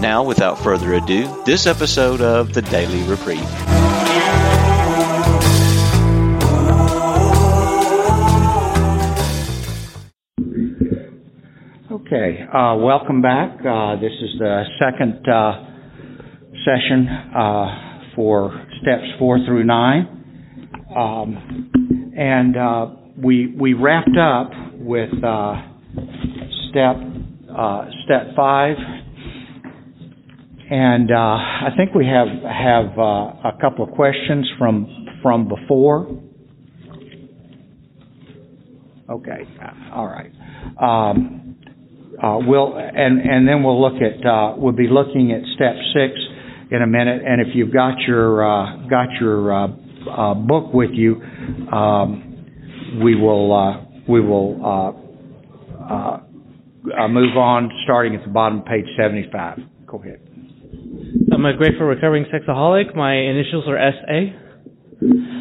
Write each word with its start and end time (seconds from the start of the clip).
Now, 0.00 0.22
without 0.22 0.58
further 0.58 0.92
ado, 0.92 1.42
this 1.46 1.66
episode 1.66 2.20
of 2.20 2.52
the 2.52 2.60
Daily 2.60 3.02
Reprieve. 3.04 3.40
Okay, 11.90 12.38
uh, 12.52 12.76
welcome 12.76 13.22
back. 13.22 13.58
Uh, 13.60 13.96
this 13.96 14.12
is 14.12 14.38
the 14.38 14.64
second 14.78 15.26
uh, 15.26 15.64
session 16.62 17.08
uh, 17.08 18.12
for 18.14 18.52
steps 18.82 19.02
four 19.18 19.38
through 19.46 19.64
nine, 19.64 20.06
um, 20.94 22.12
and 22.16 22.54
uh, 22.54 22.86
we 23.16 23.54
we 23.58 23.72
wrapped 23.72 24.16
up 24.20 24.50
with 24.74 25.08
uh, 25.24 25.54
step 26.68 26.96
step 28.04 28.36
five 28.36 28.76
and 30.70 31.12
uh, 31.12 31.14
I 31.14 31.68
think 31.76 31.94
we 31.94 32.06
have 32.06 32.26
have 32.26 32.98
uh, 32.98 33.02
a 33.02 33.52
couple 33.60 33.84
of 33.84 33.92
questions 33.94 34.50
from 34.58 35.06
from 35.22 35.48
before. 35.48 36.08
Okay, 39.08 39.46
all 39.92 40.06
right. 40.08 40.32
Um, 40.80 41.56
uh, 42.20 42.38
we'll 42.46 42.76
and 42.76 43.20
and 43.20 43.46
then 43.46 43.62
we'll 43.62 43.80
look 43.80 44.02
at 44.02 44.26
uh, 44.26 44.54
we'll 44.56 44.72
be 44.72 44.88
looking 44.88 45.30
at 45.30 45.42
step 45.54 45.76
six 45.94 46.14
in 46.72 46.82
a 46.82 46.86
minute. 46.86 47.22
And 47.24 47.40
if 47.40 47.48
you've 47.54 47.72
got 47.72 48.00
your 48.00 48.44
uh, 48.44 48.88
got 48.88 49.08
your 49.20 49.52
uh, 49.52 50.34
book 50.34 50.74
with 50.74 50.90
you, 50.92 51.22
um, 51.72 53.00
we 53.04 53.14
will 53.14 54.02
we 54.08 54.20
will 54.20 54.56
move 57.08 57.36
on 57.36 57.70
starting 57.84 58.16
at 58.16 58.24
the 58.24 58.32
bottom 58.32 58.60
of 58.60 58.64
page 58.64 58.86
seventy 58.98 59.28
five. 59.30 59.58
Go 59.86 59.98
ahead. 59.98 60.25
I'm 61.32 61.44
a 61.44 61.56
grateful 61.56 61.86
recovering 61.86 62.24
sexaholic. 62.32 62.94
My 62.94 63.14
initials 63.14 63.64
are 63.68 63.78
SA. 63.78 64.18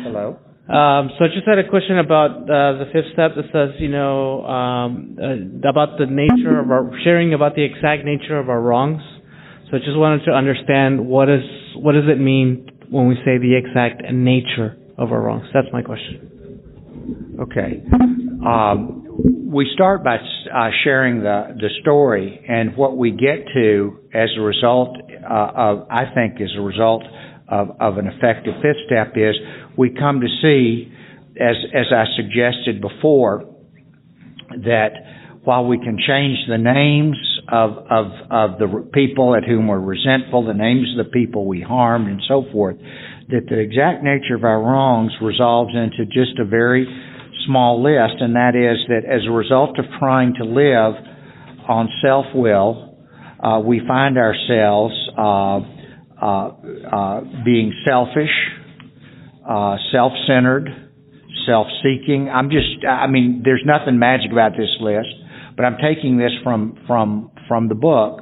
Hello. 0.04 0.40
Um, 0.68 1.12
so 1.18 1.26
I 1.26 1.28
just 1.34 1.46
had 1.48 1.60
a 1.60 1.70
question 1.70 2.00
about 2.00 2.50
uh, 2.50 2.82
the 2.82 2.86
fifth 2.92 3.14
step 3.14 3.32
that 3.36 3.46
says, 3.54 3.80
you 3.80 3.90
know, 3.90 4.44
um, 4.46 5.18
uh, 5.22 5.70
about 5.70 6.00
the 6.00 6.08
nature 6.10 6.60
of 6.60 6.72
our 6.72 6.90
sharing 7.04 7.34
about 7.34 7.56
the 7.56 7.64
exact 7.64 8.04
nature 8.04 8.40
of 8.40 8.50
our 8.50 8.60
wrongs. 8.60 9.02
So 9.70 9.78
I 9.78 9.80
just 9.80 9.96
wanted 9.98 10.26
to 10.26 10.32
understand 10.32 11.06
what 11.06 11.30
is 11.30 11.44
what 11.76 11.94
does 11.94 12.10
it 12.10 12.20
mean 12.20 12.68
when 12.90 13.08
we 13.08 13.16
say 13.26 13.38
the 13.38 13.56
exact 13.56 14.02
nature 14.12 14.78
of 14.98 15.12
our 15.12 15.22
wrongs. 15.22 15.46
That's 15.54 15.68
my 15.72 15.82
question. 15.84 17.38
Okay. 17.42 17.84
Um, 18.46 19.05
we 19.18 19.70
start 19.74 20.04
by 20.04 20.18
uh, 20.18 20.70
sharing 20.84 21.22
the 21.22 21.56
the 21.60 21.70
story, 21.82 22.44
and 22.48 22.76
what 22.76 22.98
we 22.98 23.12
get 23.12 23.48
to 23.54 24.00
as 24.14 24.30
a 24.38 24.42
result 24.42 24.98
uh, 25.00 25.52
of, 25.56 25.88
I 25.90 26.14
think, 26.14 26.42
as 26.42 26.50
a 26.58 26.62
result 26.62 27.04
of, 27.48 27.70
of 27.80 27.98
an 27.98 28.08
effective 28.08 28.54
fifth 28.62 28.84
step 28.86 29.14
is 29.16 29.36
we 29.78 29.92
come 29.92 30.22
to 30.22 30.28
see, 30.42 30.92
as 31.40 31.56
as 31.74 31.86
I 31.92 32.06
suggested 32.18 32.82
before, 32.82 33.46
that 34.50 34.92
while 35.44 35.66
we 35.66 35.78
can 35.78 35.98
change 36.06 36.38
the 36.50 36.58
names 36.58 37.16
of 37.50 37.72
of 37.90 38.06
of 38.30 38.60
the 38.60 38.90
people 38.94 39.36
at 39.36 39.46
whom 39.46 39.68
we're 39.68 39.80
resentful, 39.80 40.46
the 40.46 40.54
names 40.54 40.88
of 40.98 41.06
the 41.06 41.12
people 41.12 41.46
we 41.46 41.62
harmed, 41.62 42.08
and 42.08 42.22
so 42.28 42.44
forth, 42.52 42.76
that 43.30 43.46
the 43.48 43.60
exact 43.60 44.04
nature 44.04 44.36
of 44.36 44.44
our 44.44 44.60
wrongs 44.60 45.14
resolves 45.22 45.74
into 45.74 46.06
just 46.06 46.38
a 46.40 46.46
very 46.46 46.86
small 47.46 47.82
list, 47.84 48.22
and 48.22 48.36
that 48.36 48.56
is 48.56 48.78
that 48.88 49.06
as 49.06 49.22
a 49.28 49.32
result 49.32 49.78
of 49.80 49.86
trying 50.00 50.34
to 50.36 50.44
live 50.44 50.94
on 51.68 51.90
self 52.04 52.26
will, 52.34 52.98
uh, 53.44 53.60
we 53.60 53.82
find 53.88 54.18
ourselves 54.18 54.94
uh, 55.18 55.60
uh, 56.22 56.48
uh 56.92 57.22
being 57.44 57.74
selfish, 57.86 58.32
self 59.92 60.14
centered, 60.28 60.70
self 61.46 61.68
seeking. 61.84 62.30
I'm 62.30 62.50
just, 62.50 62.86
I 62.88 63.08
mean, 63.08 63.42
there's 63.44 63.64
nothing 63.66 64.00
magic 64.00 64.32
about 64.32 64.54
this 64.58 64.76
list, 64.80 65.10
but 65.56 65.66
I'm 65.66 65.78
taking 65.78 66.18
this 66.18 66.32
from, 66.44 66.78
from, 66.88 67.32
from 67.48 67.68
the 67.70 67.76
book. 67.76 68.22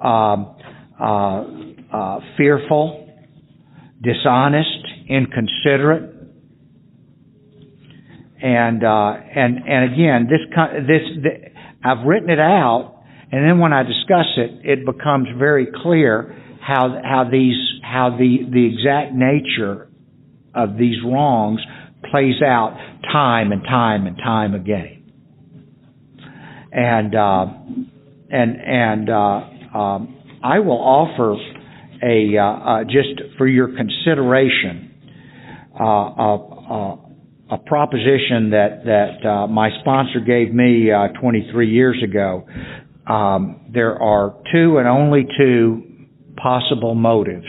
Um, 0.00 0.54
fearful, 2.36 3.08
dishonest, 4.02 4.86
inconsiderate, 5.08 6.15
and 8.42 8.84
uh, 8.84 9.12
and 9.34 9.58
and 9.66 9.92
again, 9.92 10.28
this 10.28 10.40
this, 10.86 11.22
this 11.22 11.52
I've 11.84 12.06
written 12.06 12.30
it 12.30 12.40
out, 12.40 13.02
and 13.32 13.48
then 13.48 13.58
when 13.58 13.72
I 13.72 13.82
discuss 13.82 14.26
it, 14.36 14.60
it 14.64 14.84
becomes 14.84 15.28
very 15.38 15.68
clear 15.82 16.34
how 16.60 17.00
how 17.02 17.28
these 17.30 17.56
how 17.82 18.10
the 18.10 18.38
the 18.50 18.66
exact 18.66 19.14
nature 19.14 19.88
of 20.54 20.76
these 20.76 20.96
wrongs 21.04 21.60
plays 22.10 22.42
out 22.42 22.76
time 23.12 23.52
and 23.52 23.62
time 23.62 24.06
and 24.06 24.16
time 24.18 24.54
again. 24.54 24.92
And 26.72 27.14
uh, 27.14 27.46
and 28.30 28.56
and 28.60 29.10
uh, 29.10 29.78
um, 29.78 30.16
I 30.42 30.58
will 30.58 30.80
offer 30.80 31.36
a 32.02 32.36
uh, 32.36 32.42
uh 32.42 32.84
just 32.84 33.38
for 33.38 33.46
your 33.46 33.68
consideration 33.68 34.94
uh, 35.78 37.05
a 37.50 37.58
proposition 37.58 38.50
that 38.50 38.82
that 38.84 39.28
uh, 39.28 39.46
my 39.46 39.70
sponsor 39.80 40.20
gave 40.20 40.52
me 40.52 40.90
uh, 40.90 41.08
23 41.20 41.70
years 41.70 42.02
ago. 42.02 42.46
Um, 43.06 43.70
there 43.72 44.00
are 44.02 44.34
two 44.52 44.78
and 44.78 44.88
only 44.88 45.26
two 45.38 45.82
possible 46.36 46.94
motives 46.94 47.46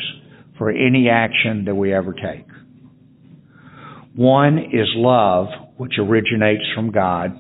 for 0.58 0.70
any 0.70 1.10
action 1.10 1.66
that 1.66 1.76
we 1.76 1.94
ever 1.94 2.14
take. 2.14 2.46
One 4.16 4.58
is 4.58 4.88
love, 4.96 5.48
which 5.78 5.94
originates 6.00 6.64
from 6.76 6.92
God, 6.92 7.32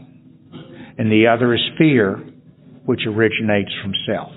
and 0.98 1.12
the 1.12 1.28
other 1.28 1.54
is 1.54 1.62
fear, 1.78 2.18
which 2.86 3.02
originates 3.08 3.72
from 3.84 3.94
self. 4.08 4.32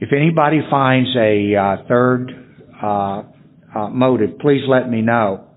If 0.00 0.12
anybody 0.12 0.60
finds 0.70 1.08
a 1.16 1.54
uh, 1.54 1.88
third 1.88 2.30
uh, 2.82 3.22
uh, 3.74 3.88
motive, 3.88 4.38
please 4.38 4.62
let 4.68 4.90
me 4.90 5.00
know. 5.00 5.48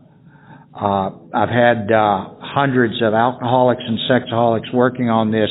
Uh, 0.79 1.09
I've 1.33 1.49
had 1.49 1.91
uh, 1.91 2.35
hundreds 2.39 3.01
of 3.01 3.13
alcoholics 3.13 3.81
and 3.85 3.99
sexaholics 4.09 4.73
working 4.73 5.09
on 5.09 5.31
this 5.31 5.49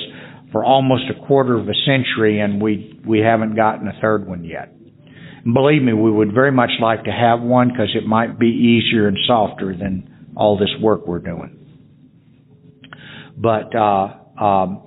for 0.52 0.64
almost 0.64 1.04
a 1.10 1.26
quarter 1.26 1.58
of 1.58 1.68
a 1.68 1.74
century, 1.84 2.40
and 2.40 2.62
we 2.62 2.98
we 3.06 3.18
haven't 3.18 3.54
gotten 3.54 3.88
a 3.88 4.00
third 4.00 4.26
one 4.26 4.44
yet. 4.44 4.72
And 5.44 5.52
believe 5.52 5.82
me, 5.82 5.92
we 5.92 6.10
would 6.10 6.32
very 6.32 6.52
much 6.52 6.70
like 6.80 7.04
to 7.04 7.10
have 7.10 7.42
one 7.42 7.68
because 7.68 7.94
it 7.94 8.06
might 8.06 8.38
be 8.38 8.46
easier 8.46 9.06
and 9.06 9.18
softer 9.26 9.76
than 9.76 10.32
all 10.34 10.56
this 10.56 10.70
work 10.80 11.06
we're 11.06 11.18
doing. 11.18 11.54
But 13.36 13.74
uh, 13.76 14.42
um, 14.42 14.84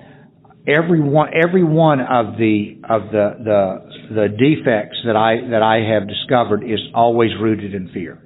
every 0.68 1.02
one 1.02 1.30
every 1.36 1.64
one 1.64 2.00
of 2.00 2.38
the 2.38 2.82
of 2.90 3.12
the 3.12 3.36
the 3.44 4.16
the 4.16 4.28
defects 4.28 4.98
that 5.06 5.16
I 5.16 5.50
that 5.52 5.62
I 5.62 5.94
have 5.94 6.08
discovered 6.08 6.64
is 6.64 6.80
always 6.96 7.30
rooted 7.40 7.76
in 7.76 7.90
fear. 7.94 8.20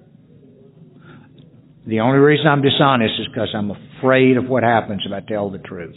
The 1.88 2.00
only 2.00 2.18
reason 2.18 2.48
I'm 2.48 2.62
dishonest 2.62 3.14
is 3.20 3.28
because 3.28 3.50
I'm 3.56 3.72
afraid 3.72 4.38
of 4.38 4.48
what 4.48 4.64
happens 4.64 5.04
if 5.06 5.12
I 5.14 5.22
tell 5.22 5.52
the 5.52 5.60
truth. 5.60 5.96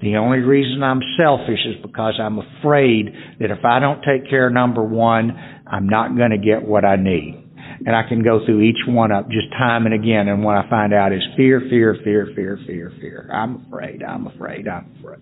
The 0.00 0.16
only 0.16 0.38
reason 0.38 0.82
I'm 0.82 1.00
selfish 1.16 1.60
is 1.64 1.76
because 1.80 2.18
I'm 2.20 2.38
afraid 2.38 3.14
that 3.38 3.50
if 3.50 3.64
I 3.64 3.78
don't 3.78 4.02
take 4.02 4.28
care 4.28 4.48
of 4.48 4.52
number 4.52 4.82
one, 4.82 5.30
I'm 5.66 5.86
not 5.86 6.16
going 6.16 6.30
to 6.30 6.38
get 6.38 6.66
what 6.66 6.84
I 6.84 6.96
need. 6.96 7.38
And 7.84 7.94
I 7.94 8.08
can 8.08 8.22
go 8.22 8.44
through 8.44 8.62
each 8.62 8.82
one 8.86 9.12
up 9.12 9.28
just 9.28 9.50
time 9.52 9.86
and 9.86 9.94
again, 9.94 10.28
and 10.28 10.42
what 10.42 10.56
I 10.56 10.68
find 10.68 10.92
out 10.92 11.12
is 11.12 11.20
fear, 11.36 11.60
fear, 11.68 11.96
fear, 12.02 12.28
fear, 12.34 12.58
fear, 12.66 12.92
fear. 13.00 13.30
I'm 13.32 13.66
afraid, 13.66 14.02
I'm 14.02 14.26
afraid, 14.26 14.66
I'm 14.66 14.96
afraid. 14.98 15.20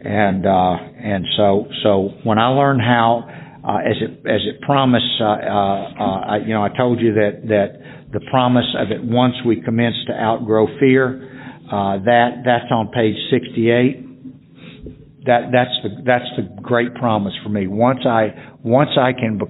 And 0.00 0.46
uh, 0.46 0.76
and 1.02 1.24
so 1.36 1.66
so 1.82 2.10
when 2.22 2.38
I 2.38 2.48
learn 2.48 2.78
how, 2.78 3.24
uh, 3.64 3.78
as 3.78 3.96
it 4.00 4.10
as 4.26 4.40
it 4.46 4.60
promised, 4.62 5.04
uh, 5.20 5.24
uh, 5.24 6.34
uh, 6.34 6.36
you 6.46 6.54
know, 6.54 6.62
I 6.62 6.68
told 6.76 7.00
you 7.00 7.14
that 7.14 7.42
that 7.48 7.95
the 8.18 8.24
promise 8.30 8.64
of 8.78 8.90
it 8.90 9.04
once 9.04 9.34
we 9.44 9.60
commence 9.60 9.96
to 10.06 10.12
outgrow 10.14 10.66
fear. 10.80 11.20
Uh, 11.66 11.98
that 12.04 12.42
that's 12.46 12.70
on 12.70 12.88
page 12.88 13.16
68. 13.30 15.26
That 15.26 15.50
that's 15.52 15.76
the 15.82 16.02
that's 16.02 16.24
the 16.36 16.62
great 16.62 16.94
promise 16.94 17.34
for 17.42 17.50
me. 17.50 17.66
Once 17.66 18.00
I 18.06 18.54
once 18.64 18.90
I 18.98 19.12
can 19.12 19.36
be, 19.36 19.44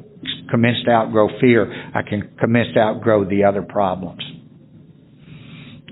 commenced 0.50 0.86
to 0.86 0.90
outgrow 0.90 1.28
fear, 1.40 1.70
I 1.94 2.02
can 2.02 2.34
commence 2.40 2.68
to 2.74 2.80
outgrow 2.80 3.28
the 3.28 3.44
other 3.44 3.62
problems. 3.62 4.22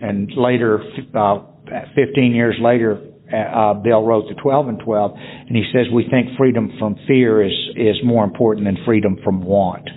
And 0.01 0.33
later, 0.37 0.81
uh, 1.15 1.39
15 1.95 2.35
years 2.35 2.57
later, 2.61 3.01
uh, 3.33 3.75
Bill 3.75 4.03
wrote 4.03 4.25
the 4.29 4.35
12 4.43 4.69
and 4.69 4.81
12, 4.81 5.13
and 5.15 5.57
he 5.57 5.65
says 5.73 5.87
we 5.95 6.09
think 6.11 6.37
freedom 6.37 6.73
from 6.81 6.97
fear 7.07 7.45
is 7.45 7.55
is 7.77 7.97
more 8.05 8.25
important 8.25 8.67
than 8.67 8.79
freedom 8.85 9.17
from 9.23 9.45
want. 9.45 9.89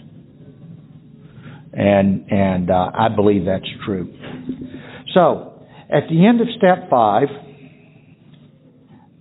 And 1.77 2.31
and 2.31 2.71
uh, 2.71 2.91
I 2.94 3.09
believe 3.15 3.45
that's 3.45 3.69
true. 3.85 4.12
So 5.13 5.62
at 5.89 6.09
the 6.09 6.25
end 6.25 6.41
of 6.41 6.47
step 6.57 6.89
five, 6.89 7.27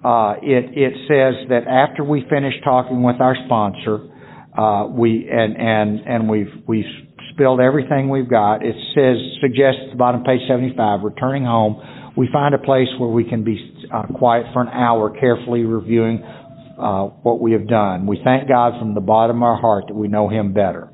uh, 0.02 0.40
it 0.42 0.72
it 0.72 0.92
says 1.06 1.48
that 1.50 1.68
after 1.68 2.02
we 2.02 2.24
finish 2.30 2.54
talking 2.64 3.02
with 3.02 3.20
our 3.20 3.36
sponsor, 3.44 4.08
uh, 4.56 4.86
we 4.88 5.28
and 5.30 5.56
and 5.56 6.00
and 6.00 6.28
we've 6.30 6.52
we've 6.66 6.84
spilled 7.32 7.60
everything 7.60 8.08
we've 8.08 8.30
got. 8.30 8.64
It 8.64 8.74
says 8.94 9.16
suggests 9.40 9.80
at 9.84 9.90
the 9.90 9.96
bottom 9.96 10.24
page 10.24 10.40
75. 10.48 11.02
Returning 11.02 11.44
home, 11.44 11.82
we 12.16 12.28
find 12.32 12.54
a 12.54 12.58
place 12.58 12.88
where 12.98 13.10
we 13.10 13.28
can 13.28 13.44
be 13.44 13.58
uh, 13.92 14.04
quiet 14.16 14.46
for 14.54 14.62
an 14.62 14.68
hour, 14.68 15.10
carefully 15.10 15.64
reviewing 15.64 16.22
uh, 16.22 17.04
what 17.22 17.40
we 17.40 17.52
have 17.52 17.68
done. 17.68 18.06
We 18.06 18.20
thank 18.24 18.48
God 18.48 18.78
from 18.78 18.94
the 18.94 19.00
bottom 19.00 19.38
of 19.38 19.42
our 19.42 19.60
heart 19.60 19.84
that 19.88 19.94
we 19.94 20.08
know 20.08 20.28
Him 20.28 20.54
better. 20.54 20.90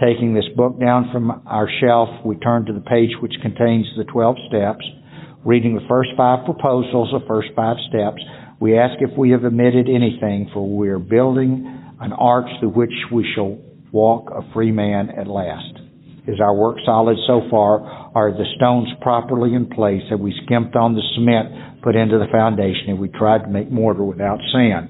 Taking 0.00 0.34
this 0.34 0.48
book 0.56 0.80
down 0.80 1.10
from 1.12 1.30
our 1.46 1.68
shelf, 1.80 2.08
we 2.24 2.36
turn 2.36 2.66
to 2.66 2.72
the 2.72 2.80
page 2.80 3.10
which 3.20 3.34
contains 3.42 3.86
the 3.96 4.02
12 4.04 4.36
steps. 4.48 4.84
Reading 5.44 5.76
the 5.76 5.86
first 5.88 6.10
five 6.16 6.44
proposals, 6.44 7.10
the 7.12 7.24
first 7.28 7.50
five 7.54 7.76
steps, 7.88 8.20
we 8.58 8.76
ask 8.76 8.94
if 9.00 9.16
we 9.16 9.30
have 9.30 9.44
omitted 9.44 9.88
anything, 9.88 10.50
for 10.52 10.68
we 10.68 10.88
are 10.88 10.98
building 10.98 11.62
an 12.00 12.12
arch 12.12 12.48
through 12.58 12.70
which 12.70 12.94
we 13.12 13.24
shall 13.36 13.58
walk 13.92 14.30
a 14.34 14.52
free 14.52 14.72
man 14.72 15.10
at 15.10 15.28
last. 15.28 15.78
Is 16.26 16.40
our 16.40 16.54
work 16.54 16.78
solid 16.84 17.18
so 17.28 17.42
far? 17.48 17.80
Are 18.16 18.32
the 18.32 18.46
stones 18.56 18.88
properly 19.00 19.54
in 19.54 19.66
place? 19.66 20.02
Have 20.10 20.20
we 20.20 20.34
skimped 20.44 20.74
on 20.74 20.94
the 20.94 21.02
cement 21.14 21.82
put 21.82 21.94
into 21.94 22.18
the 22.18 22.26
foundation? 22.32 22.88
Have 22.88 22.98
we 22.98 23.08
tried 23.08 23.44
to 23.44 23.48
make 23.48 23.70
mortar 23.70 24.02
without 24.02 24.40
sand? 24.52 24.88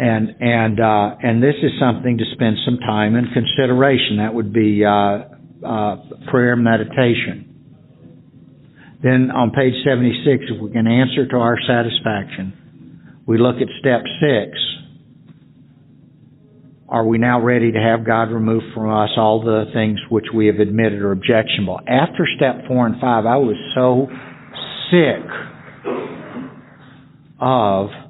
And 0.00 0.34
and 0.40 0.80
uh, 0.80 1.16
and 1.22 1.42
this 1.42 1.56
is 1.62 1.72
something 1.78 2.16
to 2.16 2.24
spend 2.32 2.56
some 2.64 2.78
time 2.78 3.16
and 3.16 3.26
consideration. 3.34 4.16
That 4.16 4.32
would 4.32 4.50
be 4.50 4.82
uh, 4.82 4.88
uh, 5.60 5.96
prayer 6.30 6.56
meditation. 6.56 7.50
Then 9.02 9.30
on 9.30 9.50
page 9.50 9.74
76, 9.84 10.44
if 10.56 10.60
we 10.60 10.70
can 10.72 10.86
answer 10.86 11.28
to 11.28 11.36
our 11.36 11.58
satisfaction, 11.66 13.20
we 13.26 13.36
look 13.36 13.56
at 13.56 13.68
step 13.78 14.00
six. 14.20 14.58
Are 16.88 17.06
we 17.06 17.18
now 17.18 17.42
ready 17.42 17.70
to 17.70 17.78
have 17.78 18.04
God 18.04 18.32
remove 18.32 18.62
from 18.74 18.90
us 18.90 19.10
all 19.18 19.42
the 19.42 19.66
things 19.74 20.00
which 20.08 20.26
we 20.34 20.46
have 20.46 20.60
admitted 20.60 21.02
are 21.02 21.12
objectionable? 21.12 21.78
After 21.86 22.26
step 22.36 22.66
four 22.66 22.86
and 22.86 22.98
five, 22.98 23.26
I 23.26 23.36
was 23.36 23.56
so 23.74 24.08
sick 24.90 25.24
of 27.38 28.09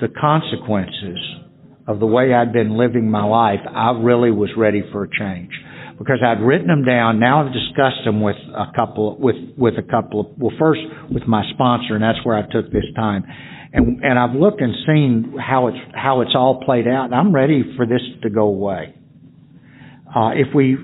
the 0.00 0.08
consequences 0.08 1.18
of 1.86 1.98
the 1.98 2.06
way 2.06 2.32
I'd 2.32 2.52
been 2.52 2.76
living 2.76 3.10
my 3.10 3.24
life. 3.24 3.60
I 3.66 3.90
really 3.92 4.30
was 4.30 4.50
ready 4.56 4.82
for 4.92 5.04
a 5.04 5.08
change 5.10 5.50
because 5.98 6.20
I'd 6.24 6.40
written 6.40 6.68
them 6.68 6.84
down. 6.84 7.20
Now 7.20 7.44
I've 7.44 7.52
discussed 7.52 8.04
them 8.04 8.22
with 8.22 8.36
a 8.36 8.72
couple, 8.74 9.18
with, 9.18 9.36
with 9.58 9.74
a 9.76 9.82
couple 9.82 10.20
of, 10.20 10.26
well, 10.38 10.52
first 10.58 10.80
with 11.10 11.24
my 11.26 11.42
sponsor, 11.52 11.94
and 11.94 12.02
that's 12.02 12.24
where 12.24 12.36
I 12.36 12.42
took 12.42 12.72
this 12.72 12.86
time. 12.96 13.24
And, 13.72 14.02
and 14.02 14.18
I've 14.18 14.34
looked 14.34 14.60
and 14.60 14.74
seen 14.86 15.36
how 15.38 15.68
it's, 15.68 15.78
how 15.94 16.22
it's 16.22 16.32
all 16.34 16.62
played 16.64 16.88
out, 16.88 17.06
and 17.06 17.14
I'm 17.14 17.34
ready 17.34 17.62
for 17.76 17.86
this 17.86 18.00
to 18.22 18.30
go 18.30 18.44
away. 18.44 18.94
Uh, 20.14 20.30
if 20.34 20.54
we 20.54 20.76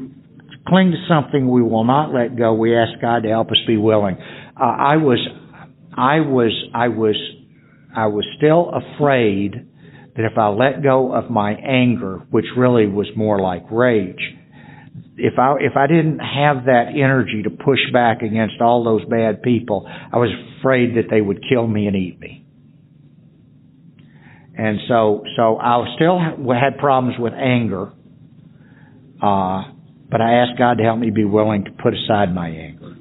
cling 0.68 0.92
to 0.92 0.98
something 1.08 1.50
we 1.50 1.62
will 1.62 1.84
not 1.84 2.12
let 2.12 2.36
go, 2.36 2.54
we 2.54 2.76
ask 2.76 3.00
God 3.00 3.22
to 3.22 3.28
help 3.28 3.50
us 3.50 3.58
be 3.66 3.76
willing. 3.76 4.16
Uh, 4.60 4.64
I 4.64 4.96
was, 4.96 5.18
I 5.96 6.20
was, 6.20 6.52
I 6.74 6.88
was, 6.88 7.16
I 7.96 8.06
was 8.08 8.24
still 8.36 8.70
afraid 8.70 9.54
that 10.16 10.24
if 10.24 10.36
I 10.36 10.48
let 10.48 10.82
go 10.82 11.14
of 11.14 11.30
my 11.30 11.52
anger, 11.52 12.18
which 12.30 12.44
really 12.56 12.86
was 12.86 13.06
more 13.16 13.40
like 13.40 13.62
rage, 13.70 14.20
if 15.16 15.38
I 15.38 15.54
if 15.60 15.76
I 15.76 15.86
didn't 15.86 16.18
have 16.18 16.66
that 16.66 16.88
energy 16.94 17.42
to 17.44 17.50
push 17.50 17.80
back 17.92 18.20
against 18.20 18.60
all 18.60 18.84
those 18.84 19.04
bad 19.06 19.42
people, 19.42 19.86
I 19.88 20.18
was 20.18 20.28
afraid 20.58 20.96
that 20.96 21.04
they 21.10 21.22
would 21.22 21.40
kill 21.48 21.66
me 21.66 21.86
and 21.86 21.96
eat 21.96 22.20
me. 22.20 22.44
And 24.58 24.78
so 24.88 25.22
so 25.36 25.56
I 25.56 25.82
still 25.96 26.18
had 26.18 26.78
problems 26.78 27.16
with 27.18 27.32
anger, 27.32 27.92
uh, 29.22 29.62
but 30.10 30.20
I 30.20 30.34
asked 30.42 30.58
God 30.58 30.78
to 30.78 30.84
help 30.84 30.98
me 30.98 31.10
be 31.10 31.24
willing 31.24 31.64
to 31.64 31.70
put 31.70 31.94
aside 31.94 32.34
my 32.34 32.48
anger. 32.48 32.94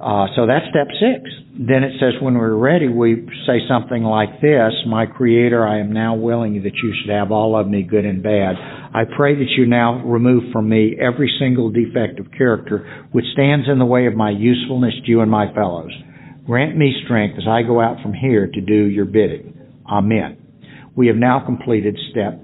Uh, 0.00 0.26
so 0.34 0.46
that's 0.46 0.66
step 0.70 0.88
six. 0.98 1.47
Then 1.58 1.82
it 1.82 1.98
says, 1.98 2.14
when 2.22 2.38
we're 2.38 2.54
ready, 2.54 2.86
we 2.86 3.26
say 3.44 3.58
something 3.68 4.04
like 4.04 4.40
this 4.40 4.72
My 4.86 5.06
Creator, 5.06 5.66
I 5.66 5.80
am 5.80 5.92
now 5.92 6.14
willing 6.14 6.62
that 6.62 6.76
you 6.80 6.94
should 6.94 7.10
have 7.10 7.32
all 7.32 7.58
of 7.58 7.66
me, 7.66 7.82
good 7.82 8.04
and 8.04 8.22
bad. 8.22 8.54
I 8.94 9.02
pray 9.16 9.34
that 9.34 9.50
you 9.56 9.66
now 9.66 10.00
remove 10.04 10.52
from 10.52 10.68
me 10.68 10.96
every 11.00 11.28
single 11.40 11.70
defect 11.70 12.20
of 12.20 12.30
character 12.30 13.08
which 13.10 13.24
stands 13.32 13.66
in 13.68 13.80
the 13.80 13.84
way 13.84 14.06
of 14.06 14.14
my 14.14 14.30
usefulness 14.30 14.94
to 15.04 15.10
you 15.10 15.20
and 15.20 15.30
my 15.30 15.52
fellows. 15.52 15.90
Grant 16.46 16.76
me 16.76 16.94
strength 17.04 17.34
as 17.36 17.48
I 17.48 17.62
go 17.62 17.80
out 17.80 18.00
from 18.02 18.14
here 18.14 18.46
to 18.46 18.60
do 18.60 18.84
your 18.86 19.04
bidding. 19.04 19.58
Amen. 19.90 20.38
We 20.94 21.08
have 21.08 21.16
now 21.16 21.44
completed 21.44 21.98
step 22.12 22.40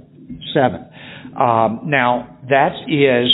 seven. 0.53 0.91
Um, 1.39 1.83
now, 1.85 2.39
that 2.49 2.75
is 2.89 3.31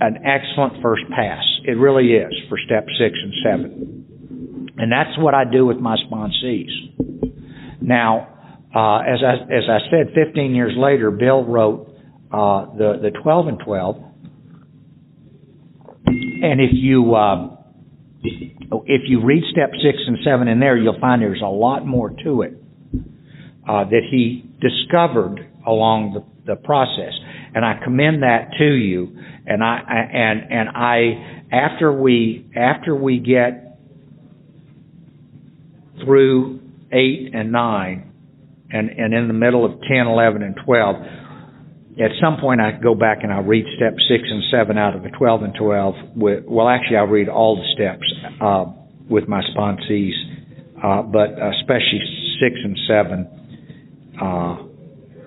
an 0.00 0.18
excellent 0.26 0.82
first 0.82 1.04
pass. 1.14 1.44
It 1.64 1.78
really 1.78 2.14
is 2.14 2.32
for 2.48 2.58
step 2.66 2.86
six 2.98 3.16
and 3.22 3.32
seven. 3.44 3.93
And 4.76 4.90
that's 4.90 5.16
what 5.18 5.34
I 5.34 5.44
do 5.44 5.66
with 5.66 5.78
my 5.78 5.96
sponsees. 6.10 6.70
Now, 7.80 8.28
uh, 8.74 8.98
as 8.98 9.20
I 9.24 9.34
as 9.52 9.64
I 9.68 9.78
said, 9.90 10.14
15 10.14 10.54
years 10.54 10.72
later, 10.76 11.10
Bill 11.10 11.44
wrote 11.44 11.88
uh, 12.32 12.66
the 12.76 12.98
the 13.02 13.10
12 13.22 13.46
and 13.48 13.58
12. 13.64 13.96
And 16.06 16.60
if 16.60 16.70
you 16.72 17.14
uh, 17.14 17.56
if 18.86 19.02
you 19.06 19.24
read 19.24 19.44
step 19.52 19.70
six 19.82 19.98
and 20.06 20.18
seven 20.24 20.48
in 20.48 20.58
there, 20.58 20.76
you'll 20.76 21.00
find 21.00 21.22
there's 21.22 21.42
a 21.42 21.46
lot 21.46 21.86
more 21.86 22.10
to 22.24 22.42
it 22.42 22.54
uh, 23.68 23.84
that 23.84 24.02
he 24.10 24.50
discovered 24.60 25.46
along 25.66 26.14
the, 26.14 26.54
the 26.54 26.60
process, 26.60 27.12
and 27.54 27.64
I 27.64 27.80
commend 27.82 28.22
that 28.22 28.50
to 28.58 28.64
you. 28.64 29.16
And 29.46 29.62
I 29.62 29.78
and 30.12 30.40
and 30.50 30.68
I 30.70 31.44
after 31.52 31.92
we 31.92 32.50
after 32.56 32.94
we 32.94 33.18
get 33.18 33.63
through 36.04 36.60
eight 36.92 37.34
and 37.34 37.52
nine, 37.52 38.12
and 38.70 38.88
and 38.88 39.14
in 39.14 39.28
the 39.28 39.34
middle 39.34 39.64
of 39.64 39.80
10, 39.82 40.06
11, 40.06 40.42
and 40.42 40.56
12 40.64 40.96
at 42.00 42.10
some 42.20 42.38
point 42.40 42.60
I 42.60 42.72
go 42.72 42.94
back 42.94 43.18
and 43.22 43.32
I'll 43.32 43.42
read 43.42 43.64
step 43.76 43.94
six 44.08 44.24
and 44.28 44.42
seven 44.50 44.76
out 44.78 44.96
of 44.96 45.02
the 45.02 45.10
12 45.10 45.42
and 45.42 45.54
12. 45.54 45.94
With, 46.16 46.44
well, 46.46 46.68
actually, 46.68 46.96
I'll 46.96 47.06
read 47.06 47.28
all 47.28 47.56
the 47.56 47.68
steps 47.74 48.02
uh, 48.40 48.64
with 49.08 49.28
my 49.28 49.42
sponsees, 49.54 50.14
uh, 50.82 51.02
but 51.02 51.30
especially 51.60 52.00
six 52.40 52.56
and 52.62 52.78
seven. 52.88 53.28
Uh, 54.20 54.56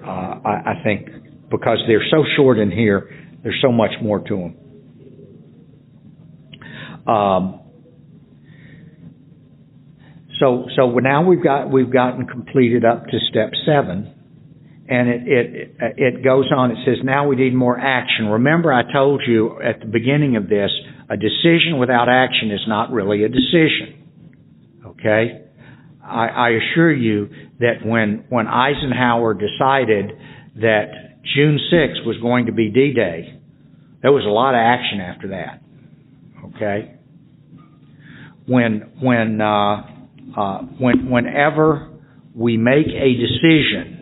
uh, 0.05 0.39
I, 0.45 0.73
I 0.73 0.83
think 0.83 1.07
because 1.49 1.79
they're 1.87 2.05
so 2.11 2.23
short 2.35 2.59
in 2.59 2.71
here, 2.71 3.09
there's 3.43 3.59
so 3.61 3.71
much 3.71 3.91
more 4.01 4.19
to 4.19 4.35
them. 4.35 4.55
Um, 7.07 7.61
so 10.39 10.67
so 10.75 10.89
now 10.99 11.23
we've 11.23 11.43
got 11.43 11.71
we've 11.71 11.91
gotten 11.91 12.27
completed 12.27 12.85
up 12.85 13.05
to 13.07 13.19
step 13.29 13.51
seven 13.65 14.13
and 14.89 15.09
it, 15.09 15.21
it 15.25 15.75
it 15.97 16.23
goes 16.23 16.49
on. 16.55 16.71
It 16.71 16.77
says 16.85 16.97
now 17.03 17.27
we 17.27 17.35
need 17.35 17.53
more 17.53 17.77
action. 17.77 18.27
Remember, 18.27 18.71
I 18.71 18.91
told 18.91 19.21
you 19.27 19.61
at 19.61 19.81
the 19.81 19.85
beginning 19.85 20.37
of 20.37 20.47
this, 20.47 20.71
a 21.09 21.17
decision 21.17 21.77
without 21.79 22.07
action 22.09 22.51
is 22.51 22.61
not 22.67 22.91
really 22.91 23.23
a 23.23 23.29
decision. 23.29 24.07
Okay, 24.85 25.43
I, 26.03 26.27
I 26.27 26.49
assure 26.51 26.93
you 26.93 27.29
that 27.59 27.85
when 27.85 28.25
when 28.29 28.47
Eisenhower 28.47 29.33
decided 29.33 30.11
that 30.55 31.21
June 31.35 31.59
6th 31.71 32.05
was 32.05 32.17
going 32.21 32.45
to 32.45 32.53
be 32.53 32.69
D-Day, 32.69 33.39
there 34.01 34.11
was 34.13 34.23
a 34.23 34.29
lot 34.29 34.55
of 34.55 34.59
action 34.59 35.01
after 35.01 35.27
that. 35.29 35.61
Okay, 36.55 36.95
when 38.45 38.93
when 39.01 39.41
uh, 39.41 39.96
whenever 40.79 41.89
we 42.35 42.57
make 42.57 42.87
a 42.87 43.13
decision 43.17 43.93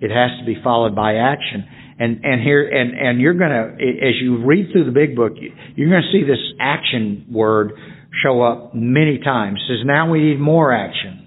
it 0.00 0.10
has 0.10 0.38
to 0.38 0.44
be 0.44 0.56
followed 0.62 0.94
by 0.94 1.14
action. 1.14 1.64
And 1.98 2.24
and 2.24 2.42
here 2.42 2.68
and 2.68 2.98
and 2.98 3.20
you're 3.20 3.34
going 3.34 3.50
to 3.50 3.74
as 4.06 4.14
you 4.20 4.44
read 4.44 4.72
through 4.72 4.84
the 4.84 4.90
big 4.90 5.16
book, 5.16 5.32
you're 5.76 5.88
going 5.88 6.02
to 6.02 6.12
see 6.12 6.24
this 6.24 6.42
action 6.60 7.26
word 7.30 7.72
show 8.22 8.42
up 8.42 8.74
many 8.74 9.18
times. 9.18 9.60
It 9.62 9.72
says 9.72 9.86
now 9.86 10.10
we 10.10 10.20
need 10.20 10.40
more 10.40 10.72
action. 10.72 11.24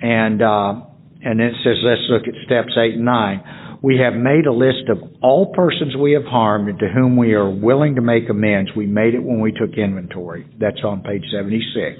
and 0.00 0.42
uh, 0.42 0.80
and 1.22 1.40
it 1.40 1.54
says 1.62 1.76
let's 1.84 2.02
look 2.08 2.22
at 2.26 2.34
steps 2.46 2.72
eight 2.76 2.94
and 2.94 3.04
nine. 3.04 3.40
We 3.82 3.98
have 3.98 4.14
made 4.14 4.46
a 4.46 4.52
list 4.52 4.90
of 4.90 4.98
all 5.22 5.52
persons 5.54 5.96
we 5.96 6.12
have 6.12 6.24
harmed 6.24 6.68
and 6.68 6.78
to 6.80 6.88
whom 6.88 7.16
we 7.16 7.32
are 7.32 7.48
willing 7.48 7.94
to 7.94 8.02
make 8.02 8.28
amends. 8.28 8.70
We 8.76 8.86
made 8.86 9.14
it 9.14 9.22
when 9.22 9.40
we 9.40 9.52
took 9.52 9.76
inventory. 9.76 10.46
That's 10.58 10.84
on 10.84 11.02
page 11.02 11.24
76. 11.32 11.96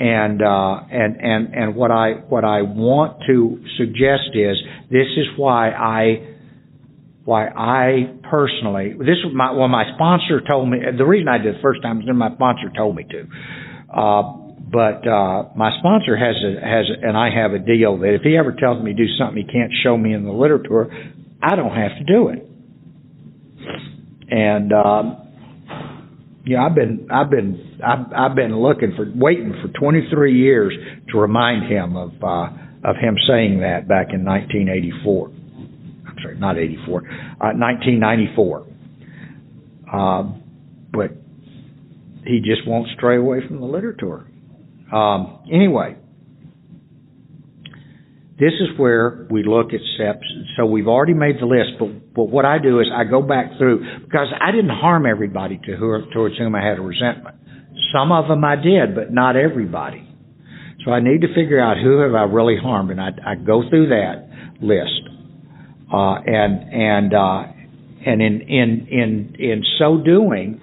And 0.00 0.42
uh, 0.42 0.80
and 0.90 1.20
and 1.20 1.54
and 1.54 1.76
what 1.76 1.90
I 1.90 2.12
what 2.28 2.42
I 2.42 2.62
want 2.62 3.22
to 3.26 3.62
suggest 3.76 4.32
is 4.32 4.56
this 4.90 5.06
is 5.14 5.26
why 5.36 5.70
I 5.70 6.36
why 7.24 7.48
I 7.48 8.14
personally 8.30 8.94
this 8.98 9.20
was 9.22 9.32
my 9.34 9.52
well 9.52 9.68
my 9.68 9.84
sponsor 9.94 10.40
told 10.48 10.70
me 10.70 10.78
the 10.96 11.04
reason 11.04 11.28
I 11.28 11.36
did 11.36 11.48
it 11.48 11.56
the 11.58 11.62
first 11.62 11.82
time 11.82 12.00
is 12.00 12.06
then 12.06 12.16
my 12.16 12.32
sponsor 12.34 12.72
told 12.74 12.96
me 12.96 13.04
to. 13.10 13.26
Uh, 13.94 14.39
but 14.70 15.06
uh, 15.06 15.48
my 15.56 15.70
sponsor 15.78 16.16
has 16.16 16.36
a, 16.44 16.60
has 16.64 16.86
a, 16.90 17.06
and 17.06 17.16
I 17.16 17.30
have 17.34 17.52
a 17.52 17.58
deal 17.58 17.98
that 17.98 18.14
if 18.14 18.22
he 18.22 18.36
ever 18.36 18.52
tells 18.52 18.82
me 18.82 18.92
to 18.92 18.96
do 18.96 19.10
something 19.18 19.44
he 19.44 19.52
can't 19.52 19.72
show 19.82 19.96
me 19.96 20.14
in 20.14 20.24
the 20.24 20.32
literature, 20.32 20.86
I 21.42 21.56
don't 21.56 21.74
have 21.74 21.92
to 21.98 22.04
do 22.04 22.28
it. 22.28 22.46
And 24.30 24.72
um, 24.72 25.28
yeah, 26.46 26.64
I've 26.64 26.74
been 26.74 27.08
I've 27.10 27.30
been 27.30 27.80
I've, 27.84 28.12
I've 28.16 28.36
been 28.36 28.56
looking 28.56 28.92
for 28.96 29.06
waiting 29.14 29.54
for 29.60 29.68
23 29.78 30.38
years 30.38 30.72
to 31.10 31.18
remind 31.18 31.70
him 31.70 31.96
of 31.96 32.12
uh, 32.22 32.46
of 32.84 32.96
him 32.96 33.16
saying 33.28 33.60
that 33.60 33.88
back 33.88 34.08
in 34.12 34.24
1984. 34.24 35.28
I'm 35.28 36.16
sorry, 36.22 36.38
not 36.38 36.58
84, 36.58 37.00
uh, 37.00 37.52
1994. 37.54 38.66
Uh, 39.92 40.22
but 40.92 41.10
he 42.24 42.38
just 42.38 42.66
won't 42.66 42.88
stray 42.96 43.16
away 43.16 43.40
from 43.46 43.60
the 43.60 43.66
literature. 43.66 44.29
Um, 44.92 45.44
anyway, 45.50 45.96
this 48.40 48.52
is 48.58 48.78
where 48.78 49.26
we 49.30 49.42
look 49.42 49.74
at 49.74 49.80
steps. 49.94 50.26
So 50.56 50.64
we've 50.64 50.88
already 50.88 51.12
made 51.14 51.36
the 51.38 51.46
list, 51.46 51.78
but, 51.78 52.14
but 52.14 52.24
what 52.24 52.44
I 52.44 52.58
do 52.58 52.80
is 52.80 52.86
I 52.92 53.04
go 53.04 53.20
back 53.20 53.58
through 53.58 54.00
because 54.02 54.28
I 54.40 54.50
didn't 54.50 54.70
harm 54.70 55.04
everybody 55.04 55.60
to 55.66 55.76
who, 55.76 56.10
towards 56.12 56.38
whom 56.38 56.54
I 56.54 56.64
had 56.66 56.78
a 56.78 56.82
resentment. 56.82 57.36
Some 57.92 58.10
of 58.10 58.28
them 58.28 58.42
I 58.42 58.56
did, 58.56 58.94
but 58.94 59.12
not 59.12 59.36
everybody. 59.36 60.08
So 60.84 60.90
I 60.90 61.00
need 61.00 61.20
to 61.20 61.28
figure 61.34 61.60
out 61.60 61.76
who 61.76 61.98
have 62.00 62.14
I 62.14 62.22
really 62.22 62.56
harmed, 62.56 62.90
and 62.90 63.00
I, 63.00 63.10
I 63.24 63.34
go 63.34 63.68
through 63.68 63.88
that 63.90 64.30
list, 64.62 65.02
uh, 65.92 66.14
and 66.24 66.72
and 66.72 67.12
uh, 67.12 67.42
and 68.06 68.22
in 68.22 68.40
in 68.40 68.86
in 68.90 69.36
in 69.38 69.64
so 69.78 69.98
doing, 70.02 70.60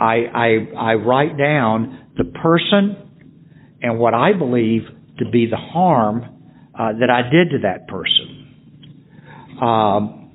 I 0.00 0.24
I 0.34 0.48
I 0.78 0.94
write 0.94 1.36
down 1.36 2.12
the 2.16 2.24
person 2.24 3.05
and 3.82 3.98
what 3.98 4.14
I 4.14 4.32
believe 4.32 4.82
to 5.18 5.30
be 5.30 5.46
the 5.46 5.56
harm 5.56 6.22
uh, 6.78 6.92
that 7.00 7.10
I 7.10 7.22
did 7.30 7.50
to 7.50 7.58
that 7.62 7.88
person. 7.88 8.42
Um, 9.60 10.26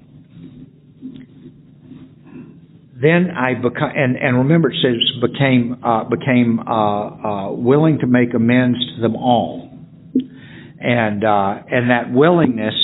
then 3.02 3.32
I 3.32 3.56
become, 3.56 3.92
and, 3.96 4.16
and 4.16 4.38
remember 4.38 4.70
it 4.70 4.78
says 4.82 5.22
became 5.22 5.84
uh, 5.84 6.04
became 6.04 6.60
uh, 6.60 6.70
uh, 6.70 7.52
willing 7.52 8.00
to 8.00 8.08
make 8.08 8.34
amends 8.34 8.78
to 8.96 9.02
them 9.02 9.16
all, 9.16 9.70
and 10.80 11.24
uh, 11.24 11.64
and 11.72 11.90
that 11.90 12.12
willingness 12.12 12.76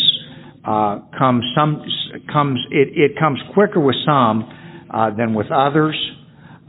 uh, 0.66 1.00
comes 1.18 1.46
some 1.56 1.84
comes 2.32 2.60
it, 2.72 2.90
it 2.94 3.20
comes 3.20 3.40
quicker 3.54 3.80
with 3.80 3.96
some 4.06 4.50
than 5.18 5.34
with 5.36 5.52
others. 5.52 5.96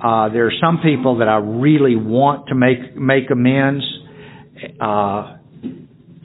Uh, 0.02 0.28
there 0.28 0.46
are 0.46 0.52
some 0.60 0.78
people 0.82 1.18
that 1.18 1.28
I 1.28 1.36
really 1.38 1.96
want 1.96 2.48
to 2.48 2.54
make 2.54 2.94
make 2.94 3.30
amends 3.30 3.84
uh, 4.80 5.38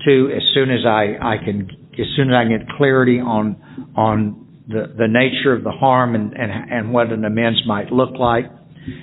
to 0.06 0.30
as 0.36 0.44
soon 0.53 0.70
as 0.70 0.86
I, 0.86 1.18
I 1.20 1.38
can 1.44 1.68
as 1.94 2.08
soon 2.15 2.30
as 2.30 2.36
I 2.36 2.46
get 2.46 2.68
clarity 2.77 3.20
on 3.20 3.92
on 3.96 4.63
the, 4.68 4.94
the 4.96 5.08
nature 5.08 5.53
of 5.53 5.63
the 5.63 5.72
harm 5.72 6.13
and, 6.13 6.34
and 6.34 6.51
and 6.51 6.94
what 6.94 7.12
an 7.12 7.25
amends 7.25 7.62
might 7.65 7.92
look 7.92 8.12
like. 8.20 8.46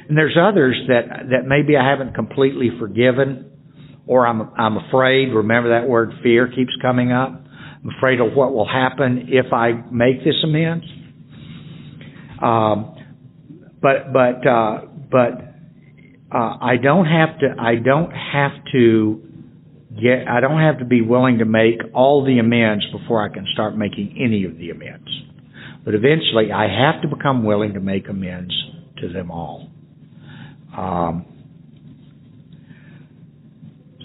And 0.08 0.16
there's 0.16 0.36
others 0.40 0.80
that 0.88 1.30
that 1.30 1.46
maybe 1.46 1.76
I 1.76 1.88
haven't 1.88 2.14
completely 2.14 2.70
forgiven, 2.78 3.50
or 4.06 4.24
I'm 4.24 4.52
I'm 4.56 4.76
afraid. 4.76 5.34
Remember 5.34 5.80
that 5.80 5.88
word 5.88 6.12
fear 6.22 6.46
keeps 6.46 6.72
coming 6.80 7.10
up. 7.10 7.44
I'm 7.82 7.90
afraid 7.96 8.20
of 8.20 8.34
what 8.34 8.52
will 8.52 8.68
happen 8.68 9.28
if 9.30 9.52
I 9.52 9.72
make 9.90 10.18
this 10.22 10.36
amends. 10.44 10.84
Um, 12.40 12.96
but 13.80 14.12
but 14.12 14.46
uh, 14.46 14.80
but 15.10 15.50
uh, 16.32 16.56
I 16.60 16.76
don't 16.82 17.06
have 17.06 17.38
to 17.40 17.54
I 17.58 17.76
don't 17.76 18.10
have 18.10 18.52
to 18.72 19.22
get 19.94 20.28
I 20.28 20.40
don't 20.40 20.60
have 20.60 20.78
to 20.78 20.84
be 20.84 21.00
willing 21.00 21.38
to 21.38 21.44
make 21.44 21.80
all 21.94 22.24
the 22.24 22.38
amends 22.38 22.84
before 22.92 23.22
I 23.24 23.32
can 23.32 23.46
start 23.52 23.76
making 23.76 24.16
any 24.20 24.44
of 24.44 24.56
the 24.58 24.70
amends. 24.70 25.08
But 25.84 25.94
eventually, 25.94 26.52
I 26.52 26.66
have 26.68 27.02
to 27.02 27.08
become 27.08 27.44
willing 27.44 27.74
to 27.74 27.80
make 27.80 28.08
amends 28.08 28.52
to 29.00 29.10
them 29.10 29.30
all. 29.30 29.70
Um, 30.76 31.24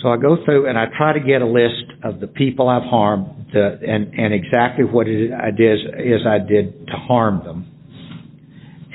so 0.01 0.09
I 0.09 0.17
go 0.17 0.37
through 0.45 0.69
and 0.69 0.77
I 0.77 0.85
try 0.97 1.13
to 1.13 1.19
get 1.19 1.41
a 1.41 1.45
list 1.45 1.91
of 2.03 2.21
the 2.21 2.27
people 2.27 2.69
I've 2.69 2.83
harmed 2.83 3.47
the, 3.51 3.79
and, 3.85 4.13
and 4.13 4.33
exactly 4.33 4.85
what 4.85 5.07
it 5.07 5.31
is, 5.59 5.79
is 5.99 6.25
I 6.25 6.39
did 6.39 6.87
to 6.87 6.93
harm 6.93 7.43
them 7.43 7.74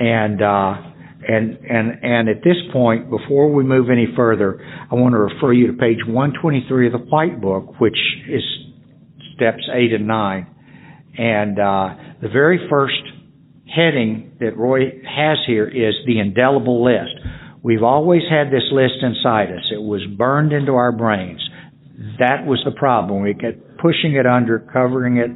and 0.00 0.42
uh, 0.42 0.74
and 1.28 1.58
and 1.58 2.02
and 2.02 2.28
at 2.28 2.42
this 2.42 2.56
point, 2.72 3.10
before 3.10 3.52
we 3.52 3.62
move 3.62 3.90
any 3.90 4.08
further, 4.16 4.58
I 4.90 4.94
want 4.94 5.12
to 5.12 5.18
refer 5.18 5.52
you 5.52 5.66
to 5.66 5.74
page 5.74 5.98
123 6.06 6.86
of 6.86 6.92
the 6.92 6.98
White 6.98 7.40
Book, 7.40 7.78
which 7.78 7.98
is 8.28 8.42
steps 9.36 9.62
eight 9.74 9.92
and 9.92 10.08
nine, 10.08 10.46
and 11.16 11.58
uh, 11.58 11.88
the 12.22 12.28
very 12.28 12.66
first 12.70 13.02
heading 13.74 14.32
that 14.40 14.56
Roy 14.56 14.86
has 15.06 15.38
here 15.46 15.68
is 15.68 15.94
the 16.06 16.18
indelible 16.18 16.82
list. 16.82 17.12
We've 17.62 17.82
always 17.82 18.22
had 18.30 18.48
this 18.48 18.64
list 18.72 19.02
inside 19.02 19.52
us. 19.52 19.70
It 19.70 19.82
was 19.82 20.00
burned 20.16 20.52
into 20.52 20.72
our 20.72 20.92
brains. 20.92 21.46
That 22.18 22.46
was 22.46 22.60
the 22.64 22.72
problem. 22.72 23.22
We 23.22 23.34
kept 23.34 23.76
pushing 23.76 24.14
it 24.14 24.26
under, 24.26 24.58
covering 24.58 25.18
it 25.18 25.30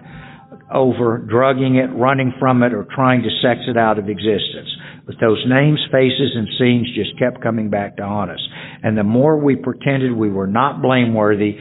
over 0.73 1.19
drugging 1.19 1.77
it, 1.77 1.89
running 1.95 2.33
from 2.39 2.63
it, 2.63 2.73
or 2.73 2.87
trying 2.95 3.23
to 3.23 3.29
sex 3.43 3.61
it 3.69 3.77
out 3.77 3.99
of 3.99 4.09
existence. 4.09 4.69
But 5.07 5.17
those 5.21 5.43
names, 5.47 5.81
faces, 5.93 6.33
and 6.35 6.49
scenes 6.59 6.89
just 6.95 7.19
kept 7.19 7.43
coming 7.43 7.71
back 7.71 7.97
to 7.99 8.05
haunt 8.05 8.31
us. 8.31 8.49
And 8.83 8.97
the 8.97 9.05
more 9.05 9.37
we 9.37 9.57
pretended 9.57 10.13
we 10.13 10.31
were 10.31 10.47
not 10.47 10.81
blameworthy, 10.81 11.59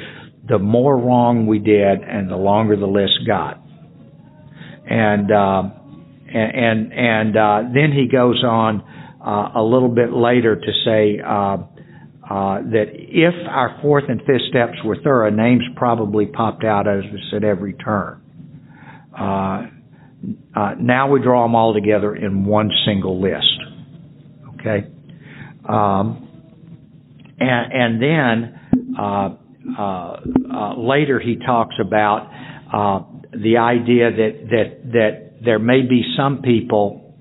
the 0.48 0.60
more 0.60 0.98
wrong 0.98 1.46
we 1.46 1.60
did, 1.60 2.02
and 2.02 2.30
the 2.30 2.38
longer 2.38 2.76
the 2.78 2.86
list 2.88 3.20
got. 3.28 3.62
And 4.86 5.32
uh, 5.32 5.64
and 6.34 6.94
and 6.94 7.38
uh, 7.38 7.62
then 7.74 7.92
he 7.92 8.08
goes 8.12 8.44
on 8.44 8.82
uh, 9.26 9.60
a 9.60 9.64
little 9.64 9.90
bit 9.90 10.12
later 10.12 10.56
to 10.56 10.72
say. 10.86 11.20
Uh, 11.26 11.58
uh, 12.24 12.62
that 12.62 12.86
if 12.94 13.34
our 13.50 13.78
fourth 13.82 14.06
and 14.08 14.22
fifth 14.22 14.48
steps 14.50 14.78
were 14.86 14.96
thorough, 15.04 15.30
names 15.30 15.62
probably 15.76 16.26
popped 16.26 16.64
out 16.64 16.88
as 16.88 17.04
us 17.04 17.34
at 17.36 17.44
every 17.44 17.74
turn. 17.74 18.23
Uh, 19.18 19.68
uh, 20.56 20.76
now 20.80 21.10
we 21.10 21.22
draw 21.22 21.44
them 21.44 21.56
all 21.56 21.74
together 21.74 22.16
in 22.16 22.46
one 22.46 22.70
single 22.86 23.22
list. 23.22 23.60
Okay? 24.60 24.88
Um, 25.68 26.30
and, 27.40 27.74
and 27.74 28.02
then 28.02 28.96
uh, 28.98 29.30
uh, 29.78 30.20
uh 30.54 30.78
later 30.78 31.20
he 31.20 31.38
talks 31.38 31.76
about 31.80 32.30
the 33.32 33.58
idea 33.58 34.12
that, 34.12 34.48
that, 34.50 34.92
that 34.92 35.44
there 35.44 35.60
may 35.60 35.82
be 35.82 36.04
some 36.16 36.42
people 36.42 37.16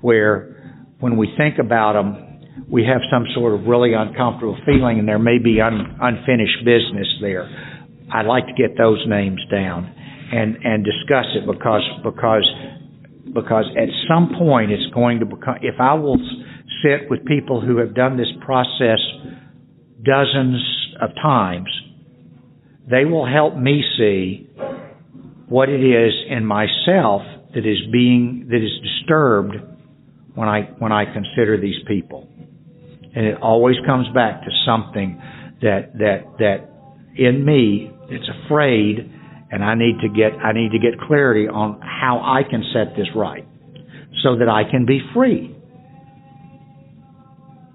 where 0.00 0.78
when 1.00 1.16
we 1.16 1.28
think 1.36 1.58
about 1.58 1.94
them, 1.94 2.40
we 2.70 2.84
have 2.84 3.00
some 3.10 3.24
sort 3.34 3.58
of 3.58 3.66
really 3.66 3.92
uncomfortable 3.94 4.56
feeling 4.64 4.98
and 4.98 5.08
there 5.08 5.18
may 5.18 5.38
be 5.38 5.60
un, 5.60 5.98
unfinished 6.00 6.64
business 6.64 7.08
there. 7.20 7.48
I'd 8.12 8.26
like 8.26 8.46
to 8.46 8.52
get 8.52 8.76
those 8.76 9.02
names 9.08 9.40
down 9.50 9.94
and 10.34 10.56
and 10.64 10.84
discuss 10.84 11.26
it 11.34 11.46
because 11.46 11.82
because 12.02 12.46
because 13.32 13.64
at 13.76 13.88
some 14.08 14.34
point 14.38 14.72
it's 14.72 14.92
going 14.92 15.20
to 15.20 15.26
become 15.26 15.56
if 15.62 15.80
I 15.80 15.94
will 15.94 16.18
sit 16.82 17.08
with 17.08 17.24
people 17.24 17.60
who 17.60 17.78
have 17.78 17.94
done 17.94 18.16
this 18.16 18.32
process 18.44 18.98
dozens 20.02 20.60
of 21.00 21.10
times 21.22 21.68
they 22.90 23.04
will 23.04 23.26
help 23.26 23.56
me 23.56 23.82
see 23.96 24.48
what 25.48 25.68
it 25.68 25.80
is 25.80 26.12
in 26.28 26.44
myself 26.44 27.22
that 27.54 27.64
is 27.64 27.78
being 27.92 28.48
that 28.50 28.56
is 28.56 28.72
disturbed 28.82 29.54
when 30.34 30.48
I 30.48 30.62
when 30.78 30.92
I 30.92 31.04
consider 31.04 31.58
these 31.60 31.80
people. 31.86 32.28
And 33.16 33.26
it 33.26 33.38
always 33.40 33.76
comes 33.86 34.08
back 34.12 34.42
to 34.42 34.50
something 34.66 35.20
that 35.62 35.92
that 35.98 36.24
that 36.38 36.70
in 37.16 37.44
me 37.44 37.90
it's 38.08 38.28
afraid 38.44 39.10
and 39.50 39.64
I 39.64 39.74
need 39.74 40.00
to 40.00 40.08
get 40.08 40.32
I 40.42 40.52
need 40.52 40.72
to 40.72 40.78
get 40.78 40.98
clarity 41.00 41.48
on 41.48 41.80
how 41.80 42.20
I 42.20 42.48
can 42.48 42.64
set 42.72 42.96
this 42.96 43.08
right 43.14 43.46
so 44.22 44.36
that 44.38 44.48
I 44.48 44.68
can 44.70 44.86
be 44.86 45.00
free. 45.14 45.56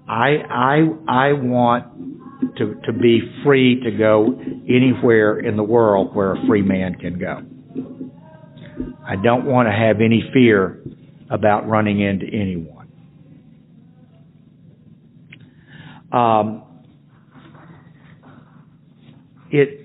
I 0.08 0.36
I 0.50 0.76
I 1.08 1.32
want 1.32 2.56
to, 2.56 2.74
to 2.86 2.92
be 2.92 3.20
free 3.44 3.80
to 3.84 3.90
go 3.90 4.38
anywhere 4.68 5.38
in 5.38 5.56
the 5.56 5.62
world 5.62 6.14
where 6.14 6.32
a 6.32 6.46
free 6.46 6.62
man 6.62 6.94
can 6.94 7.18
go. 7.18 7.42
I 9.06 9.16
don't 9.16 9.44
want 9.44 9.68
to 9.68 9.72
have 9.72 9.96
any 10.00 10.28
fear 10.32 10.80
about 11.30 11.68
running 11.68 12.00
into 12.00 12.26
anyone. 12.26 12.88
Um, 16.12 16.64
it 19.50 19.79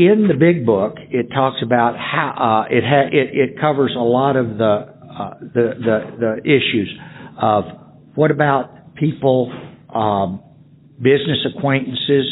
in 0.00 0.28
the 0.28 0.34
big 0.34 0.64
book 0.64 0.94
it 1.10 1.28
talks 1.28 1.58
about 1.62 1.94
how 1.98 2.64
uh, 2.66 2.74
it 2.74 2.82
ha- 2.82 3.10
it, 3.12 3.50
it 3.50 3.60
covers 3.60 3.94
a 3.94 4.00
lot 4.02 4.34
of 4.36 4.56
the, 4.56 4.64
uh, 4.64 5.34
the 5.40 5.66
the 5.78 5.98
the 6.18 6.36
issues 6.44 6.88
of 7.40 7.64
what 8.14 8.30
about 8.30 8.94
people 8.94 9.52
um, 9.94 10.42
business 10.96 11.44
acquaintances 11.54 12.26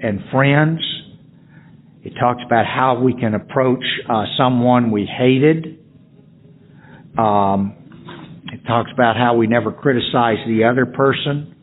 and 0.00 0.20
friends. 0.30 0.80
It 2.02 2.12
talks 2.20 2.42
about 2.44 2.66
how 2.66 3.00
we 3.00 3.14
can 3.14 3.34
approach 3.34 3.84
uh, 4.08 4.24
someone 4.36 4.90
we 4.90 5.06
hated. 5.06 5.78
Um, 7.18 7.74
it 8.52 8.66
talks 8.66 8.90
about 8.92 9.16
how 9.16 9.36
we 9.36 9.46
never 9.46 9.72
criticize 9.72 10.36
the 10.46 10.64
other 10.70 10.84
person. 10.84 11.54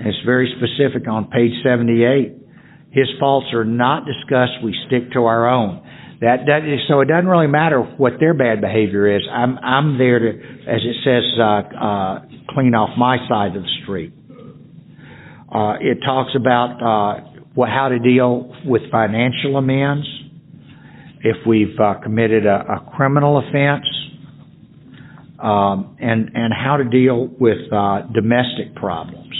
And 0.00 0.08
it's 0.08 0.18
very 0.26 0.52
specific 0.56 1.08
on 1.08 1.30
page 1.30 1.52
78. 1.62 2.37
His 2.98 3.08
faults 3.20 3.46
are 3.52 3.64
not 3.64 4.04
discussed. 4.06 4.58
We 4.64 4.74
stick 4.86 5.12
to 5.12 5.20
our 5.26 5.48
own. 5.48 5.86
That, 6.20 6.46
that 6.46 6.66
is, 6.66 6.80
so 6.88 7.00
it 7.00 7.06
doesn't 7.06 7.28
really 7.28 7.46
matter 7.46 7.80
what 7.80 8.14
their 8.18 8.34
bad 8.34 8.60
behavior 8.60 9.16
is. 9.16 9.22
I'm, 9.30 9.56
I'm 9.58 9.98
there 9.98 10.18
to, 10.18 10.28
as 10.66 10.80
it 10.82 10.96
says, 11.04 11.22
uh, 11.38 11.44
uh, 11.78 12.24
clean 12.50 12.74
off 12.74 12.98
my 12.98 13.18
side 13.28 13.54
of 13.54 13.62
the 13.62 13.70
street. 13.84 14.12
Uh, 15.48 15.74
it 15.80 15.98
talks 16.04 16.32
about 16.34 16.82
uh, 16.82 17.20
what, 17.54 17.68
how 17.68 17.88
to 17.88 18.00
deal 18.00 18.52
with 18.64 18.82
financial 18.90 19.56
amends 19.56 20.06
if 21.20 21.36
we've 21.46 21.78
uh, 21.80 21.94
committed 22.02 22.46
a, 22.46 22.64
a, 22.66 22.92
criminal 22.96 23.38
offense, 23.38 23.86
um, 25.38 25.96
and 26.00 26.30
and 26.34 26.52
how 26.52 26.76
to 26.76 26.84
deal 26.84 27.28
with 27.40 27.72
uh, 27.72 28.02
domestic 28.12 28.74
problems. 28.74 29.34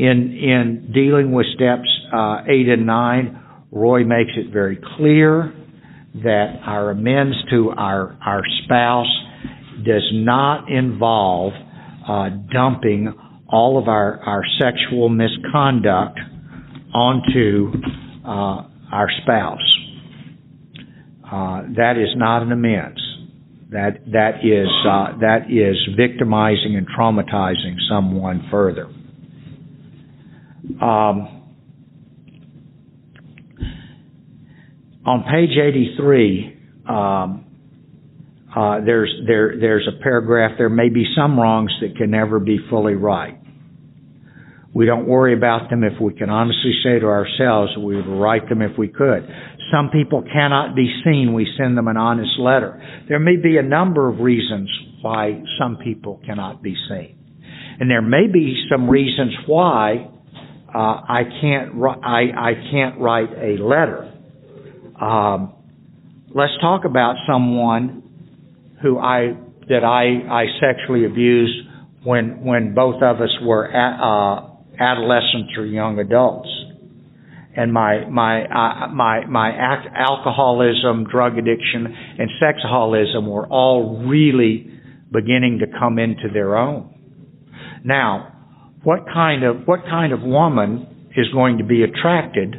In 0.00 0.32
in 0.32 0.92
dealing 0.94 1.30
with 1.30 1.44
steps 1.54 1.86
uh, 2.10 2.38
eight 2.48 2.70
and 2.70 2.86
nine, 2.86 3.38
Roy 3.70 4.02
makes 4.02 4.30
it 4.34 4.50
very 4.50 4.78
clear 4.96 5.52
that 6.14 6.60
our 6.64 6.90
amends 6.92 7.36
to 7.50 7.68
our 7.76 8.16
our 8.24 8.42
spouse 8.64 9.14
does 9.84 10.08
not 10.14 10.70
involve 10.70 11.52
uh, 12.08 12.30
dumping 12.50 13.12
all 13.50 13.78
of 13.78 13.88
our, 13.88 14.20
our 14.20 14.42
sexual 14.58 15.10
misconduct 15.10 16.18
onto 16.94 17.70
uh, 18.24 18.68
our 18.90 19.10
spouse. 19.22 19.58
Uh, 21.24 21.62
that 21.76 21.98
is 21.98 22.08
not 22.16 22.42
an 22.42 22.52
amends. 22.52 23.00
That 23.70 24.00
that 24.12 24.42
is 24.42 24.68
uh, 24.88 25.18
that 25.20 25.50
is 25.50 25.76
victimizing 25.94 26.74
and 26.76 26.86
traumatizing 26.88 27.76
someone 27.86 28.48
further. 28.50 28.88
Um, 30.80 31.40
on 35.06 35.24
page 35.24 35.56
83, 35.56 36.56
um, 36.88 37.46
uh, 38.54 38.80
there's 38.84 39.12
there 39.26 39.56
there's 39.60 39.88
a 39.88 40.02
paragraph. 40.02 40.52
There 40.58 40.68
may 40.68 40.88
be 40.88 41.04
some 41.16 41.38
wrongs 41.38 41.72
that 41.80 41.96
can 41.96 42.10
never 42.10 42.40
be 42.40 42.58
fully 42.68 42.94
right. 42.94 43.38
We 44.74 44.86
don't 44.86 45.06
worry 45.06 45.34
about 45.34 45.70
them 45.70 45.82
if 45.82 46.00
we 46.00 46.14
can 46.14 46.30
honestly 46.30 46.72
say 46.84 46.98
to 47.00 47.06
ourselves 47.06 47.72
we 47.76 47.96
would 47.96 48.06
right 48.06 48.46
them 48.48 48.62
if 48.62 48.78
we 48.78 48.88
could. 48.88 49.28
Some 49.72 49.90
people 49.90 50.22
cannot 50.22 50.76
be 50.76 50.92
seen. 51.04 51.32
We 51.32 51.46
send 51.58 51.76
them 51.76 51.88
an 51.88 51.96
honest 51.96 52.38
letter. 52.38 52.80
There 53.08 53.18
may 53.18 53.36
be 53.36 53.56
a 53.56 53.62
number 53.62 54.08
of 54.08 54.20
reasons 54.20 54.68
why 55.00 55.42
some 55.58 55.78
people 55.78 56.20
cannot 56.26 56.62
be 56.62 56.76
seen, 56.88 57.16
and 57.80 57.90
there 57.90 58.02
may 58.02 58.26
be 58.26 58.62
some 58.70 58.90
reasons 58.90 59.32
why 59.46 60.10
uh, 60.74 60.78
I 60.78 61.22
can't 61.40 61.82
I, 62.04 62.22
I 62.36 62.52
can't 62.70 63.00
write 63.00 63.30
a 63.32 63.62
letter. 63.62 64.12
Um, 65.00 65.54
let's 66.34 66.52
talk 66.60 66.84
about 66.84 67.16
someone 67.26 68.02
who 68.82 68.98
I 68.98 69.36
that 69.68 69.84
I 69.84 70.28
I 70.32 70.46
sexually 70.60 71.04
abused 71.06 71.68
when 72.04 72.44
when 72.44 72.74
both 72.74 73.02
of 73.02 73.20
us 73.20 73.30
were 73.42 73.66
at, 73.66 74.00
uh, 74.00 74.50
adolescents 74.78 75.52
or 75.56 75.66
young 75.66 75.98
adults. 75.98 76.48
And 77.56 77.72
my 77.72 78.08
my 78.08 78.44
uh, 78.44 78.88
my 78.88 79.26
my 79.26 79.50
alcoholism, 79.96 81.04
drug 81.10 81.36
addiction, 81.36 81.86
and 81.86 82.30
sexaholism 82.40 83.26
were 83.26 83.46
all 83.48 84.06
really 84.06 84.70
beginning 85.12 85.58
to 85.58 85.66
come 85.78 85.98
into 85.98 86.28
their 86.32 86.56
own. 86.56 86.94
Now, 87.84 88.39
what 88.82 89.04
kind 89.06 89.44
of 89.44 89.66
what 89.66 89.80
kind 89.84 90.12
of 90.12 90.22
woman 90.22 91.10
is 91.16 91.26
going 91.32 91.58
to 91.58 91.64
be 91.64 91.82
attracted 91.82 92.52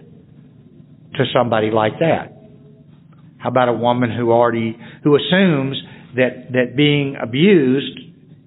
to 1.15 1.23
somebody 1.33 1.71
like 1.71 1.93
that? 1.99 2.37
How 3.39 3.49
about 3.49 3.69
a 3.69 3.73
woman 3.73 4.15
who 4.15 4.31
already 4.31 4.77
who 5.03 5.15
assumes 5.15 5.77
that 6.15 6.51
that 6.51 6.75
being 6.75 7.15
abused 7.21 7.99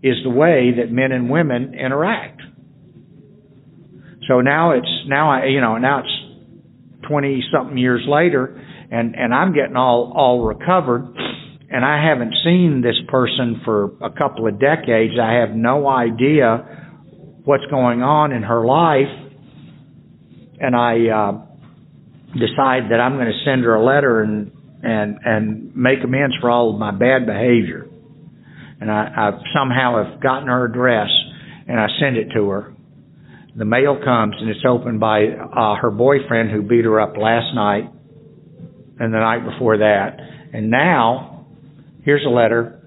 is 0.02 0.16
the 0.22 0.30
way 0.30 0.72
that 0.78 0.92
men 0.92 1.10
and 1.10 1.28
women 1.28 1.74
interact? 1.74 2.40
So 4.28 4.40
now 4.40 4.72
it's 4.72 4.88
now 5.06 5.30
I 5.30 5.46
you 5.46 5.60
know 5.60 5.76
now 5.78 6.00
it's 6.00 7.08
twenty 7.08 7.42
something 7.52 7.76
years 7.76 8.04
later, 8.06 8.62
and 8.90 9.16
and 9.16 9.34
I'm 9.34 9.52
getting 9.52 9.76
all 9.76 10.12
all 10.14 10.44
recovered, 10.44 11.12
and 11.70 11.84
I 11.84 12.06
haven't 12.08 12.34
seen 12.44 12.82
this 12.82 12.96
person 13.08 13.62
for 13.64 13.96
a 14.00 14.10
couple 14.10 14.46
of 14.46 14.60
decades. 14.60 15.14
I 15.20 15.40
have 15.40 15.50
no 15.56 15.88
idea 15.88 16.73
what's 17.44 17.64
going 17.66 18.02
on 18.02 18.32
in 18.32 18.42
her 18.42 18.64
life, 18.66 19.12
and 20.60 20.74
I 20.74 20.92
uh, 21.08 21.32
decide 22.32 22.90
that 22.90 23.00
I'm 23.00 23.14
going 23.16 23.26
to 23.26 23.44
send 23.44 23.64
her 23.64 23.74
a 23.74 23.84
letter 23.84 24.22
and 24.22 24.50
and 24.82 25.18
and 25.24 25.76
make 25.76 25.98
amends 26.04 26.34
for 26.40 26.50
all 26.50 26.72
of 26.72 26.78
my 26.78 26.90
bad 26.90 27.26
behavior. 27.26 27.86
And 28.80 28.90
I, 28.90 29.06
I 29.16 29.30
somehow 29.56 30.04
have 30.04 30.20
gotten 30.20 30.48
her 30.48 30.66
address, 30.66 31.08
and 31.68 31.78
I 31.78 31.86
send 32.00 32.16
it 32.16 32.28
to 32.34 32.48
her 32.48 32.74
the 33.56 33.64
mail 33.64 33.98
comes 34.04 34.34
and 34.40 34.50
it's 34.50 34.64
opened 34.68 34.98
by 34.98 35.26
uh, 35.26 35.76
her 35.76 35.90
boyfriend 35.90 36.50
who 36.50 36.62
beat 36.62 36.84
her 36.84 37.00
up 37.00 37.16
last 37.16 37.54
night 37.54 37.84
and 38.98 39.14
the 39.14 39.18
night 39.18 39.44
before 39.44 39.78
that. 39.78 40.16
And 40.52 40.70
now, 40.70 41.46
here's 42.04 42.24
a 42.26 42.30
letter 42.30 42.80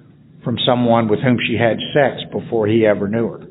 from 0.43 0.57
someone 0.65 1.07
with 1.07 1.19
whom 1.19 1.37
she 1.47 1.57
had 1.57 1.77
sex 1.93 2.21
before 2.31 2.67
he 2.67 2.85
ever 2.85 3.07
knew 3.07 3.27
her. 3.29 3.46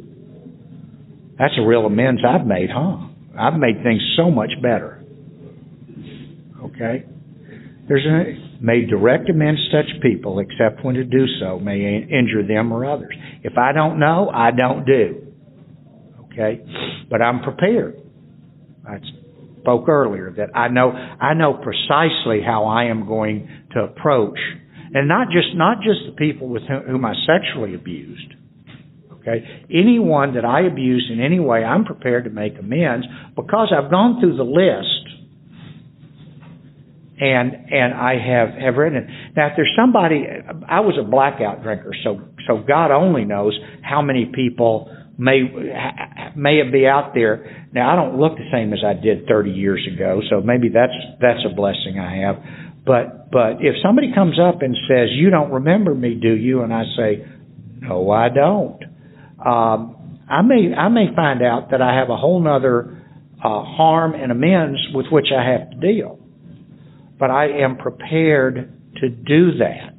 That's 1.39 1.55
a 1.59 1.67
real 1.67 1.87
amends 1.87 2.23
I've 2.27 2.47
made, 2.47 2.71
huh? 2.73 3.09
I've 3.39 3.59
made 3.59 3.83
things 3.83 4.01
so 4.17 4.31
much 4.31 4.51
better. 4.63 5.03
Okay? 6.65 7.05
There's 7.89 8.07
a, 8.07 8.65
made 8.65 8.89
direct 8.89 9.29
amends 9.29 9.61
such 9.71 10.01
people, 10.03 10.41
except 10.41 10.85
when 10.85 10.95
to 10.97 11.05
do 11.05 11.27
so 11.41 11.59
may 11.59 12.07
injure 12.11 12.47
them 12.47 12.73
or 12.73 12.85
others. 12.91 13.15
If 13.43 13.59
I 13.59 13.73
don't 13.73 13.99
know, 13.99 14.31
I 14.33 14.51
don't 14.51 14.85
do. 14.87 15.27
Okay? 16.25 16.63
But 17.11 17.23
I'm 17.23 17.43
prepared. 17.43 18.01
I 18.89 18.99
spoke 19.61 19.89
earlier 19.89 20.33
that 20.37 20.57
I 20.57 20.69
know 20.69 20.91
I 20.93 21.35
know 21.35 21.55
precisely 21.55 22.41
how 22.45 22.67
I 22.67 22.85
am 22.85 23.07
going 23.07 23.49
to 23.73 23.81
approach 23.81 24.39
and 24.95 25.09
not 25.09 25.29
just 25.29 25.55
not 25.55 25.79
just 25.79 26.01
the 26.07 26.13
people 26.13 26.49
with 26.49 26.63
whom 26.63 27.05
I 27.05 27.15
sexually 27.27 27.75
abused. 27.75 28.35
Okay? 29.27 29.67
Anyone 29.71 30.35
that 30.35 30.45
I 30.45 30.63
abuse 30.63 31.11
in 31.13 31.21
any 31.21 31.41
way, 31.41 31.65
I'm 31.65 31.85
prepared 31.85 32.25
to 32.25 32.31
make 32.31 32.59
amends 32.59 33.07
because 33.35 33.73
I've 33.77 33.91
gone 33.91 34.21
through 34.21 34.37
the 34.37 34.45
list 34.45 35.07
and 37.19 37.53
and 37.73 37.95
I 37.95 38.15
have 38.21 38.51
have 38.61 38.75
written 38.77 38.99
it. 38.99 39.07
Now, 39.35 39.47
if 39.49 39.53
there's 39.57 39.73
somebody, 39.77 40.25
I 40.69 40.81
was 40.81 40.99
a 41.01 41.09
blackout 41.09 41.63
drinker, 41.63 41.93
so 42.05 42.21
so 42.47 42.63
God 42.67 42.91
only 42.91 43.25
knows 43.25 43.59
how 43.83 44.03
many 44.03 44.27
people 44.27 44.95
may 45.19 45.41
may 46.37 46.63
be 46.71 46.87
out 46.87 47.13
there. 47.15 47.67
Now 47.73 47.93
I 47.93 47.97
don't 47.97 48.21
look 48.21 48.37
the 48.37 48.49
same 48.53 48.73
as 48.73 48.81
I 48.85 48.93
did 48.93 49.27
30 49.27 49.51
years 49.51 49.87
ago, 49.93 50.21
so 50.29 50.41
maybe 50.41 50.69
that's 50.69 50.93
that's 51.21 51.41
a 51.51 51.55
blessing 51.55 51.99
I 51.99 52.27
have. 52.27 52.37
But 52.85 53.31
but 53.31 53.61
if 53.61 53.75
somebody 53.83 54.13
comes 54.15 54.39
up 54.39 54.61
and 54.61 54.77
says, 54.89 55.09
"You 55.13 55.31
don't 55.31 55.51
remember 55.51 55.95
me, 55.95 56.15
do 56.15 56.33
you?" 56.35 56.63
and 56.63 56.73
I 56.73 56.85
say, 56.97 57.27
"No, 57.81 58.11
I 58.11 58.29
don't," 58.29 58.85
um, 59.47 60.19
I 60.29 60.43
may 60.43 60.75
I 60.75 60.89
may 60.89 61.15
find 61.15 61.43
out 61.43 61.71
that 61.71 61.81
I 61.81 61.95
have 61.95 62.11
a 62.11 62.17
whole 62.17 62.47
other 62.49 63.03
uh, 63.39 63.63
harm 63.63 64.15
and 64.15 64.33
amends 64.33 64.79
with 64.93 65.07
which 65.11 65.27
I 65.37 65.49
have 65.53 65.71
to 65.71 65.77
deal. 65.77 66.19
But 67.19 67.31
I 67.31 67.49
am 67.63 67.77
prepared 67.77 68.73
to 69.01 69.09
do 69.09 69.59
that. 69.59 69.95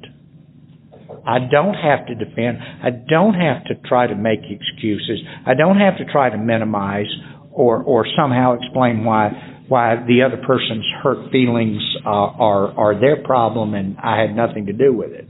I 1.26 1.38
don't 1.50 1.74
have 1.74 2.06
to 2.06 2.14
defend. 2.14 2.58
I 2.82 2.90
don't 2.90 3.34
have 3.34 3.64
to 3.64 3.74
try 3.88 4.06
to 4.06 4.14
make 4.14 4.40
excuses. 4.48 5.20
I 5.46 5.54
don't 5.54 5.78
have 5.78 5.96
to 5.98 6.04
try 6.04 6.30
to 6.30 6.38
minimize 6.38 7.08
or 7.50 7.82
or 7.82 8.06
somehow 8.16 8.54
explain 8.54 9.04
why 9.04 9.30
why 9.68 9.96
the 10.06 10.22
other 10.22 10.42
person's 10.46 10.84
hurt 11.02 11.30
feelings 11.32 11.80
uh, 12.04 12.08
are 12.08 12.68
are 12.78 13.00
their 13.00 13.22
problem 13.24 13.74
and 13.74 13.96
I 13.98 14.20
had 14.20 14.36
nothing 14.36 14.66
to 14.66 14.72
do 14.72 14.92
with 14.92 15.12
it. 15.12 15.28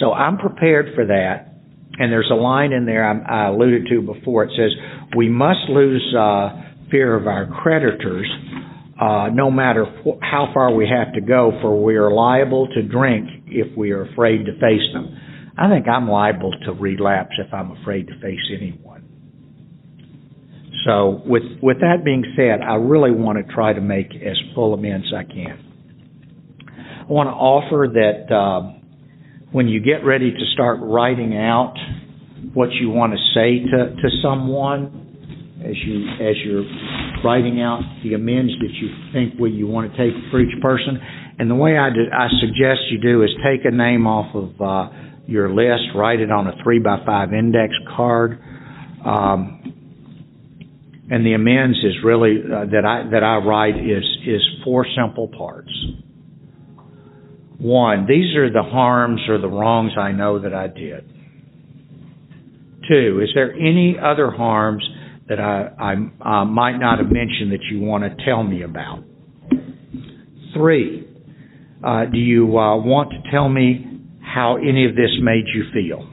So 0.00 0.12
I'm 0.12 0.38
prepared 0.38 0.94
for 0.94 1.06
that. 1.06 1.46
And 1.98 2.10
there's 2.10 2.30
a 2.32 2.36
line 2.36 2.72
in 2.72 2.86
there 2.86 3.04
I, 3.04 3.44
I 3.44 3.48
alluded 3.48 3.86
to 3.90 4.00
before. 4.00 4.44
It 4.44 4.52
says, 4.56 4.70
We 5.16 5.28
must 5.28 5.68
lose 5.68 6.14
uh, 6.18 6.48
fear 6.90 7.14
of 7.14 7.26
our 7.26 7.46
creditors 7.62 8.26
uh, 9.00 9.28
no 9.32 9.50
matter 9.50 9.86
wh- 10.04 10.20
how 10.20 10.50
far 10.52 10.74
we 10.74 10.86
have 10.86 11.14
to 11.14 11.20
go, 11.22 11.52
for 11.62 11.82
we 11.82 11.96
are 11.96 12.10
liable 12.12 12.68
to 12.68 12.82
drink 12.82 13.28
if 13.46 13.76
we 13.76 13.92
are 13.92 14.02
afraid 14.12 14.44
to 14.44 14.52
face 14.60 14.84
them. 14.92 15.16
I 15.56 15.68
think 15.70 15.88
I'm 15.88 16.08
liable 16.08 16.52
to 16.66 16.72
relapse 16.72 17.32
if 17.38 17.52
I'm 17.52 17.70
afraid 17.70 18.08
to 18.08 18.20
face 18.20 18.40
anyone. 18.54 18.88
So, 20.86 21.22
with 21.24 21.42
with 21.62 21.80
that 21.80 22.04
being 22.04 22.24
said, 22.36 22.60
I 22.60 22.74
really 22.74 23.10
want 23.10 23.38
to 23.38 23.54
try 23.54 23.72
to 23.72 23.80
make 23.80 24.14
as 24.14 24.36
full 24.54 24.74
amends 24.74 25.06
as 25.12 25.18
I 25.18 25.24
can. 25.24 25.66
I 27.08 27.12
want 27.12 27.28
to 27.28 27.32
offer 27.32 27.88
that 27.94 28.32
uh, 28.34 28.79
when 29.52 29.68
you 29.68 29.80
get 29.80 30.04
ready 30.04 30.30
to 30.30 30.44
start 30.54 30.78
writing 30.80 31.36
out 31.36 31.74
what 32.54 32.70
you 32.72 32.90
want 32.90 33.12
to 33.12 33.18
say 33.34 33.58
to, 33.58 33.94
to 33.94 34.08
someone, 34.22 35.06
as 35.60 35.76
you 35.84 36.08
as 36.24 36.36
you're 36.44 36.64
writing 37.22 37.60
out 37.60 37.80
the 38.02 38.14
amends 38.14 38.52
that 38.60 38.72
you 38.80 38.88
think 39.12 39.38
what 39.38 39.50
you 39.50 39.66
want 39.66 39.92
to 39.92 39.96
take 39.98 40.14
for 40.30 40.40
each 40.40 40.60
person. 40.62 40.98
And 41.38 41.50
the 41.50 41.54
way 41.54 41.76
I, 41.78 41.90
do, 41.90 42.00
I 42.12 42.28
suggest 42.40 42.80
you 42.90 43.00
do 43.00 43.22
is 43.22 43.30
take 43.44 43.64
a 43.64 43.70
name 43.70 44.06
off 44.06 44.34
of 44.34 44.60
uh, 44.60 44.92
your 45.26 45.52
list, 45.52 45.94
write 45.94 46.20
it 46.20 46.30
on 46.30 46.46
a 46.46 46.52
three 46.62 46.78
by 46.78 47.02
five 47.04 47.32
index 47.32 47.72
card. 47.96 48.40
Um, 49.04 49.60
and 51.10 51.26
the 51.26 51.32
amends 51.32 51.78
is 51.78 51.94
really 52.04 52.38
uh, 52.40 52.66
that 52.66 52.84
I 52.84 53.10
that 53.10 53.24
I 53.24 53.36
write 53.38 53.76
is 53.76 54.04
is 54.26 54.42
four 54.64 54.86
simple 54.96 55.28
parts. 55.28 55.70
One, 57.60 58.06
these 58.06 58.34
are 58.36 58.50
the 58.50 58.62
harms 58.62 59.20
or 59.28 59.38
the 59.38 59.48
wrongs 59.48 59.92
I 59.98 60.12
know 60.12 60.38
that 60.40 60.54
I 60.54 60.66
did. 60.66 61.04
Two, 62.88 63.20
is 63.22 63.28
there 63.34 63.52
any 63.52 63.96
other 64.02 64.30
harms 64.30 64.82
that 65.28 65.38
I, 65.38 65.68
I 65.78 66.44
might 66.44 66.78
not 66.78 66.98
have 66.98 67.12
mentioned 67.12 67.52
that 67.52 67.62
you 67.70 67.80
want 67.80 68.04
to 68.04 68.24
tell 68.24 68.42
me 68.42 68.62
about? 68.62 69.04
Three, 70.54 71.06
uh, 71.84 72.06
do 72.06 72.18
you 72.18 72.58
uh, 72.58 72.76
want 72.78 73.10
to 73.10 73.30
tell 73.30 73.48
me 73.48 74.00
how 74.22 74.56
any 74.56 74.86
of 74.86 74.96
this 74.96 75.10
made 75.20 75.44
you 75.54 75.64
feel? 75.72 76.10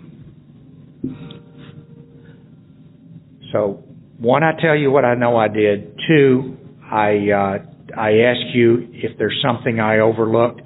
So, 3.54 3.84
one, 4.20 4.44
I 4.44 4.52
tell 4.62 4.76
you 4.76 4.92
what 4.92 5.06
I 5.06 5.16
know 5.16 5.38
I 5.38 5.48
did. 5.48 5.98
Two, 6.08 6.58
I 6.84 7.30
uh, 7.32 7.58
I 7.98 8.10
ask 8.20 8.54
you 8.54 8.90
if 8.92 9.18
there's 9.18 9.42
something 9.44 9.80
I 9.80 10.00
overlooked, 10.00 10.62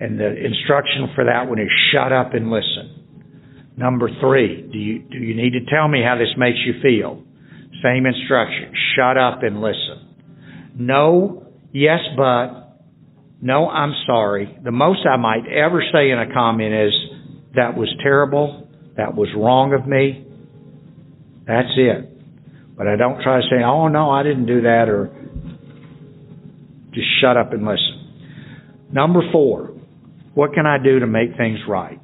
and 0.00 0.18
the 0.18 0.26
instruction 0.26 1.08
for 1.14 1.24
that 1.24 1.48
one 1.48 1.58
is 1.58 1.68
shut 1.92 2.12
up 2.12 2.34
and 2.34 2.50
listen. 2.50 2.96
Number 3.76 4.10
three, 4.20 4.68
do 4.70 4.78
you 4.78 4.98
do 5.00 5.18
you 5.18 5.34
need 5.34 5.52
to 5.52 5.64
tell 5.70 5.88
me 5.88 6.02
how 6.02 6.16
this 6.16 6.34
makes 6.36 6.58
you 6.64 6.74
feel? 6.82 7.22
Same 7.82 8.04
instruction. 8.06 8.72
Shut 8.96 9.16
up 9.16 9.42
and 9.42 9.60
listen. 9.60 10.08
No, 10.78 11.46
yes, 11.72 12.00
but, 12.16 12.78
no, 13.40 13.68
I'm 13.68 13.94
sorry. 14.06 14.56
The 14.62 14.70
most 14.70 15.00
I 15.06 15.16
might 15.16 15.46
ever 15.46 15.82
say 15.92 16.10
in 16.10 16.18
a 16.18 16.32
comment 16.32 16.74
is, 16.74 16.92
that 17.56 17.76
was 17.76 17.88
terrible. 18.02 18.68
That 18.96 19.14
was 19.14 19.28
wrong 19.36 19.72
of 19.72 19.86
me. 19.86 20.26
That's 21.46 21.72
it. 21.76 22.76
But 22.76 22.86
I 22.86 22.96
don't 22.96 23.22
try 23.22 23.40
to 23.40 23.46
say, 23.50 23.62
oh 23.64 23.88
no, 23.88 24.10
I 24.10 24.22
didn't 24.22 24.46
do 24.46 24.62
that, 24.62 24.88
or 24.88 25.10
just 26.92 27.08
shut 27.20 27.36
up 27.36 27.52
and 27.52 27.64
listen. 27.64 28.88
Number 28.92 29.20
four, 29.32 29.74
what 30.34 30.52
can 30.54 30.66
I 30.66 30.78
do 30.78 31.00
to 31.00 31.06
make 31.06 31.36
things 31.36 31.58
right? 31.68 32.00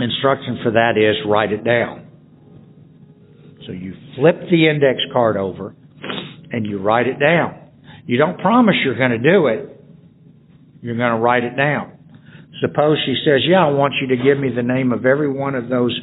Instruction 0.00 0.60
for 0.62 0.72
that 0.72 0.96
is 0.96 1.16
write 1.28 1.52
it 1.52 1.64
down. 1.64 2.06
So 3.66 3.72
you 3.72 3.94
flip 4.16 4.36
the 4.50 4.68
index 4.68 4.98
card 5.12 5.36
over 5.36 5.74
and 6.50 6.66
you 6.66 6.78
write 6.78 7.06
it 7.06 7.18
down. 7.18 7.58
You 8.06 8.18
don't 8.18 8.38
promise 8.38 8.74
you're 8.84 8.98
going 8.98 9.10
to 9.10 9.18
do 9.18 9.46
it. 9.46 9.80
You're 10.80 10.96
going 10.96 11.12
to 11.12 11.20
write 11.20 11.44
it 11.44 11.56
down. 11.56 11.98
Suppose 12.60 12.98
she 13.06 13.16
says, 13.24 13.40
yeah, 13.46 13.66
I 13.66 13.70
want 13.70 13.94
you 14.00 14.16
to 14.16 14.22
give 14.22 14.38
me 14.38 14.50
the 14.54 14.62
name 14.62 14.92
of 14.92 15.06
every 15.06 15.30
one 15.30 15.54
of 15.54 15.68
those 15.68 15.98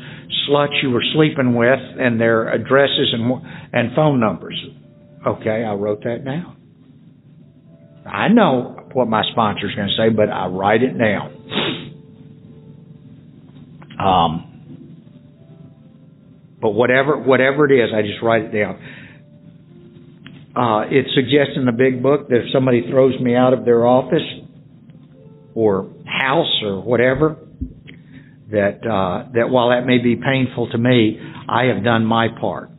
sluts 0.48 0.82
you 0.82 0.90
were 0.90 1.04
sleeping 1.14 1.56
with 1.56 1.80
and 1.80 2.20
their 2.20 2.50
addresses 2.50 3.14
and, 3.14 3.42
and 3.74 3.96
phone 3.96 4.20
numbers. 4.20 4.60
Okay, 5.26 5.64
I 5.64 5.74
wrote 5.74 6.04
that 6.04 6.24
down. 6.26 6.59
I 8.06 8.28
know 8.30 8.88
what 8.94 9.08
my 9.08 9.24
sponsor's 9.32 9.76
going 9.76 9.88
to 9.88 9.96
say, 9.96 10.10
but 10.16 10.30
I 10.30 10.48
write 10.48 10.82
it 10.84 10.98
down. 10.98 11.36
Um, 14.00 14.50
but 16.62 16.72
whatever 16.72 17.18
whatever 17.18 17.70
it 17.70 17.76
is, 17.76 17.90
I 17.94 18.02
just 18.02 18.22
write 18.24 18.44
it 18.44 18.52
down. 18.52 18.80
Uh, 20.56 20.82
it 20.90 21.06
suggests 21.14 21.54
in 21.56 21.66
the 21.66 21.72
big 21.72 22.02
book 22.02 22.28
that 22.30 22.38
if 22.38 22.52
somebody 22.52 22.90
throws 22.90 23.20
me 23.20 23.36
out 23.36 23.54
of 23.54 23.66
their 23.66 23.86
office 23.86 24.24
or 25.54 25.90
house 26.06 26.62
or 26.64 26.82
whatever, 26.82 27.38
that 28.52 28.80
uh, 28.86 29.30
that 29.34 29.50
while 29.50 29.70
that 29.70 29.86
may 29.86 30.00
be 30.00 30.16
painful 30.16 30.70
to 30.72 30.78
me, 30.78 31.20
I 31.48 31.66
have 31.66 31.84
done 31.84 32.06
my 32.06 32.28
part, 32.40 32.72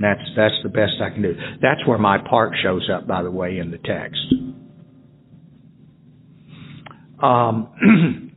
and 0.00 0.04
that's 0.04 0.30
that's 0.36 0.54
the 0.62 0.68
best 0.68 0.92
I 1.02 1.10
can 1.10 1.22
do. 1.22 1.34
That's 1.60 1.86
where 1.86 1.98
my 1.98 2.18
part 2.18 2.54
shows 2.62 2.88
up, 2.92 3.06
by 3.06 3.22
the 3.22 3.30
way, 3.30 3.58
in 3.58 3.70
the 3.70 3.78
text. 3.78 4.18
Um, 7.22 7.68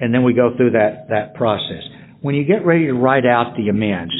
and 0.00 0.12
then 0.12 0.24
we 0.24 0.34
go 0.34 0.54
through 0.56 0.72
that 0.72 1.08
that 1.08 1.34
process. 1.34 1.82
When 2.20 2.34
you 2.34 2.44
get 2.44 2.66
ready 2.66 2.86
to 2.86 2.92
write 2.92 3.24
out 3.24 3.54
the 3.56 3.68
amends, 3.70 4.12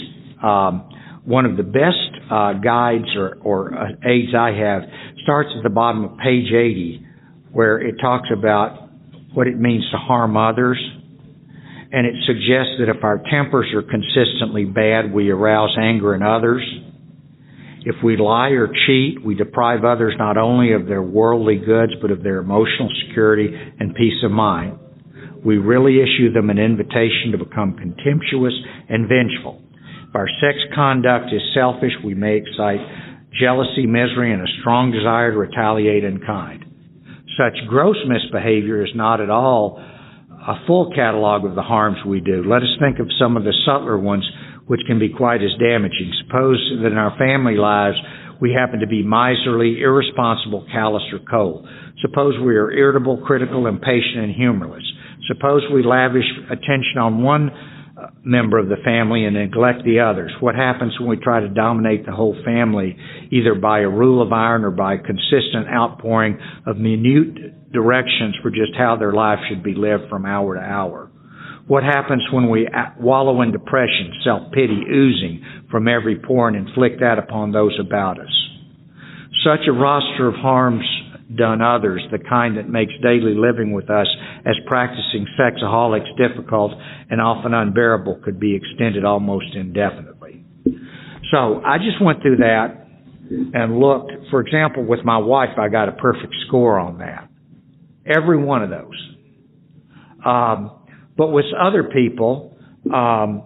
um, 0.42 0.90
one 1.24 1.44
of 1.44 1.56
the 1.56 1.62
best 1.62 2.30
uh, 2.30 2.54
guides 2.54 3.14
or, 3.16 3.36
or 3.42 3.74
uh, 3.74 3.88
aids 4.06 4.34
I 4.36 4.52
have 4.52 4.82
starts 5.22 5.50
at 5.56 5.62
the 5.62 5.70
bottom 5.70 6.04
of 6.04 6.18
page 6.18 6.50
80, 6.50 7.06
where 7.52 7.78
it 7.78 7.96
talks 8.00 8.28
about 8.36 8.88
what 9.34 9.46
it 9.46 9.58
means 9.58 9.84
to 9.90 9.98
harm 9.98 10.36
others. 10.36 10.78
And 11.94 12.06
it 12.06 12.14
suggests 12.26 12.74
that 12.80 12.88
if 12.88 13.04
our 13.04 13.22
tempers 13.30 13.72
are 13.72 13.82
consistently 13.82 14.64
bad, 14.64 15.12
we 15.12 15.30
arouse 15.30 15.76
anger 15.80 16.14
in 16.14 16.22
others. 16.22 16.62
If 17.86 17.96
we 18.02 18.16
lie 18.16 18.50
or 18.50 18.66
cheat, 18.86 19.24
we 19.24 19.36
deprive 19.36 19.84
others 19.84 20.14
not 20.18 20.36
only 20.36 20.72
of 20.72 20.86
their 20.86 21.02
worldly 21.02 21.56
goods, 21.56 21.92
but 22.02 22.10
of 22.10 22.22
their 22.22 22.38
emotional 22.38 22.90
security 23.06 23.48
and 23.78 23.94
peace 23.94 24.24
of 24.24 24.32
mind 24.32 24.80
we 25.44 25.58
really 25.58 26.00
issue 26.00 26.32
them 26.32 26.48
an 26.48 26.58
invitation 26.58 27.32
to 27.32 27.38
become 27.38 27.76
contemptuous 27.76 28.54
and 28.88 29.06
vengeful. 29.06 29.60
If 30.08 30.14
our 30.16 30.28
sex 30.40 30.58
conduct 30.74 31.32
is 31.32 31.42
selfish, 31.54 31.92
we 32.02 32.14
may 32.14 32.36
excite 32.38 32.80
jealousy, 33.38 33.86
misery, 33.86 34.32
and 34.32 34.40
a 34.40 34.52
strong 34.60 34.90
desire 34.90 35.32
to 35.32 35.38
retaliate 35.38 36.04
in 36.04 36.20
kind. 36.24 36.64
Such 37.36 37.68
gross 37.68 37.96
misbehavior 38.08 38.84
is 38.84 38.92
not 38.94 39.20
at 39.20 39.28
all 39.28 39.84
a 40.46 40.66
full 40.66 40.92
catalog 40.94 41.44
of 41.44 41.54
the 41.54 41.62
harms 41.62 41.96
we 42.06 42.20
do. 42.20 42.44
Let 42.44 42.62
us 42.62 42.76
think 42.80 42.98
of 42.98 43.08
some 43.18 43.36
of 43.36 43.44
the 43.44 43.54
subtler 43.64 43.98
ones 43.98 44.24
which 44.66 44.80
can 44.86 44.98
be 44.98 45.08
quite 45.08 45.42
as 45.42 45.52
damaging. 45.60 46.12
Suppose 46.26 46.60
that 46.82 46.92
in 46.92 46.98
our 46.98 47.16
family 47.18 47.56
lives 47.56 47.96
we 48.40 48.52
happen 48.52 48.80
to 48.80 48.86
be 48.86 49.02
miserly, 49.02 49.80
irresponsible, 49.80 50.66
callous, 50.70 51.02
or 51.12 51.20
cold. 51.30 51.66
Suppose 52.00 52.34
we 52.44 52.56
are 52.56 52.70
irritable, 52.70 53.22
critical, 53.24 53.66
impatient, 53.66 54.24
and 54.24 54.34
humorless. 54.34 54.84
Suppose 55.28 55.62
we 55.72 55.82
lavish 55.82 56.26
attention 56.50 56.98
on 57.00 57.22
one 57.22 57.50
uh, 57.50 58.08
member 58.24 58.58
of 58.58 58.68
the 58.68 58.76
family 58.84 59.24
and 59.24 59.34
neglect 59.34 59.84
the 59.84 60.00
others. 60.00 60.32
What 60.40 60.54
happens 60.56 60.98
when 60.98 61.08
we 61.08 61.16
try 61.16 61.40
to 61.40 61.48
dominate 61.48 62.04
the 62.04 62.12
whole 62.12 62.36
family, 62.44 62.96
either 63.30 63.54
by 63.54 63.80
a 63.80 63.88
rule 63.88 64.20
of 64.20 64.32
iron 64.32 64.64
or 64.64 64.72
by 64.72 64.96
consistent 64.96 65.68
outpouring 65.72 66.38
of 66.66 66.76
minute 66.76 67.54
directions 67.74 68.34
for 68.40 68.50
just 68.50 68.72
how 68.78 68.96
their 68.96 69.12
life 69.12 69.40
should 69.48 69.62
be 69.62 69.74
lived 69.74 70.04
from 70.08 70.24
hour 70.24 70.54
to 70.54 70.60
hour? 70.60 71.10
What 71.66 71.82
happens 71.82 72.22
when 72.32 72.48
we 72.48 72.68
wallow 72.98 73.42
in 73.42 73.52
depression, 73.52 74.12
self-pity 74.24 74.84
oozing 74.90 75.44
from 75.70 75.88
every 75.88 76.18
pore 76.18 76.48
and 76.48 76.56
inflict 76.56 77.00
that 77.00 77.18
upon 77.18 77.52
those 77.52 77.78
about 77.80 78.20
us? 78.20 78.32
Such 79.44 79.66
a 79.68 79.72
roster 79.72 80.28
of 80.28 80.34
harms 80.34 80.84
done 81.34 81.62
others, 81.62 82.02
the 82.12 82.18
kind 82.18 82.56
that 82.58 82.68
makes 82.68 82.92
daily 83.02 83.34
living 83.34 83.72
with 83.72 83.90
us 83.90 84.06
as 84.44 84.54
practicing 84.66 85.26
sexaholics 85.40 86.14
difficult 86.16 86.72
and 87.10 87.20
often 87.20 87.54
unbearable 87.54 88.20
could 88.24 88.38
be 88.38 88.54
extended 88.54 89.04
almost 89.04 89.54
indefinitely. 89.54 90.44
So 91.30 91.62
I 91.64 91.78
just 91.78 92.00
went 92.00 92.22
through 92.22 92.36
that 92.36 92.86
and 93.30 93.78
looked, 93.78 94.12
for 94.30 94.40
example, 94.40 94.84
with 94.84 95.00
my 95.04 95.16
wife, 95.16 95.58
I 95.58 95.68
got 95.68 95.88
a 95.88 95.92
perfect 95.92 96.34
score 96.46 96.78
on 96.78 96.98
that. 96.98 97.23
Every 98.06 98.36
one 98.36 98.62
of 98.62 98.70
those. 98.70 99.14
Um, 100.24 100.70
but 101.16 101.28
with 101.28 101.46
other 101.58 101.84
people, 101.84 102.56
um, 102.92 103.42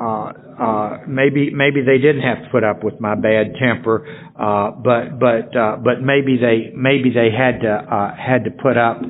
uh, 0.00 0.32
uh, 0.58 0.98
maybe 1.06 1.50
maybe 1.50 1.82
they 1.82 1.98
didn't 1.98 2.22
have 2.22 2.44
to 2.44 2.48
put 2.50 2.64
up 2.64 2.82
with 2.82 3.00
my 3.00 3.14
bad 3.14 3.54
temper, 3.60 4.06
uh, 4.38 4.70
but 4.70 5.18
but 5.18 5.56
uh, 5.56 5.76
but 5.76 6.02
maybe 6.02 6.36
they 6.36 6.72
maybe 6.74 7.10
they 7.10 7.30
had 7.30 7.60
to 7.60 7.70
uh, 7.70 8.14
had 8.16 8.44
to 8.44 8.50
put 8.50 8.76
up 8.76 9.00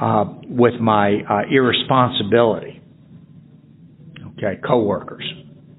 uh, 0.00 0.24
with 0.48 0.74
my 0.80 1.18
uh, 1.28 1.42
irresponsibility. 1.50 2.82
Okay, 4.38 4.60
coworkers 4.66 5.24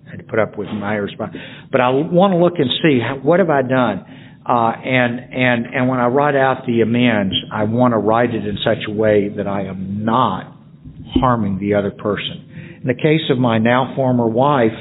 had 0.10 0.20
to 0.20 0.24
put 0.24 0.40
up 0.40 0.58
with 0.58 0.68
my 0.68 0.96
irresponsibility. 0.96 1.48
But 1.72 1.82
I 1.82 1.90
want 1.90 2.34
to 2.34 2.38
look 2.38 2.54
and 2.58 2.70
see 2.84 3.00
how, 3.02 3.16
what 3.16 3.40
have 3.40 3.50
I 3.50 3.62
done. 3.62 4.06
Uh, 4.44 4.74
and 4.74 5.20
and 5.20 5.66
and 5.68 5.88
when 5.88 6.00
I 6.00 6.08
write 6.08 6.36
out 6.36 6.66
the 6.66 6.82
amends, 6.82 7.36
I 7.54 7.64
want 7.66 7.94
to 7.94 7.98
write 7.98 8.34
it 8.34 8.46
in 8.46 8.58
such 8.66 8.86
a 8.88 8.92
way 8.92 9.30
that 9.38 9.48
I 9.48 9.66
am 9.66 10.04
not 10.04 10.56
harming 11.20 11.60
the 11.60 11.76
other 11.76 11.92
person. 11.92 12.80
In 12.82 12.88
the 12.88 12.96
case 12.96 13.30
of 13.30 13.38
my 13.38 13.60
now 13.60 13.94
former 13.96 14.26
wife, 14.26 14.74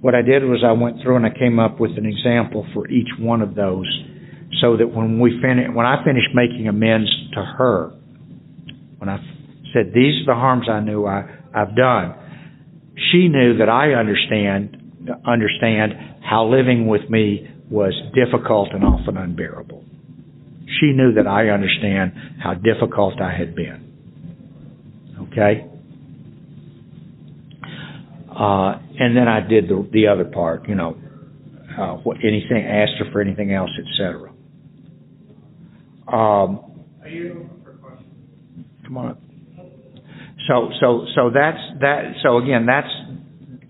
what 0.00 0.16
I 0.16 0.22
did 0.22 0.42
was 0.42 0.64
I 0.66 0.72
went 0.72 1.00
through 1.00 1.16
and 1.16 1.26
I 1.26 1.30
came 1.30 1.60
up 1.60 1.78
with 1.78 1.92
an 1.96 2.06
example 2.06 2.66
for 2.74 2.88
each 2.88 3.08
one 3.20 3.40
of 3.40 3.54
those, 3.54 3.86
so 4.60 4.76
that 4.76 4.88
when 4.88 5.20
we 5.20 5.40
finish, 5.40 5.68
when 5.72 5.86
I 5.86 6.04
finished 6.04 6.34
making 6.34 6.66
amends 6.66 7.10
to 7.34 7.40
her, 7.40 7.92
when 8.98 9.08
I 9.08 9.18
said 9.72 9.92
these 9.94 10.22
are 10.22 10.34
the 10.34 10.34
harms 10.34 10.66
I 10.68 10.80
knew 10.80 11.06
I, 11.06 11.22
I've 11.54 11.76
done, 11.76 12.14
she 13.12 13.28
knew 13.28 13.58
that 13.58 13.68
I 13.68 13.92
understand 13.92 14.80
understand 15.24 15.92
how 16.20 16.48
living 16.48 16.88
with 16.88 17.08
me 17.08 17.48
was 17.70 17.94
difficult 18.14 18.70
and 18.72 18.84
often 18.84 19.16
unbearable. 19.16 19.84
She 20.80 20.92
knew 20.92 21.12
that 21.14 21.26
I 21.26 21.48
understand 21.48 22.12
how 22.42 22.54
difficult 22.54 23.20
I 23.20 23.36
had 23.36 23.54
been. 23.54 23.84
Okay? 25.30 25.66
Uh, 28.30 28.78
and 28.98 29.16
then 29.16 29.28
I 29.28 29.40
did 29.40 29.68
the, 29.68 29.88
the 29.92 30.08
other 30.08 30.24
part, 30.24 30.68
you 30.68 30.74
know, 30.74 30.96
uh, 31.78 31.94
what, 31.96 32.18
anything, 32.18 32.64
asked 32.66 32.98
her 32.98 33.10
for 33.12 33.20
anything 33.20 33.52
else, 33.52 33.70
etc. 33.78 34.30
Um, 36.06 36.60
come 38.84 38.96
on. 38.96 39.18
So, 40.48 40.70
so, 40.80 41.06
so 41.14 41.30
that's 41.32 41.58
that. 41.80 42.14
So 42.22 42.36
again, 42.36 42.66
that's 42.66 42.88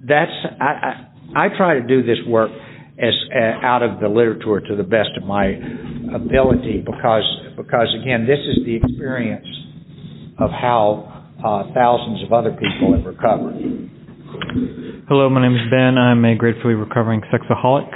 that's 0.06 0.32
I, 0.60 0.64
I, 1.36 1.44
I 1.46 1.48
try 1.56 1.74
to 1.74 1.86
do 1.86 2.02
this 2.02 2.18
work 2.26 2.50
as 2.98 3.14
uh, 3.34 3.66
out 3.66 3.82
of 3.82 4.00
the 4.00 4.08
literature 4.08 4.60
to 4.60 4.76
the 4.76 4.84
best 4.84 5.10
of 5.16 5.26
my 5.26 5.58
ability 6.14 6.82
because 6.84 7.26
because 7.56 7.88
again, 8.00 8.26
this 8.26 8.38
is 8.38 8.64
the 8.64 8.76
experience 8.76 9.46
of 10.38 10.50
how 10.50 11.10
uh, 11.44 11.74
thousands 11.74 12.22
of 12.22 12.32
other 12.32 12.50
people 12.50 12.94
have 12.96 13.04
recovered. 13.04 13.90
Hello, 15.08 15.28
my 15.28 15.42
name 15.42 15.54
is 15.54 15.70
Ben. 15.70 15.98
I'm 15.98 16.24
a 16.24 16.34
gratefully 16.36 16.74
recovering 16.74 17.20
sexaholic. 17.32 17.90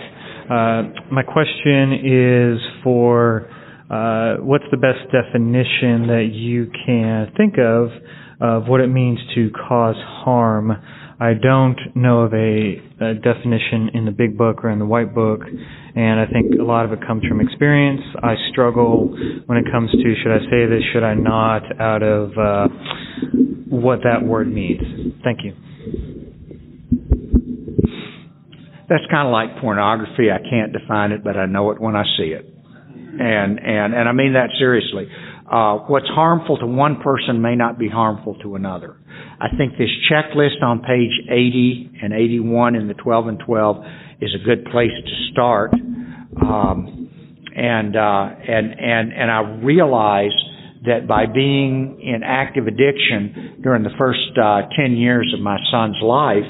Uh, 0.51 0.91
my 1.13 1.23
question 1.23 1.93
is 2.05 2.61
for 2.83 3.49
uh, 3.91 4.37
what's 4.43 4.65
the 4.71 4.77
best 4.77 5.01
definition 5.13 6.07
that 6.09 6.31
you 6.33 6.71
can 6.85 7.33
think 7.37 7.55
of 7.59 7.89
of 8.41 8.69
what 8.69 8.81
it 8.81 8.89
means 8.89 9.19
to 9.35 9.51
cause 9.51 9.97
harm? 10.25 10.73
I 11.21 11.35
don't 11.35 11.79
know 11.97 12.21
of 12.21 12.33
a, 12.33 12.81
a 13.01 13.15
definition 13.15 13.91
in 13.93 14.05
the 14.05 14.13
big 14.13 14.39
book 14.39 14.63
or 14.63 14.71
in 14.71 14.79
the 14.79 14.87
white 14.87 15.13
book, 15.13 15.41
and 15.43 16.21
I 16.21 16.27
think 16.27 16.55
a 16.61 16.63
lot 16.63 16.85
of 16.85 16.93
it 16.93 17.01
comes 17.05 17.25
from 17.27 17.41
experience. 17.41 18.03
I 18.23 18.35
struggle 18.53 19.09
when 19.47 19.59
it 19.59 19.65
comes 19.73 19.91
to 19.91 20.15
should 20.23 20.31
I 20.31 20.39
say 20.49 20.67
this, 20.67 20.83
should 20.93 21.03
I 21.03 21.15
not, 21.15 21.63
out 21.81 22.05
of 22.05 22.31
uh, 22.39 22.69
what 23.69 24.01
that 24.05 24.25
word 24.25 24.47
means. 24.47 24.81
Thank 25.25 25.41
you. 25.43 25.55
That's 28.89 29.05
kind 29.11 29.27
of 29.27 29.33
like 29.33 29.61
pornography. 29.61 30.31
I 30.31 30.39
can't 30.49 30.73
define 30.73 31.11
it, 31.11 31.25
but 31.25 31.37
I 31.37 31.47
know 31.47 31.73
it 31.73 31.81
when 31.81 31.97
I 31.97 32.05
see 32.17 32.29
it, 32.29 32.47
and 32.47 33.59
and 33.59 33.93
and 33.93 34.09
I 34.09 34.13
mean 34.13 34.35
that 34.35 34.51
seriously. 34.57 35.09
Uh, 35.51 35.79
what's 35.89 36.07
harmful 36.07 36.59
to 36.59 36.67
one 36.67 37.01
person 37.03 37.43
may 37.43 37.57
not 37.57 37.77
be 37.77 37.89
harmful 37.89 38.37
to 38.43 38.55
another. 38.55 38.98
I 39.41 39.57
think 39.57 39.79
this 39.79 39.91
checklist 40.11 40.63
on 40.63 40.81
page 40.81 41.13
80 41.31 42.01
and 42.03 42.13
81 42.13 42.75
in 42.75 42.89
the 42.89 42.95
12 42.95 43.29
and 43.29 43.39
12 43.39 43.77
is 44.21 44.31
a 44.35 44.45
good 44.45 44.65
place 44.67 44.91
to 44.91 45.33
start. 45.33 45.73
Um, 46.41 47.09
and 47.55 47.97
uh, 47.97 48.29
and 48.49 48.73
and 48.79 49.13
and 49.13 49.31
I 49.31 49.41
realize 49.65 50.37
that 50.87 51.09
by 51.09 51.27
being 51.27 52.01
in 52.01 52.23
active 52.23 52.67
addiction 52.67 53.61
during 53.63 53.83
the 53.83 53.91
first 53.99 54.39
uh, 54.41 54.63
10 54.77 54.97
years 54.97 55.35
of 55.37 55.41
my 55.41 55.59
son's 55.71 55.97
life, 56.01 56.47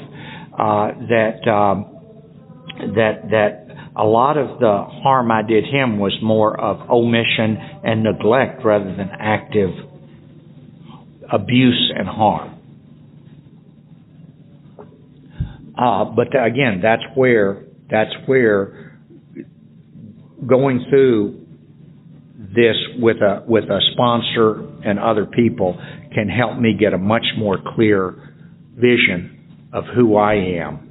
uh, 0.53 0.91
that 1.09 1.49
um, 1.49 1.99
that 2.95 3.29
that 3.31 3.65
a 3.95 4.05
lot 4.05 4.37
of 4.37 4.59
the 4.59 4.85
harm 5.03 5.31
I 5.31 5.41
did 5.41 5.65
him 5.65 5.99
was 5.99 6.17
more 6.21 6.59
of 6.59 6.89
omission 6.89 7.57
and 7.83 8.03
neglect 8.03 8.63
rather 8.63 8.95
than 8.95 9.09
active 9.19 9.71
abuse 11.31 11.91
and 11.95 12.07
harm. 12.07 12.58
Uh, 15.79 16.03
but 16.05 16.27
again, 16.27 16.81
that's 16.83 17.03
where 17.15 17.63
that's 17.89 18.11
where 18.25 18.99
going 20.45 20.85
through 20.89 21.45
this 22.37 22.75
with 22.97 23.17
a 23.17 23.43
with 23.47 23.63
a 23.65 23.79
sponsor 23.93 24.67
and 24.83 24.99
other 24.99 25.25
people 25.25 25.79
can 26.13 26.27
help 26.27 26.57
me 26.57 26.75
get 26.77 26.93
a 26.93 26.97
much 26.97 27.25
more 27.37 27.57
clear 27.75 28.33
vision 28.75 29.69
of 29.71 29.85
who 29.95 30.17
I 30.17 30.33
am. 30.33 30.85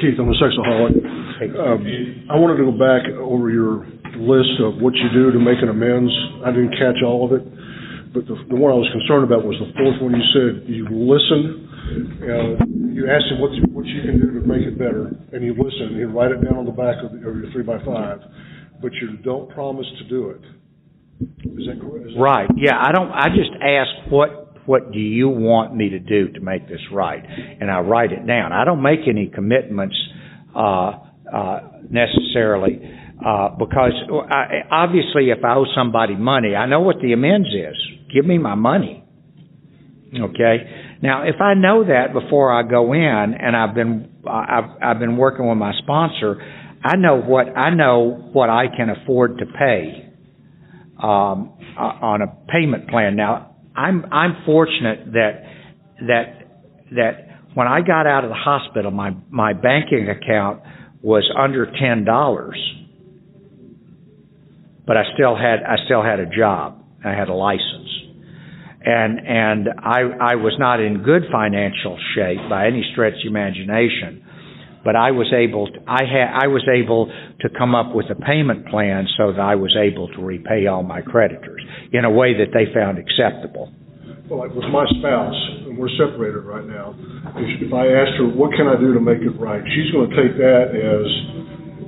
Keith, 0.00 0.18
I'm 0.18 0.28
a 0.28 0.34
sexaholic. 0.34 1.16
Um, 1.56 2.26
I 2.30 2.36
wanted 2.36 2.58
to 2.58 2.70
go 2.70 2.76
back 2.76 3.08
over 3.18 3.50
your 3.50 3.86
list 4.18 4.60
of 4.60 4.80
what 4.82 4.94
you 4.94 5.08
do 5.14 5.32
to 5.32 5.38
make 5.38 5.62
an 5.62 5.68
amends. 5.68 6.12
I 6.44 6.50
didn't 6.50 6.72
catch 6.72 7.02
all 7.04 7.24
of 7.24 7.32
it. 7.40 7.46
But 8.16 8.24
the, 8.32 8.36
the 8.48 8.56
one 8.56 8.72
I 8.72 8.80
was 8.80 8.88
concerned 8.96 9.28
about 9.28 9.44
was 9.44 9.60
the 9.60 9.68
fourth 9.76 10.00
one. 10.00 10.16
You 10.16 10.24
said 10.32 10.64
you 10.64 10.88
listen. 10.88 11.68
Uh, 12.24 12.64
you 12.96 13.04
asked 13.12 13.28
him 13.28 13.44
what 13.44 13.52
you, 13.52 13.68
what 13.68 13.84
you 13.84 14.00
can 14.08 14.16
do 14.16 14.40
to 14.40 14.42
make 14.48 14.64
it 14.64 14.80
better, 14.80 15.12
and 15.36 15.44
you 15.44 15.52
listen. 15.52 15.92
You 16.00 16.08
write 16.08 16.32
it 16.32 16.40
down 16.40 16.56
on 16.56 16.64
the 16.64 16.72
back 16.72 16.96
of, 17.04 17.12
the, 17.12 17.20
of 17.28 17.36
your 17.36 17.52
three 17.52 17.62
by 17.62 17.76
five, 17.84 18.24
but 18.80 18.88
you 19.04 19.20
don't 19.20 19.52
promise 19.52 19.84
to 20.00 20.08
do 20.08 20.32
it. 20.32 20.40
Is 21.60 21.68
that 21.68 21.76
correct? 21.76 22.08
Is 22.08 22.16
that 22.16 22.20
Right. 22.24 22.48
Yeah. 22.56 22.80
I 22.80 22.96
don't. 22.96 23.12
I 23.12 23.28
just 23.36 23.52
ask 23.60 24.08
what 24.08 24.64
what 24.66 24.92
do 24.92 24.98
you 24.98 25.28
want 25.28 25.76
me 25.76 25.90
to 25.90 26.00
do 26.00 26.32
to 26.32 26.40
make 26.40 26.66
this 26.72 26.80
right, 26.90 27.20
and 27.20 27.70
I 27.70 27.80
write 27.80 28.12
it 28.12 28.26
down. 28.26 28.52
I 28.52 28.64
don't 28.64 28.80
make 28.80 29.00
any 29.06 29.28
commitments 29.28 29.96
uh, 30.56 31.04
uh, 31.28 31.60
necessarily 31.90 32.80
uh, 33.20 33.50
because 33.60 33.92
I, 34.32 34.64
obviously, 34.70 35.28
if 35.28 35.44
I 35.44 35.54
owe 35.56 35.66
somebody 35.76 36.16
money, 36.16 36.54
I 36.56 36.64
know 36.64 36.80
what 36.80 36.96
the 37.02 37.12
amends 37.12 37.48
is. 37.48 37.95
Give 38.12 38.24
me 38.24 38.38
my 38.38 38.54
money. 38.54 39.04
Okay. 40.14 40.56
Now, 41.02 41.24
if 41.24 41.40
I 41.40 41.54
know 41.54 41.84
that 41.84 42.12
before 42.12 42.52
I 42.52 42.62
go 42.62 42.92
in, 42.92 43.34
and 43.38 43.56
I've 43.56 43.74
been 43.74 44.10
I've 44.28 44.70
I've 44.82 44.98
been 44.98 45.16
working 45.16 45.48
with 45.48 45.58
my 45.58 45.72
sponsor, 45.82 46.40
I 46.84 46.96
know 46.96 47.20
what 47.20 47.48
I 47.56 47.70
know 47.74 48.30
what 48.32 48.48
I 48.48 48.66
can 48.74 48.90
afford 48.90 49.38
to 49.38 49.46
pay 49.46 50.12
um, 51.02 51.52
uh, 51.78 51.82
on 51.82 52.22
a 52.22 52.28
payment 52.50 52.88
plan. 52.88 53.16
Now, 53.16 53.56
I'm 53.74 54.06
I'm 54.12 54.44
fortunate 54.46 55.12
that 55.12 55.42
that 56.06 56.48
that 56.92 57.26
when 57.54 57.66
I 57.66 57.80
got 57.80 58.06
out 58.06 58.24
of 58.24 58.30
the 58.30 58.36
hospital, 58.36 58.90
my 58.90 59.10
my 59.30 59.52
banking 59.52 60.08
account 60.08 60.62
was 61.02 61.30
under 61.38 61.66
ten 61.66 62.04
dollars, 62.04 62.58
but 64.86 64.96
I 64.96 65.02
still 65.14 65.36
had 65.36 65.62
I 65.62 65.76
still 65.84 66.02
had 66.02 66.20
a 66.20 66.26
job. 66.26 66.82
I 67.04 67.10
had 67.10 67.28
a 67.28 67.34
license, 67.34 67.85
and 68.86 69.18
and 69.18 69.68
I 69.82 70.32
I 70.32 70.34
was 70.38 70.54
not 70.62 70.78
in 70.78 71.02
good 71.02 71.26
financial 71.30 71.98
shape 72.14 72.38
by 72.48 72.70
any 72.70 72.86
stretch 72.94 73.18
of 73.18 73.26
imagination, 73.26 74.22
but 74.86 74.94
I 74.94 75.10
was 75.10 75.26
able 75.34 75.66
to, 75.66 75.78
I 75.90 76.06
had 76.06 76.30
I 76.30 76.46
was 76.46 76.62
able 76.70 77.10
to 77.42 77.48
come 77.50 77.74
up 77.74 77.90
with 77.90 78.06
a 78.14 78.14
payment 78.14 78.70
plan 78.70 79.10
so 79.18 79.34
that 79.34 79.42
I 79.42 79.58
was 79.58 79.74
able 79.74 80.06
to 80.14 80.22
repay 80.22 80.70
all 80.70 80.86
my 80.86 81.02
creditors 81.02 81.66
in 81.92 82.06
a 82.06 82.10
way 82.10 82.38
that 82.38 82.54
they 82.54 82.70
found 82.70 83.02
acceptable. 83.02 83.74
Well, 84.30 84.46
like 84.46 84.54
with 84.54 84.70
my 84.70 84.86
spouse, 84.98 85.38
and 85.66 85.74
we're 85.78 85.90
separated 85.98 86.46
right 86.46 86.66
now, 86.66 86.94
if, 87.38 87.66
if 87.66 87.70
I 87.74 87.90
asked 87.90 88.18
her, 88.18 88.26
what 88.26 88.54
can 88.54 88.66
I 88.66 88.78
do 88.78 88.94
to 88.94 89.02
make 89.02 89.22
it 89.22 89.34
right, 89.38 89.62
she's 89.70 89.90
going 89.94 90.10
to 90.10 90.14
take 90.18 90.34
that 90.38 90.74
as 90.74 91.06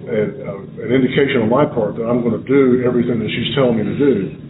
a, 0.07 0.21
a, 0.47 0.53
an 0.87 0.91
indication 0.95 1.47
on 1.47 1.51
my 1.51 1.67
part 1.67 1.99
that 1.99 2.07
I'm 2.07 2.23
going 2.23 2.39
to 2.39 2.47
do 2.47 2.87
everything 2.87 3.19
that 3.19 3.31
she's 3.31 3.51
telling 3.59 3.83
me 3.83 3.91
to 3.91 3.99
do. 3.99 4.48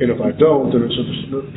And 0.00 0.14
if 0.14 0.20
I 0.22 0.30
don't, 0.38 0.70
then 0.70 0.86
it's 0.86 0.94
a, 0.94 1.04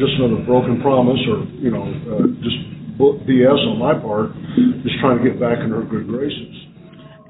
just 0.02 0.14
another 0.18 0.42
broken 0.46 0.82
promise 0.82 1.22
or, 1.30 1.46
you 1.62 1.70
know, 1.70 1.86
uh, 1.86 2.26
just 2.42 2.58
BS 3.00 3.62
on 3.70 3.78
my 3.78 3.94
part, 3.98 4.34
just 4.84 4.98
trying 5.02 5.22
to 5.22 5.24
get 5.24 5.40
back 5.40 5.60
in 5.62 5.70
her 5.70 5.84
good 5.84 6.08
graces. 6.08 6.56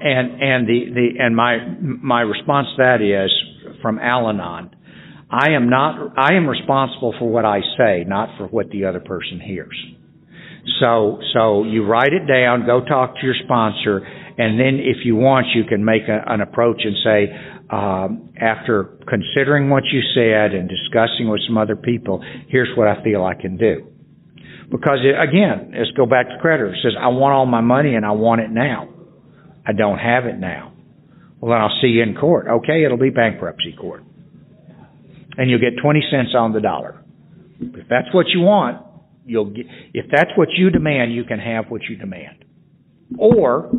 And 0.00 0.40
and 0.42 0.66
the, 0.66 0.90
the 0.92 1.06
and 1.20 1.36
my 1.36 1.58
my 1.80 2.22
response 2.22 2.66
to 2.76 2.82
that 2.82 3.00
is 3.00 3.30
from 3.80 3.98
Al-Anon. 3.98 4.74
I 5.32 5.52
am 5.52 5.70
not, 5.70 6.12
I 6.18 6.34
am 6.34 6.46
responsible 6.46 7.14
for 7.18 7.26
what 7.30 7.46
I 7.46 7.60
say, 7.78 8.04
not 8.06 8.36
for 8.36 8.48
what 8.48 8.68
the 8.68 8.84
other 8.84 9.00
person 9.00 9.40
hears. 9.40 9.74
So, 10.78 11.20
so 11.32 11.64
you 11.64 11.86
write 11.86 12.12
it 12.12 12.26
down, 12.28 12.66
go 12.66 12.84
talk 12.84 13.14
to 13.14 13.20
your 13.24 13.34
sponsor, 13.42 13.98
and 13.98 14.60
then 14.60 14.78
if 14.78 15.04
you 15.04 15.16
want, 15.16 15.46
you 15.54 15.64
can 15.64 15.84
make 15.84 16.02
a, 16.02 16.22
an 16.26 16.42
approach 16.42 16.82
and 16.84 16.94
say, 17.02 17.32
um, 17.70 18.31
after 18.42 18.98
considering 19.06 19.70
what 19.70 19.84
you 19.92 20.00
said 20.14 20.52
and 20.52 20.68
discussing 20.68 21.28
with 21.28 21.40
some 21.46 21.56
other 21.56 21.76
people, 21.76 22.24
here's 22.48 22.76
what 22.76 22.88
I 22.88 23.02
feel 23.04 23.24
I 23.24 23.40
can 23.40 23.56
do. 23.56 23.86
Because 24.68 24.98
it, 25.04 25.14
again, 25.20 25.72
let's 25.78 25.92
go 25.92 26.06
back 26.06 26.28
to 26.28 26.38
creditor. 26.40 26.74
It 26.74 26.78
says, 26.82 26.92
I 26.98 27.08
want 27.08 27.34
all 27.34 27.46
my 27.46 27.60
money 27.60 27.94
and 27.94 28.04
I 28.04 28.10
want 28.12 28.40
it 28.40 28.50
now. 28.50 28.88
I 29.64 29.72
don't 29.72 29.98
have 29.98 30.24
it 30.26 30.38
now. 30.38 30.72
Well, 31.40 31.52
then 31.52 31.60
I'll 31.60 31.78
see 31.80 31.88
you 31.88 32.02
in 32.02 32.16
court. 32.16 32.46
Okay, 32.48 32.84
it'll 32.84 32.98
be 32.98 33.10
bankruptcy 33.10 33.76
court. 33.78 34.02
And 35.36 35.48
you'll 35.48 35.60
get 35.60 35.80
20 35.80 36.02
cents 36.10 36.30
on 36.36 36.52
the 36.52 36.60
dollar. 36.60 37.02
If 37.60 37.88
that's 37.88 38.12
what 38.12 38.26
you 38.28 38.40
want, 38.40 38.84
you'll 39.24 39.50
get, 39.50 39.66
if 39.94 40.06
that's 40.10 40.30
what 40.36 40.48
you 40.56 40.70
demand, 40.70 41.14
you 41.14 41.24
can 41.24 41.38
have 41.38 41.66
what 41.68 41.82
you 41.88 41.96
demand. 41.96 42.44
Or 43.18 43.70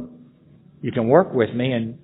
you 0.82 0.92
can 0.92 1.08
work 1.08 1.34
with 1.34 1.54
me 1.54 1.74
and 1.74 2.00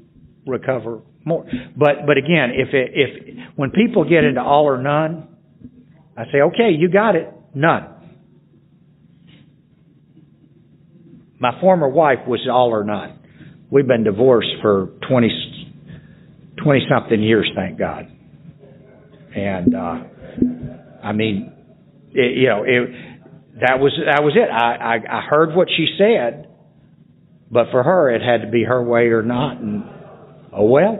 recover 0.45 1.01
more. 1.29 1.45
But 1.77 2.05
but 2.05 2.17
again, 2.17 2.51
if 2.53 2.73
it, 2.73 2.91
if 2.93 3.49
when 3.55 3.71
people 3.71 4.03
get 4.03 4.23
into 4.23 4.41
all 4.41 4.65
or 4.65 4.81
none, 4.81 5.27
I 6.17 6.25
say, 6.31 6.41
okay, 6.41 6.71
you 6.77 6.89
got 6.89 7.15
it, 7.15 7.31
none. 7.55 7.95
My 11.39 11.59
former 11.61 11.87
wife 11.87 12.27
was 12.27 12.45
all 12.51 12.71
or 12.71 12.83
none. 12.83 13.17
We've 13.71 13.87
been 13.87 14.03
divorced 14.03 14.49
for 14.61 14.89
20, 15.07 15.29
20 16.61 16.87
something 16.89 17.21
years, 17.23 17.49
thank 17.55 17.79
God. 17.79 18.11
And 19.33 19.73
uh, 19.73 20.03
I 21.01 21.13
mean, 21.13 21.53
it, 22.11 22.37
you 22.37 22.49
know, 22.49 22.63
it, 22.65 22.89
that 23.61 23.79
was 23.79 23.93
that 24.05 24.23
was 24.23 24.33
it. 24.35 24.49
I, 24.51 24.75
I 24.75 25.19
I 25.19 25.21
heard 25.21 25.55
what 25.55 25.67
she 25.69 25.87
said, 25.97 26.49
but 27.51 27.67
for 27.71 27.83
her, 27.83 28.13
it 28.13 28.21
had 28.21 28.45
to 28.45 28.51
be 28.51 28.63
her 28.63 28.81
way 28.83 29.07
or 29.07 29.21
not. 29.21 29.57
And 29.57 29.83
oh 30.53 30.65
well. 30.65 30.99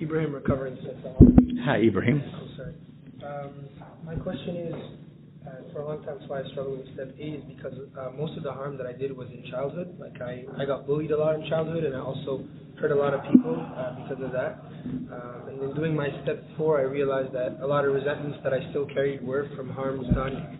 Ibrahim 0.00 0.34
recovering 0.34 0.78
Hi, 1.64 1.76
Ibrahim. 1.76 2.22
sorry. 2.56 2.74
Um, 3.22 3.50
my 4.04 4.14
question 4.14 4.56
is, 4.56 4.74
uh, 5.46 5.72
for 5.72 5.82
a 5.82 5.88
long 5.88 6.02
time, 6.04 6.16
that's 6.18 6.28
why 6.28 6.40
I 6.40 6.48
struggled 6.50 6.78
with 6.78 6.94
step 6.94 7.14
eight 7.18 7.34
is 7.34 7.44
because 7.54 7.74
uh, 7.98 8.10
most 8.16 8.36
of 8.36 8.42
the 8.42 8.52
harm 8.52 8.78
that 8.78 8.86
I 8.86 8.92
did 8.92 9.14
was 9.14 9.28
in 9.28 9.48
childhood. 9.50 9.94
Like 10.00 10.20
I, 10.22 10.44
I 10.58 10.64
got 10.64 10.86
bullied 10.86 11.10
a 11.10 11.18
lot 11.18 11.34
in 11.34 11.48
childhood, 11.48 11.84
and 11.84 11.94
I 11.94 12.00
also 12.00 12.44
hurt 12.80 12.92
a 12.92 12.94
lot 12.94 13.12
of 13.12 13.20
people 13.30 13.54
uh, 13.54 13.94
because 14.02 14.24
of 14.24 14.32
that. 14.32 14.64
Uh, 15.12 15.50
and 15.50 15.60
then 15.60 15.74
doing 15.76 15.94
my 15.94 16.08
step 16.22 16.42
four, 16.56 16.78
I 16.80 16.84
realized 16.84 17.34
that 17.34 17.58
a 17.60 17.66
lot 17.66 17.84
of 17.84 17.92
resentments 17.92 18.38
that 18.42 18.54
I 18.54 18.70
still 18.70 18.86
carried 18.86 19.22
were 19.22 19.48
from 19.54 19.68
harms 19.68 20.06
done. 20.14 20.59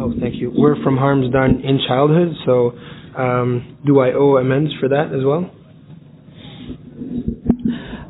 Oh, 0.00 0.12
thank 0.20 0.34
you. 0.36 0.50
Were 0.50 0.76
from 0.82 0.96
harms 0.96 1.32
done 1.32 1.60
in 1.62 1.78
childhood. 1.86 2.34
So, 2.44 2.72
um, 3.16 3.78
do 3.86 4.00
I 4.00 4.12
owe 4.12 4.36
amends 4.38 4.72
for 4.80 4.88
that 4.88 5.12
as 5.14 5.24
well? 5.24 5.50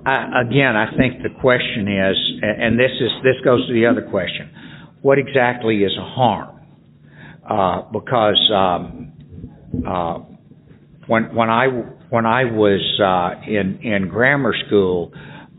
I, 0.06 0.42
again, 0.42 0.76
I 0.76 0.96
think 0.96 1.22
the 1.22 1.30
question 1.40 1.88
is, 1.88 2.16
and 2.42 2.78
this 2.78 2.90
is 3.00 3.10
this 3.22 3.36
goes 3.44 3.66
to 3.66 3.72
the 3.72 3.86
other 3.86 4.02
question: 4.02 4.50
What 5.02 5.18
exactly 5.18 5.78
is 5.78 5.92
a 5.98 6.04
harm? 6.04 6.60
Uh, 7.48 7.82
because 7.92 8.50
um, 8.54 9.12
uh, 9.86 10.18
when 11.06 11.34
when 11.34 11.50
I 11.50 11.66
when 12.10 12.26
I 12.26 12.44
was 12.44 12.80
uh, 13.00 13.50
in 13.50 13.80
in 13.82 14.08
grammar 14.08 14.54
school, 14.66 15.12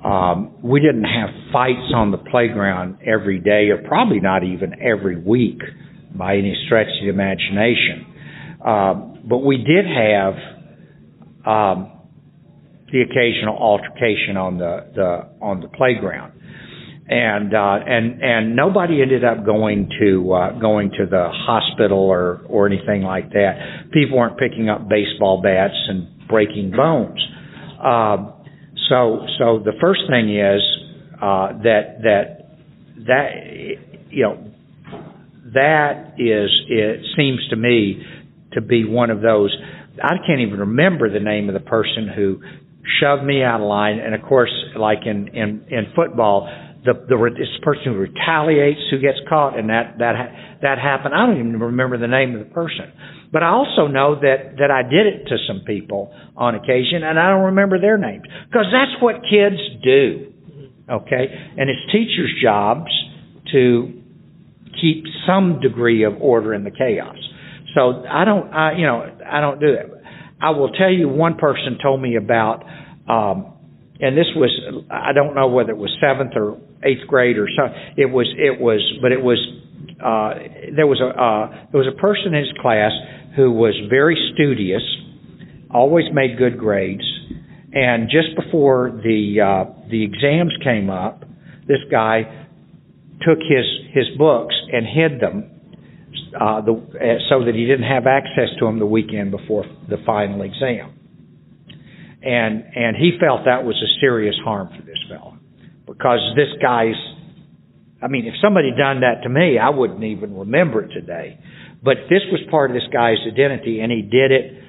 um, 0.03 0.55
we 0.63 0.79
didn't 0.79 1.05
have 1.05 1.29
fights 1.51 1.91
on 1.95 2.11
the 2.11 2.17
playground 2.17 2.97
every 3.05 3.39
day, 3.39 3.69
or 3.69 3.87
probably 3.87 4.19
not 4.19 4.43
even 4.43 4.73
every 4.81 5.19
week, 5.19 5.61
by 6.17 6.35
any 6.35 6.55
stretch 6.65 6.87
of 6.87 7.03
the 7.03 7.09
imagination. 7.09 8.05
Uh, 8.65 8.93
but 9.27 9.39
we 9.39 9.57
did 9.57 9.85
have. 9.85 10.33
Um, 11.45 11.91
the 12.91 13.01
occasional 13.01 13.57
altercation 13.57 14.37
on 14.37 14.57
the, 14.57 14.87
the 14.95 15.27
on 15.43 15.59
the 15.59 15.67
playground, 15.67 16.31
and 17.07 17.53
uh, 17.53 17.79
and 17.85 18.21
and 18.21 18.55
nobody 18.55 19.01
ended 19.01 19.23
up 19.25 19.45
going 19.45 19.89
to 19.99 20.31
uh, 20.31 20.59
going 20.59 20.91
to 20.91 21.05
the 21.05 21.27
hospital 21.29 21.99
or 21.99 22.41
or 22.47 22.67
anything 22.67 23.01
like 23.01 23.31
that. 23.31 23.89
People 23.91 24.17
weren't 24.17 24.37
picking 24.37 24.69
up 24.69 24.87
baseball 24.87 25.41
bats 25.41 25.75
and 25.89 26.27
breaking 26.27 26.71
bones. 26.71 27.19
Uh, 27.83 28.31
so 28.87 29.25
so 29.39 29.59
the 29.59 29.73
first 29.81 30.01
thing 30.07 30.29
is 30.31 30.61
uh, 31.21 31.51
that 31.63 31.99
that 32.03 32.47
that 33.07 33.29
you 34.09 34.23
know 34.23 34.51
that 35.55 36.15
is 36.17 36.51
it 36.69 37.05
seems 37.17 37.39
to 37.49 37.55
me 37.55 38.03
to 38.53 38.61
be 38.61 38.85
one 38.85 39.09
of 39.09 39.21
those 39.21 39.55
I 40.01 40.17
can't 40.27 40.41
even 40.41 40.59
remember 40.59 41.09
the 41.09 41.23
name 41.23 41.49
of 41.49 41.53
the 41.53 41.65
person 41.65 42.09
who 42.13 42.41
shoved 42.99 43.23
me 43.23 43.43
out 43.43 43.61
of 43.61 43.67
line. 43.67 43.99
And 43.99 44.13
of 44.13 44.21
course, 44.23 44.51
like 44.77 45.05
in 45.05 45.29
in 45.29 45.65
in 45.69 45.87
football, 45.95 46.49
the 46.83 46.93
the 46.93 47.17
this 47.37 47.47
person 47.63 47.93
who 47.93 47.97
retaliates 47.97 48.81
who 48.91 48.99
gets 48.99 49.19
caught, 49.29 49.57
and 49.57 49.69
that 49.69 49.97
that 49.99 50.13
that 50.61 50.77
happened. 50.77 51.13
I 51.15 51.25
don't 51.25 51.39
even 51.39 51.59
remember 51.59 51.97
the 51.97 52.07
name 52.07 52.35
of 52.35 52.39
the 52.39 52.53
person, 52.53 52.91
but 53.31 53.43
I 53.43 53.49
also 53.49 53.87
know 53.87 54.15
that 54.15 54.57
that 54.59 54.71
I 54.71 54.83
did 54.83 55.07
it 55.07 55.27
to 55.27 55.37
some 55.47 55.61
people 55.65 56.13
on 56.35 56.55
occasion, 56.55 57.03
and 57.03 57.19
I 57.19 57.29
don't 57.29 57.55
remember 57.55 57.79
their 57.79 57.97
names 57.97 58.23
because 58.47 58.67
that's 58.71 59.01
what 59.01 59.21
kids 59.29 59.59
do. 59.83 60.33
Okay, 60.89 61.25
and 61.57 61.69
it's 61.69 61.91
teachers' 61.91 62.35
jobs 62.43 62.91
to 63.51 64.01
keep 64.79 65.05
some 65.27 65.59
degree 65.61 66.03
of 66.03 66.13
order 66.21 66.53
in 66.53 66.63
the 66.63 66.71
chaos. 66.71 67.17
So 67.75 68.03
I 68.09 68.25
don't, 68.25 68.53
I, 68.53 68.77
you 68.77 68.85
know, 68.85 69.17
I 69.25 69.41
don't 69.41 69.59
do 69.59 69.75
that. 69.75 69.85
I 70.41 70.51
will 70.51 70.71
tell 70.71 70.91
you 70.91 71.09
one 71.09 71.35
person 71.35 71.77
told 71.81 72.01
me 72.01 72.15
about, 72.15 72.63
um, 73.07 73.53
and 73.99 74.17
this 74.17 74.27
was 74.35 74.51
I 74.91 75.13
don't 75.13 75.35
know 75.35 75.47
whether 75.47 75.71
it 75.71 75.77
was 75.77 75.95
seventh 76.01 76.33
or 76.35 76.57
eighth 76.83 77.07
grade 77.07 77.37
or 77.37 77.47
something. 77.55 77.79
It 77.97 78.07
was 78.07 78.27
it 78.37 78.59
was, 78.59 78.81
but 79.01 79.11
it 79.11 79.21
was 79.21 79.39
uh, 80.03 80.75
there 80.75 80.87
was 80.87 80.99
a 80.99 81.07
uh, 81.07 81.67
there 81.71 81.79
was 81.79 81.87
a 81.87 81.99
person 81.99 82.33
in 82.33 82.43
his 82.43 82.53
class 82.61 82.91
who 83.35 83.51
was 83.51 83.73
very 83.89 84.17
studious, 84.33 84.83
always 85.71 86.05
made 86.13 86.37
good 86.37 86.57
grades, 86.57 87.03
and 87.73 88.09
just 88.09 88.35
before 88.35 88.91
the 89.03 89.39
uh, 89.39 89.89
the 89.89 90.03
exams 90.03 90.53
came 90.61 90.89
up, 90.89 91.23
this 91.67 91.79
guy 91.89 92.44
took 93.21 93.39
his 93.39 93.65
his 93.93 94.17
books 94.17 94.55
and 94.71 94.85
hid 94.85 95.19
them 95.19 95.55
uh, 96.35 96.61
the, 96.61 96.73
uh, 96.73 97.19
so 97.29 97.45
that 97.45 97.55
he 97.55 97.65
didn't 97.65 97.87
have 97.87 98.07
access 98.07 98.51
to 98.59 98.65
them 98.65 98.79
the 98.79 98.85
weekend 98.85 99.31
before 99.31 99.65
the 99.89 99.97
final 100.05 100.41
exam. 100.41 100.91
And 102.21 102.63
and 102.75 102.97
he 102.97 103.17
felt 103.19 103.45
that 103.45 103.63
was 103.63 103.75
a 103.75 103.91
serious 104.01 104.35
harm 104.43 104.69
for 104.75 104.81
this 104.81 104.99
fellow 105.07 105.37
because 105.85 106.19
this 106.35 106.49
guy's. 106.61 106.97
I 108.01 108.07
mean, 108.07 108.27
if 108.27 108.35
somebody 108.43 108.69
done 108.77 109.01
that 109.01 109.23
to 109.23 109.29
me, 109.29 109.57
I 109.57 109.69
wouldn't 109.69 110.03
even 110.03 110.35
remember 110.35 110.83
it 110.83 110.93
today. 110.93 111.39
But 111.81 112.09
this 112.09 112.21
was 112.31 112.41
part 112.51 112.69
of 112.69 112.75
this 112.75 112.87
guy's 112.91 113.17
identity, 113.25 113.79
and 113.79 113.91
he 113.91 114.01
did 114.01 114.31
it 114.31 114.61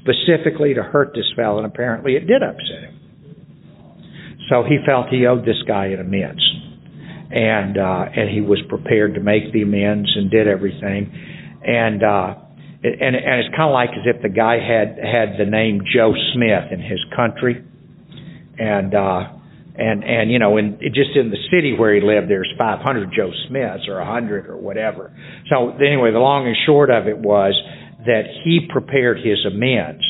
specifically 0.00 0.74
to 0.74 0.82
hurt 0.82 1.12
this 1.14 1.26
fellow, 1.34 1.58
and 1.58 1.66
apparently 1.66 2.14
it 2.14 2.26
did 2.26 2.42
upset 2.42 2.84
him. 2.84 3.00
So 4.48 4.62
he 4.62 4.78
felt 4.86 5.08
he 5.08 5.26
owed 5.26 5.44
this 5.44 5.60
guy 5.66 5.86
an 5.86 6.00
amends 6.00 6.42
and 7.30 7.78
uh, 7.78 8.04
and 8.14 8.28
he 8.28 8.40
was 8.40 8.58
prepared 8.68 9.14
to 9.14 9.20
make 9.20 9.52
the 9.52 9.62
amends 9.62 10.10
and 10.16 10.30
did 10.30 10.48
everything, 10.48 11.12
and 11.62 12.02
uh, 12.02 12.34
and 12.82 13.14
and 13.14 13.34
it's 13.38 13.54
kind 13.54 13.70
of 13.70 13.74
like 13.74 13.90
as 13.90 14.06
if 14.06 14.22
the 14.22 14.28
guy 14.28 14.58
had 14.58 14.98
had 14.98 15.38
the 15.38 15.48
name 15.48 15.82
Joe 15.86 16.12
Smith 16.34 16.72
in 16.72 16.80
his 16.80 16.98
country, 17.14 17.62
and 18.58 18.94
uh, 18.94 19.30
and 19.76 20.02
and 20.02 20.30
you 20.30 20.40
know, 20.40 20.56
in 20.56 20.78
just 20.92 21.14
in 21.14 21.30
the 21.30 21.38
city 21.52 21.76
where 21.78 21.94
he 21.94 22.00
lived, 22.00 22.28
there's 22.28 22.50
500 22.58 23.12
Joe 23.14 23.30
Smiths 23.48 23.86
or 23.86 23.98
100 23.98 24.46
or 24.46 24.56
whatever. 24.56 25.14
So 25.48 25.70
anyway, 25.78 26.10
the 26.10 26.18
long 26.18 26.46
and 26.46 26.56
short 26.66 26.90
of 26.90 27.06
it 27.06 27.18
was 27.18 27.54
that 28.06 28.22
he 28.42 28.66
prepared 28.68 29.18
his 29.18 29.38
amends, 29.46 30.02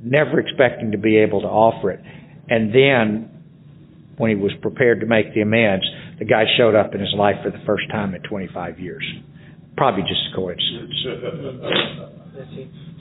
never 0.00 0.38
expecting 0.38 0.92
to 0.92 0.98
be 0.98 1.18
able 1.18 1.40
to 1.40 1.48
offer 1.48 1.90
it, 1.90 2.00
and 2.48 2.72
then 2.72 3.28
when 4.18 4.30
he 4.30 4.36
was 4.36 4.52
prepared 4.60 5.00
to 5.00 5.06
make 5.06 5.34
the 5.34 5.40
amends 5.40 5.84
the 6.22 6.28
guy 6.28 6.44
showed 6.56 6.76
up 6.78 6.94
in 6.94 7.00
his 7.00 7.12
life 7.18 7.34
for 7.42 7.50
the 7.50 7.58
first 7.66 7.90
time 7.90 8.14
in 8.14 8.22
25 8.22 8.78
years. 8.78 9.02
Probably 9.76 10.02
just 10.02 10.22
a 10.30 10.36
coincidence. 10.36 10.94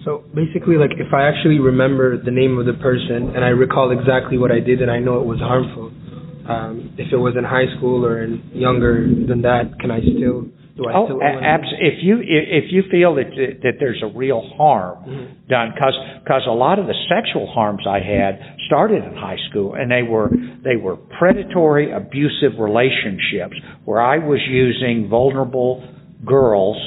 So 0.03 0.25
basically, 0.33 0.81
like 0.81 0.97
if 0.97 1.13
I 1.13 1.29
actually 1.29 1.59
remember 1.59 2.17
the 2.17 2.31
name 2.31 2.57
of 2.57 2.65
the 2.65 2.73
person 2.81 3.37
and 3.37 3.45
I 3.45 3.53
recall 3.53 3.93
exactly 3.93 4.39
what 4.39 4.51
I 4.51 4.59
did 4.59 4.81
and 4.81 4.89
I 4.89 4.97
know 4.97 5.21
it 5.21 5.27
was 5.27 5.37
harmful, 5.37 5.93
um, 6.49 6.95
if 6.97 7.13
it 7.13 7.17
was 7.17 7.35
in 7.37 7.43
high 7.43 7.69
school 7.77 8.03
or 8.03 8.23
in 8.23 8.41
younger 8.55 9.05
than 9.05 9.43
that, 9.43 9.77
can 9.79 9.91
I 9.91 10.01
still 10.01 10.49
Oh, 10.89 11.05
still 11.05 11.21
a- 11.21 11.25
owe 11.25 11.37
any? 11.37 11.77
if 11.79 12.03
you, 12.03 12.19
if 12.21 12.71
you 12.71 12.83
feel 12.89 13.15
that, 13.15 13.29
that 13.63 13.73
there's 13.79 14.01
a 14.01 14.07
real 14.07 14.41
harm 14.57 14.97
Mhm. 15.07 15.27
done, 15.47 15.73
cause, 15.77 15.97
'cause 16.25 16.45
a 16.47 16.51
lot 16.51 16.79
of 16.79 16.87
the 16.87 16.95
sexual 17.09 17.45
harms 17.47 17.85
I 17.85 17.99
had 17.99 18.39
started 18.65 19.03
in 19.03 19.15
high 19.15 19.37
school, 19.49 19.73
and 19.73 19.91
they 19.91 20.03
were, 20.03 20.31
they 20.63 20.75
were 20.77 20.95
predatory, 20.95 21.91
abusive 21.91 22.59
relationships, 22.59 23.57
where 23.85 24.01
I 24.01 24.17
was 24.17 24.39
using 24.47 25.07
vulnerable 25.07 25.83
girls 26.25 26.77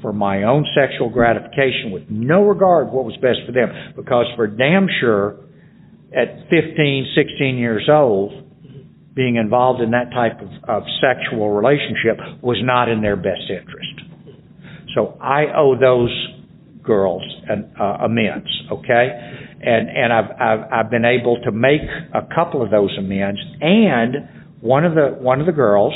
for 0.00 0.12
my 0.12 0.42
own 0.42 0.66
sexual 0.74 1.08
gratification 1.08 1.92
with 1.92 2.10
no 2.10 2.42
regard 2.42 2.90
what 2.92 3.04
was 3.04 3.16
best 3.18 3.40
for 3.46 3.52
them, 3.52 3.70
because 3.94 4.26
for 4.36 4.46
damn 4.48 4.88
sure, 5.00 5.36
at 6.14 6.48
15, 6.50 7.06
16 7.14 7.56
years 7.56 7.88
old, 7.88 8.32
being 9.14 9.36
involved 9.36 9.80
in 9.80 9.90
that 9.90 10.10
type 10.10 10.40
of, 10.40 10.48
of 10.68 10.82
sexual 11.00 11.50
relationship 11.50 12.42
was 12.42 12.56
not 12.62 12.88
in 12.88 13.02
their 13.02 13.16
best 13.16 13.44
interest. 13.50 14.00
So 14.94 15.18
I 15.20 15.44
owe 15.56 15.76
those 15.78 16.12
girls 16.82 17.22
an 17.48 17.72
uh, 17.78 18.04
amends, 18.04 18.48
okay? 18.70 19.08
And 19.60 19.88
and 19.88 20.12
I've, 20.12 20.30
I've 20.40 20.72
I've 20.72 20.90
been 20.90 21.04
able 21.04 21.40
to 21.42 21.52
make 21.52 21.82
a 22.12 22.22
couple 22.34 22.62
of 22.62 22.70
those 22.70 22.94
amends, 22.98 23.40
and 23.60 24.28
one 24.60 24.84
of 24.84 24.94
the 24.94 25.16
one 25.18 25.40
of 25.40 25.46
the 25.46 25.52
girls, 25.52 25.94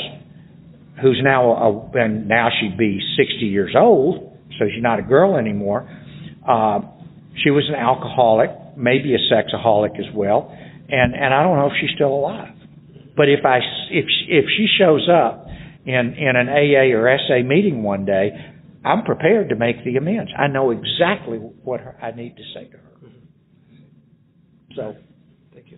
who's 1.01 1.19
now 1.23 1.51
a, 1.51 1.99
and 1.99 2.27
now 2.27 2.49
she'd 2.59 2.77
be 2.77 2.99
60 3.17 3.45
years 3.45 3.75
old, 3.77 4.37
so 4.57 4.65
she's 4.73 4.81
not 4.81 4.99
a 4.99 5.03
girl 5.03 5.35
anymore. 5.35 5.87
Uh, 6.47 6.79
she 7.43 7.51
was 7.51 7.65
an 7.69 7.75
alcoholic, 7.75 8.49
maybe 8.77 9.13
a 9.13 9.33
sexaholic 9.33 9.99
as 9.99 10.13
well, 10.15 10.55
and 10.89 11.13
and 11.13 11.33
I 11.33 11.43
don't 11.43 11.57
know 11.57 11.67
if 11.67 11.73
she's 11.81 11.93
still 11.93 12.13
alive. 12.13 12.56
But 13.17 13.29
if 13.29 13.43
I 13.43 13.57
if 13.89 14.05
she, 14.05 14.25
if 14.31 14.45
she 14.55 14.67
shows 14.77 15.09
up 15.11 15.47
in 15.85 16.13
in 16.13 16.35
an 16.35 16.47
AA 16.47 16.95
or 16.95 17.17
SA 17.27 17.43
meeting 17.43 17.81
one 17.81 18.05
day, 18.05 18.29
I'm 18.85 19.03
prepared 19.03 19.49
to 19.49 19.55
make 19.55 19.83
the 19.83 19.97
amends. 19.97 20.31
I 20.37 20.47
know 20.47 20.69
exactly 20.71 21.37
what 21.39 21.79
her, 21.81 21.97
I 22.01 22.11
need 22.11 22.37
to 22.37 22.43
say 22.53 22.65
to 22.69 22.77
her. 22.77 22.83
So, 24.75 24.95
Thank 25.53 25.71
you. 25.71 25.77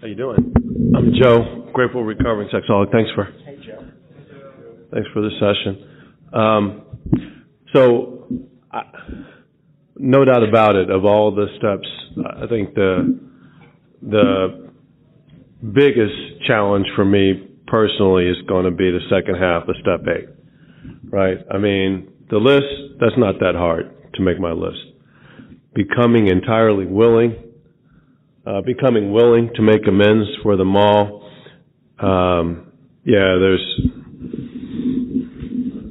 How 0.00 0.06
you 0.08 0.16
doing? 0.16 0.52
I'm 0.96 1.12
Joe, 1.22 1.70
grateful 1.72 2.02
recovering 2.02 2.48
sexaholic. 2.48 2.90
Thanks 2.90 3.10
for 3.14 3.24
hey 3.44 3.58
Joe. 3.64 3.84
thanks 4.92 5.08
for 5.14 5.22
the 5.22 5.30
session. 5.38 5.84
Um, 6.32 6.82
so, 7.72 8.26
I, 8.72 8.82
no 9.98 10.24
doubt 10.24 10.48
about 10.48 10.76
it. 10.76 10.90
Of 10.90 11.04
all 11.04 11.34
the 11.34 11.46
steps, 11.58 11.88
I 12.42 12.46
think 12.46 12.74
the 12.74 13.20
the 14.02 14.70
biggest 15.62 16.46
challenge 16.46 16.86
for 16.94 17.04
me 17.04 17.48
personally 17.66 18.26
is 18.28 18.36
going 18.48 18.64
to 18.64 18.70
be 18.70 18.90
the 18.90 19.00
second 19.10 19.36
half 19.36 19.68
of 19.68 19.74
step 19.82 20.00
eight. 20.08 20.28
Right? 21.10 21.38
I 21.50 21.58
mean, 21.58 22.12
the 22.30 22.38
list 22.38 22.98
that's 23.00 23.16
not 23.16 23.40
that 23.40 23.54
hard 23.54 23.90
to 24.14 24.22
make 24.22 24.38
my 24.38 24.52
list. 24.52 24.78
Becoming 25.74 26.28
entirely 26.28 26.86
willing 26.86 27.48
uh, 28.48 28.62
becoming 28.62 29.12
willing 29.12 29.50
to 29.54 29.62
make 29.62 29.86
amends 29.86 30.28
for 30.42 30.56
them 30.56 30.74
all. 30.76 31.30
Um, 31.98 32.72
yeah, 33.04 33.36
there's 33.38 33.80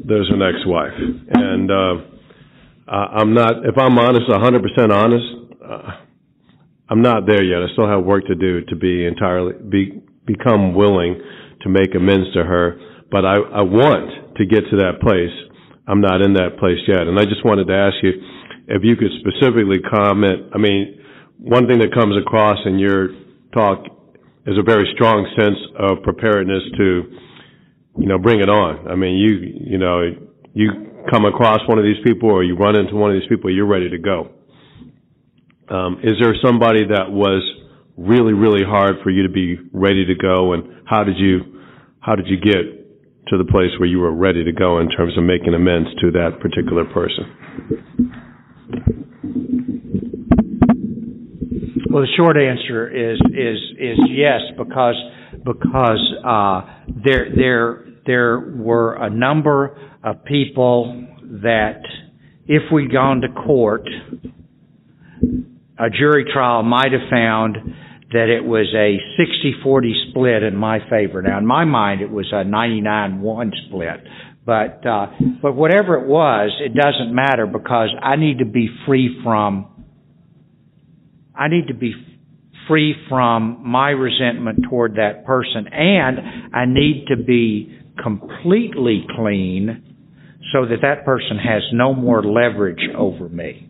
there's 0.07 0.29
an 0.31 0.41
ex-wife, 0.41 0.97
and 1.33 1.69
uh, 1.69 1.93
I- 2.87 3.19
I'm 3.19 3.33
not. 3.33 3.65
If 3.65 3.77
I'm 3.77 3.97
honest, 3.97 4.29
100% 4.29 4.91
honest, 4.91 5.25
uh, 5.63 5.91
I'm 6.89 7.01
not 7.01 7.25
there 7.27 7.43
yet. 7.43 7.61
I 7.61 7.67
still 7.73 7.87
have 7.87 8.03
work 8.03 8.25
to 8.27 8.35
do 8.35 8.61
to 8.65 8.75
be 8.75 9.05
entirely 9.05 9.53
be 9.69 10.01
become 10.25 10.73
willing 10.73 11.19
to 11.61 11.69
make 11.69 11.95
amends 11.95 12.31
to 12.33 12.43
her. 12.43 12.79
But 13.11 13.25
I, 13.25 13.35
I 13.35 13.61
want 13.61 14.35
to 14.37 14.45
get 14.45 14.61
to 14.71 14.77
that 14.77 14.99
place. 15.01 15.31
I'm 15.87 16.01
not 16.01 16.21
in 16.21 16.33
that 16.33 16.57
place 16.59 16.79
yet, 16.87 17.07
and 17.07 17.17
I 17.19 17.23
just 17.23 17.45
wanted 17.45 17.67
to 17.67 17.73
ask 17.73 17.95
you 18.03 18.11
if 18.67 18.83
you 18.83 18.95
could 18.95 19.11
specifically 19.19 19.79
comment. 19.79 20.51
I 20.53 20.57
mean, 20.57 20.99
one 21.39 21.67
thing 21.67 21.79
that 21.79 21.93
comes 21.93 22.15
across 22.17 22.57
in 22.65 22.77
your 22.79 23.09
talk 23.53 23.85
is 24.45 24.57
a 24.57 24.63
very 24.63 24.89
strong 24.95 25.27
sense 25.37 25.57
of 25.79 26.03
preparedness 26.03 26.63
to, 26.77 27.03
you 27.99 28.07
know, 28.07 28.17
bring 28.17 28.39
it 28.41 28.49
on. 28.49 28.87
I 28.87 28.95
mean, 28.95 29.15
you, 29.15 29.71
you 29.71 29.77
know, 29.77 30.01
you 30.53 30.86
come 31.09 31.25
across 31.25 31.59
one 31.67 31.77
of 31.77 31.83
these 31.83 32.01
people 32.03 32.29
or 32.29 32.43
you 32.43 32.55
run 32.55 32.79
into 32.79 32.95
one 32.95 33.11
of 33.15 33.19
these 33.19 33.29
people, 33.29 33.53
you're 33.53 33.67
ready 33.67 33.89
to 33.89 33.97
go. 33.97 34.31
Um, 35.69 35.99
is 36.03 36.15
there 36.21 36.33
somebody 36.43 36.85
that 36.87 37.11
was 37.11 37.43
really, 37.97 38.33
really 38.33 38.63
hard 38.63 38.95
for 39.03 39.09
you 39.09 39.23
to 39.23 39.29
be 39.29 39.57
ready 39.73 40.05
to 40.05 40.15
go, 40.15 40.53
and 40.53 40.63
how 40.85 41.03
did 41.03 41.17
you, 41.17 41.61
how 41.99 42.15
did 42.15 42.27
you 42.27 42.37
get 42.37 43.27
to 43.29 43.37
the 43.37 43.43
place 43.43 43.71
where 43.79 43.87
you 43.87 43.99
were 43.99 44.13
ready 44.13 44.43
to 44.45 44.51
go 44.53 44.79
in 44.79 44.89
terms 44.89 45.17
of 45.17 45.23
making 45.23 45.53
amends 45.53 45.89
to 45.99 46.11
that 46.11 46.39
particular 46.39 46.85
person? 46.85 47.25
Well, 51.89 52.03
the 52.03 52.13
short 52.15 52.37
answer 52.37 52.87
is 52.87 53.17
is 53.33 53.57
is 53.79 53.97
yes 54.09 54.41
because 54.57 54.95
because 55.43 56.13
uh, 56.23 56.61
there 57.03 57.27
there 57.35 57.85
there 58.05 58.39
were 58.39 58.95
a 58.95 59.09
number 59.09 59.75
of 60.03 60.23
people 60.25 61.07
that 61.43 61.81
if 62.47 62.63
we'd 62.71 62.91
gone 62.91 63.21
to 63.21 63.27
court, 63.29 63.87
a 65.77 65.89
jury 65.89 66.25
trial 66.31 66.63
might 66.63 66.91
have 66.91 67.09
found 67.09 67.57
that 68.11 68.29
it 68.29 68.43
was 68.43 68.67
a 68.73 68.97
60-40 69.65 70.09
split 70.09 70.43
in 70.43 70.55
my 70.55 70.79
favor. 70.89 71.21
Now, 71.21 71.37
in 71.37 71.45
my 71.45 71.65
mind, 71.65 72.01
it 72.01 72.09
was 72.09 72.27
a 72.31 72.45
99-1 72.45 73.51
split. 73.67 73.99
But 74.45 74.85
uh, 74.87 75.07
but 75.41 75.55
whatever 75.55 75.95
it 75.95 76.07
was, 76.07 76.51
it 76.63 76.73
doesn't 76.73 77.13
matter 77.13 77.45
because 77.45 77.89
I 78.01 78.15
need 78.15 78.39
to 78.39 78.45
be 78.45 78.69
free 78.85 79.19
from 79.21 79.67
I 81.37 81.49
need 81.49 81.67
to 81.67 81.73
be 81.73 81.93
free 82.67 82.95
from 83.09 83.61
my 83.65 83.89
resentment 83.89 84.59
toward 84.69 84.95
that 84.95 85.25
person 85.25 85.67
and 85.71 86.55
I 86.55 86.65
need 86.65 87.07
to 87.09 87.17
be 87.17 87.77
completely 88.01 89.05
clean 89.15 89.86
so 90.53 90.65
that 90.65 90.77
that 90.81 91.05
person 91.05 91.37
has 91.37 91.63
no 91.73 91.93
more 91.93 92.23
leverage 92.23 92.81
over 92.97 93.27
me. 93.27 93.69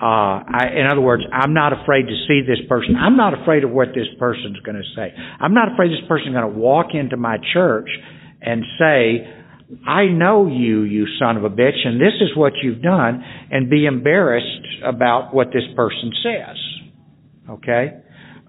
Uh, 0.00 0.46
I, 0.46 0.70
in 0.76 0.86
other 0.88 1.00
words, 1.00 1.24
I'm 1.32 1.54
not 1.54 1.72
afraid 1.72 2.02
to 2.02 2.14
see 2.28 2.42
this 2.46 2.60
person. 2.68 2.94
I'm 2.94 3.16
not 3.16 3.34
afraid 3.34 3.64
of 3.64 3.70
what 3.72 3.88
this 3.88 4.06
person's 4.16 4.60
going 4.60 4.76
to 4.76 4.88
say. 4.94 5.12
I'm 5.40 5.54
not 5.54 5.72
afraid 5.72 5.90
this 5.90 6.06
person's 6.06 6.34
going 6.34 6.52
to 6.52 6.58
walk 6.58 6.94
into 6.94 7.16
my 7.16 7.38
church 7.52 7.88
and 8.40 8.62
say, 8.78 9.26
I 9.84 10.06
know 10.06 10.46
you, 10.46 10.82
you 10.82 11.06
son 11.18 11.36
of 11.36 11.42
a 11.42 11.50
bitch, 11.50 11.84
and 11.84 12.00
this 12.00 12.14
is 12.20 12.36
what 12.36 12.52
you've 12.62 12.80
done, 12.80 13.24
and 13.50 13.68
be 13.68 13.86
embarrassed 13.86 14.84
about 14.84 15.34
what 15.34 15.48
this 15.48 15.64
person 15.74 16.12
says. 16.22 16.56
Okay? 17.50 17.94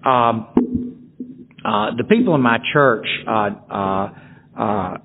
Um, 0.04 1.10
uh, 1.64 1.96
the 1.96 2.04
people 2.08 2.36
in 2.36 2.40
my 2.40 2.58
church 2.72 3.06
uh, 3.28 3.50
uh, 3.70 4.08
uh, 4.56 4.96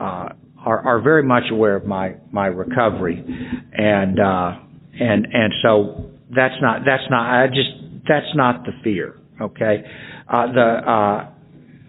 uh, 0.00 0.28
are, 0.66 0.80
are 0.80 1.00
very 1.00 1.22
much 1.22 1.44
aware 1.50 1.76
of 1.76 1.86
my 1.86 2.16
my 2.32 2.46
recovery, 2.46 3.24
and 3.72 4.18
uh, 4.18 4.58
and 4.98 5.26
and 5.32 5.52
so 5.62 6.10
that's 6.34 6.56
not 6.60 6.80
that's 6.84 7.08
not 7.08 7.22
I 7.22 7.46
just 7.46 7.70
that's 8.08 8.34
not 8.34 8.64
the 8.64 8.72
fear. 8.82 9.14
Okay, 9.40 9.84
uh, 10.28 10.46
the 10.52 10.60
uh, 10.60 11.30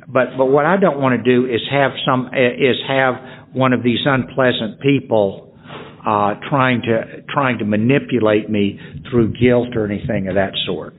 but 0.08 0.38
but 0.38 0.46
what 0.46 0.66
I 0.66 0.78
don't 0.78 1.02
want 1.02 1.22
to 1.22 1.24
do 1.24 1.48
is 1.48 1.60
have 1.72 1.92
some 2.06 2.28
is 2.28 2.78
have 2.88 3.16
one 3.54 3.74
of 3.74 3.82
these 3.82 4.00
unpleasant 4.06 4.80
people 4.80 5.58
uh, 6.06 6.36
trying 6.48 6.84
to 6.84 7.24
trying 7.34 7.58
to 7.58 7.66
manipulate 7.66 8.48
me 8.48 8.80
through 9.10 9.34
guilt 9.34 9.76
or 9.76 9.86
anything 9.86 10.28
of 10.28 10.36
that 10.36 10.54
sort. 10.68 10.94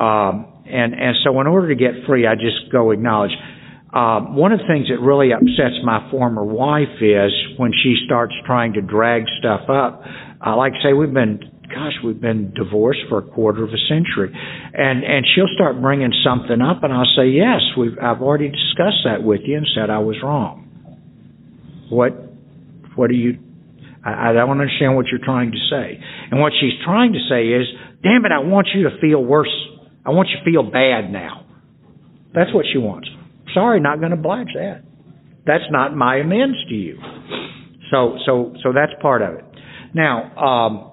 Um, 0.00 0.46
and 0.64 0.94
and 0.94 1.16
so 1.22 1.38
in 1.42 1.46
order 1.46 1.68
to 1.68 1.74
get 1.74 2.06
free, 2.06 2.26
I 2.26 2.34
just 2.34 2.72
go 2.72 2.92
acknowledge. 2.92 3.32
Uh, 3.92 4.20
one 4.38 4.52
of 4.52 4.60
the 4.60 4.66
things 4.70 4.86
that 4.86 5.02
really 5.02 5.32
upsets 5.32 5.82
my 5.82 6.08
former 6.10 6.44
wife 6.44 7.02
is 7.02 7.32
when 7.58 7.72
she 7.82 7.96
starts 8.06 8.32
trying 8.46 8.74
to 8.74 8.80
drag 8.80 9.24
stuff 9.40 9.68
up. 9.68 10.02
Uh, 10.44 10.56
like 10.56 10.72
say, 10.82 10.92
we've 10.92 11.12
been, 11.12 11.40
gosh, 11.66 11.94
we've 12.04 12.20
been 12.20 12.54
divorced 12.54 13.00
for 13.08 13.18
a 13.18 13.22
quarter 13.22 13.64
of 13.64 13.70
a 13.70 13.82
century, 13.88 14.30
and 14.30 15.02
and 15.02 15.26
she'll 15.34 15.50
start 15.54 15.80
bringing 15.82 16.12
something 16.22 16.62
up, 16.62 16.84
and 16.84 16.92
I'll 16.92 17.12
say, 17.16 17.30
yes, 17.30 17.60
we've 17.76 17.98
I've 18.00 18.22
already 18.22 18.48
discussed 18.48 19.02
that 19.04 19.24
with 19.24 19.40
you 19.44 19.56
and 19.56 19.66
said 19.74 19.90
I 19.90 19.98
was 19.98 20.16
wrong. 20.22 20.68
What, 21.90 22.12
what 22.94 23.10
are 23.10 23.14
you? 23.14 23.38
I, 24.06 24.30
I 24.30 24.32
don't 24.32 24.50
understand 24.50 24.94
what 24.94 25.06
you're 25.10 25.24
trying 25.24 25.50
to 25.50 25.58
say. 25.68 25.98
And 26.30 26.40
what 26.40 26.52
she's 26.60 26.78
trying 26.84 27.12
to 27.12 27.18
say 27.28 27.48
is, 27.48 27.66
damn 28.04 28.24
it, 28.24 28.30
I 28.30 28.38
want 28.38 28.68
you 28.72 28.84
to 28.84 29.00
feel 29.00 29.22
worse. 29.22 29.50
I 30.06 30.10
want 30.10 30.28
you 30.28 30.38
to 30.38 30.44
feel 30.44 30.62
bad 30.62 31.10
now. 31.10 31.44
That's 32.32 32.54
what 32.54 32.64
she 32.72 32.78
wants. 32.78 33.08
Sorry, 33.54 33.80
not 33.80 33.98
going 33.98 34.10
to 34.10 34.18
oblige 34.18 34.48
that. 34.54 34.82
That's 35.46 35.64
not 35.70 35.96
my 35.96 36.16
amends 36.16 36.56
to 36.68 36.74
you. 36.74 36.98
So, 37.90 38.18
so, 38.24 38.54
so 38.62 38.72
that's 38.72 38.92
part 39.00 39.22
of 39.22 39.34
it. 39.34 39.44
Now, 39.94 40.36
um, 40.36 40.86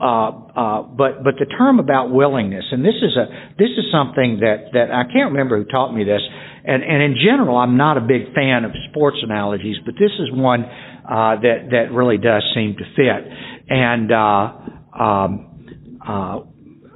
uh, 0.00 0.04
uh, 0.04 0.82
but 0.82 1.22
but 1.22 1.34
the 1.38 1.46
term 1.56 1.78
about 1.78 2.10
willingness, 2.10 2.64
and 2.72 2.84
this 2.84 2.96
is 3.00 3.16
a 3.16 3.54
this 3.56 3.70
is 3.78 3.84
something 3.92 4.40
that 4.40 4.72
that 4.72 4.90
I 4.90 5.04
can't 5.04 5.30
remember 5.32 5.62
who 5.62 5.64
taught 5.64 5.94
me 5.94 6.04
this, 6.04 6.20
and 6.64 6.82
and 6.82 7.02
in 7.02 7.14
general, 7.14 7.56
I'm 7.56 7.76
not 7.76 7.96
a 7.96 8.00
big 8.00 8.34
fan 8.34 8.64
of 8.64 8.72
sports 8.90 9.18
analogies, 9.22 9.76
but 9.86 9.94
this 9.94 10.10
is 10.18 10.28
one 10.32 10.64
uh, 10.64 11.40
that 11.40 11.68
that 11.70 11.92
really 11.92 12.18
does 12.18 12.42
seem 12.54 12.76
to 12.76 12.84
fit, 12.96 13.32
and. 13.68 14.12
Uh, 14.12 14.52
um, 14.98 15.46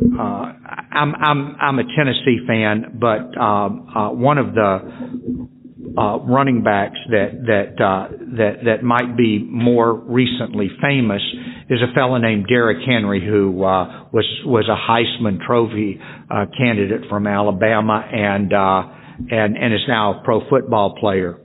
uh, 0.00 0.20
uh, 0.20 0.52
I'm 0.92 1.14
I'm 1.14 1.56
I'm 1.60 1.78
a 1.78 1.84
Tennessee 1.96 2.38
fan, 2.46 2.98
but 3.00 3.38
um, 3.40 3.88
uh, 3.94 4.10
one 4.10 4.38
of 4.38 4.54
the 4.54 5.48
uh, 5.96 6.18
running 6.20 6.62
backs 6.62 6.98
that 7.10 7.30
that 7.46 7.84
uh, 7.84 8.08
that 8.36 8.64
that 8.64 8.82
might 8.82 9.16
be 9.16 9.38
more 9.38 9.94
recently 9.94 10.68
famous 10.82 11.22
is 11.70 11.78
a 11.80 11.94
fellow 11.94 12.18
named 12.18 12.46
Derrick 12.48 12.78
Henry, 12.86 13.24
who 13.24 13.62
uh, 13.62 14.08
was 14.12 14.26
was 14.44 14.68
a 14.68 14.76
Heisman 14.76 15.44
Trophy 15.46 16.00
uh, 16.30 16.46
candidate 16.56 17.08
from 17.08 17.26
Alabama 17.26 18.04
and 18.10 18.52
uh, 18.52 18.82
and 19.30 19.56
and 19.56 19.74
is 19.74 19.82
now 19.86 20.20
a 20.20 20.24
pro 20.24 20.48
football 20.48 20.96
player. 20.98 21.38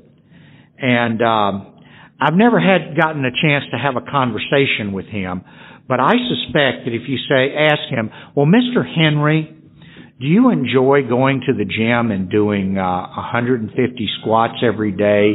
And 0.79 1.21
um, 1.21 1.75
I've 2.19 2.33
never 2.35 2.59
had 2.59 2.97
gotten 2.97 3.23
a 3.25 3.31
chance 3.31 3.65
to 3.71 3.77
have 3.77 3.95
a 3.95 4.11
conversation 4.11 4.93
with 4.93 5.05
him, 5.05 5.43
but 5.89 5.99
I 5.99 6.13
suspect 6.29 6.85
that 6.85 6.93
if 6.93 7.09
you 7.09 7.17
say 7.27 7.57
ask 7.57 7.89
him, 7.89 8.11
well, 8.35 8.45
Mr. 8.45 8.85
Henry 8.85 9.59
do 10.19 10.27
you 10.27 10.49
enjoy 10.49 11.07
going 11.07 11.39
to 11.47 11.53
the 11.53 11.63
gym 11.63 12.11
and 12.11 12.29
doing 12.29 12.77
uh, 12.77 13.07
150 13.15 13.71
squats 14.19 14.59
every 14.61 14.91
day 14.91 15.33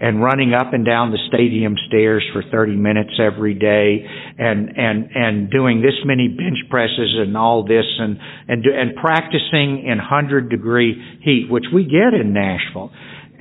and 0.00 0.22
running 0.22 0.52
up 0.52 0.74
and 0.74 0.84
down 0.84 1.10
the 1.10 1.18
stadium 1.32 1.74
stairs 1.88 2.22
for 2.34 2.42
30 2.52 2.76
minutes 2.76 3.16
every 3.18 3.54
day 3.54 4.04
and 4.38 4.76
and 4.76 5.08
and 5.14 5.50
doing 5.50 5.80
this 5.80 5.96
many 6.04 6.28
bench 6.28 6.68
presses 6.68 7.16
and 7.16 7.34
all 7.34 7.64
this 7.64 7.86
and 7.98 8.18
and 8.46 8.66
and 8.66 8.94
practicing 8.96 9.82
in 9.88 9.96
100 9.96 10.50
degree 10.50 11.18
heat 11.22 11.46
which 11.48 11.64
we 11.72 11.84
get 11.84 12.12
in 12.12 12.34
Nashville 12.34 12.92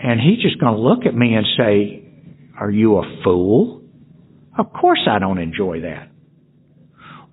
and 0.02 0.22
he's 0.22 0.42
just 0.42 0.62
going 0.62 0.76
to 0.76 0.82
look 0.82 1.06
at 1.06 1.14
me 1.14 1.36
and 1.36 1.46
say 1.58 2.08
are 2.58 2.72
you 2.72 3.00
a 3.00 3.22
fool 3.22 3.84
of 4.58 4.72
course 4.72 5.06
I 5.12 5.20
don't 5.20 5.40
enjoy 5.40 5.82
that 5.82 6.15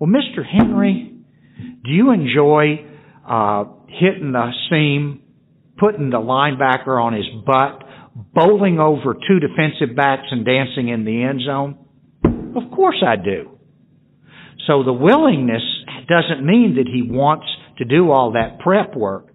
well 0.03 0.11
Mr. 0.11 0.45
Henry 0.45 1.13
do 1.85 1.91
you 1.91 2.11
enjoy 2.11 2.85
uh, 3.27 3.65
hitting 3.87 4.33
the 4.33 4.51
seam, 4.69 5.21
putting 5.77 6.09
the 6.09 6.17
linebacker 6.17 7.01
on 7.01 7.13
his 7.13 7.25
butt, 7.45 7.83
bowling 8.33 8.79
over 8.79 9.13
two 9.13 9.39
defensive 9.39 9.95
backs 9.95 10.27
and 10.31 10.45
dancing 10.45 10.89
in 10.89 11.05
the 11.05 11.23
end 11.23 11.41
zone? 11.45 11.77
Of 12.55 12.71
course 12.75 13.03
I 13.05 13.15
do. 13.15 13.57
So 14.67 14.83
the 14.83 14.93
willingness 14.93 15.63
doesn't 16.07 16.45
mean 16.45 16.75
that 16.75 16.87
he 16.87 17.09
wants 17.09 17.45
to 17.77 17.85
do 17.85 18.11
all 18.11 18.33
that 18.33 18.59
prep 18.59 18.95
work, 18.95 19.27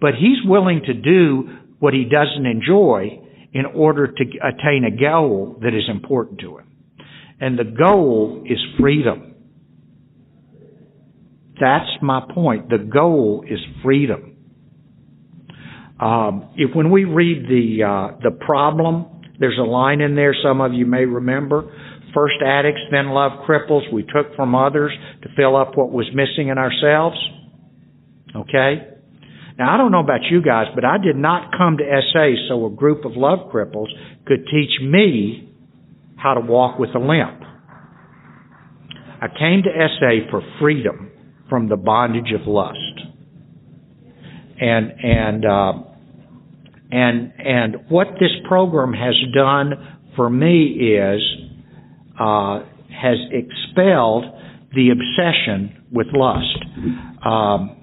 but 0.00 0.14
he's 0.14 0.38
willing 0.44 0.82
to 0.86 0.94
do 0.94 1.48
what 1.78 1.94
he 1.94 2.04
doesn't 2.04 2.46
enjoy 2.46 3.20
in 3.52 3.64
order 3.66 4.06
to 4.06 4.24
attain 4.42 4.84
a 4.84 4.96
goal 4.96 5.58
that 5.62 5.74
is 5.74 5.88
important 5.88 6.40
to 6.40 6.58
him. 6.58 6.66
And 7.40 7.58
the 7.58 7.64
goal 7.64 8.44
is 8.46 8.58
freedom. 8.78 9.29
That's 11.60 11.90
my 12.00 12.22
point. 12.34 12.70
The 12.70 12.78
goal 12.78 13.44
is 13.48 13.58
freedom. 13.84 14.36
Um, 16.00 16.48
if 16.56 16.74
when 16.74 16.90
we 16.90 17.04
read 17.04 17.44
the 17.44 17.84
uh, 17.84 18.18
the 18.22 18.30
problem, 18.30 19.22
there's 19.38 19.58
a 19.58 19.68
line 19.68 20.00
in 20.00 20.14
there. 20.14 20.34
Some 20.42 20.62
of 20.62 20.72
you 20.72 20.86
may 20.86 21.04
remember. 21.04 21.70
First 22.14 22.36
addicts, 22.44 22.80
then 22.90 23.10
love 23.10 23.46
cripples. 23.46 23.92
We 23.92 24.02
took 24.02 24.34
from 24.34 24.54
others 24.54 24.92
to 25.22 25.28
fill 25.36 25.54
up 25.54 25.76
what 25.76 25.92
was 25.92 26.06
missing 26.14 26.48
in 26.48 26.56
ourselves. 26.56 27.16
Okay. 28.34 28.86
Now 29.58 29.74
I 29.74 29.76
don't 29.76 29.92
know 29.92 30.00
about 30.00 30.20
you 30.30 30.40
guys, 30.40 30.66
but 30.74 30.86
I 30.86 30.96
did 30.96 31.16
not 31.16 31.52
come 31.56 31.76
to 31.76 31.84
SA 31.84 32.48
so 32.48 32.64
a 32.64 32.70
group 32.70 33.04
of 33.04 33.12
love 33.14 33.50
cripples 33.52 33.88
could 34.26 34.46
teach 34.50 34.80
me 34.80 35.52
how 36.16 36.32
to 36.32 36.40
walk 36.40 36.78
with 36.78 36.90
a 36.94 36.98
limp. 36.98 37.42
I 39.20 39.28
came 39.28 39.62
to 39.64 39.68
SA 39.68 40.30
for 40.30 40.42
freedom 40.58 41.09
from 41.50 41.68
the 41.68 41.76
bondage 41.76 42.32
of 42.32 42.46
lust. 42.46 42.78
And 44.58 44.92
and 45.02 45.44
uh, 45.44 45.72
and 46.90 47.32
and 47.38 47.76
what 47.88 48.08
this 48.20 48.30
program 48.48 48.92
has 48.92 49.14
done 49.34 49.98
for 50.16 50.30
me 50.30 50.64
is 50.96 51.20
uh, 52.18 52.60
has 52.90 53.18
expelled 53.32 54.24
the 54.74 54.90
obsession 54.90 55.84
with 55.90 56.06
lust. 56.12 56.64
Um, 57.24 57.76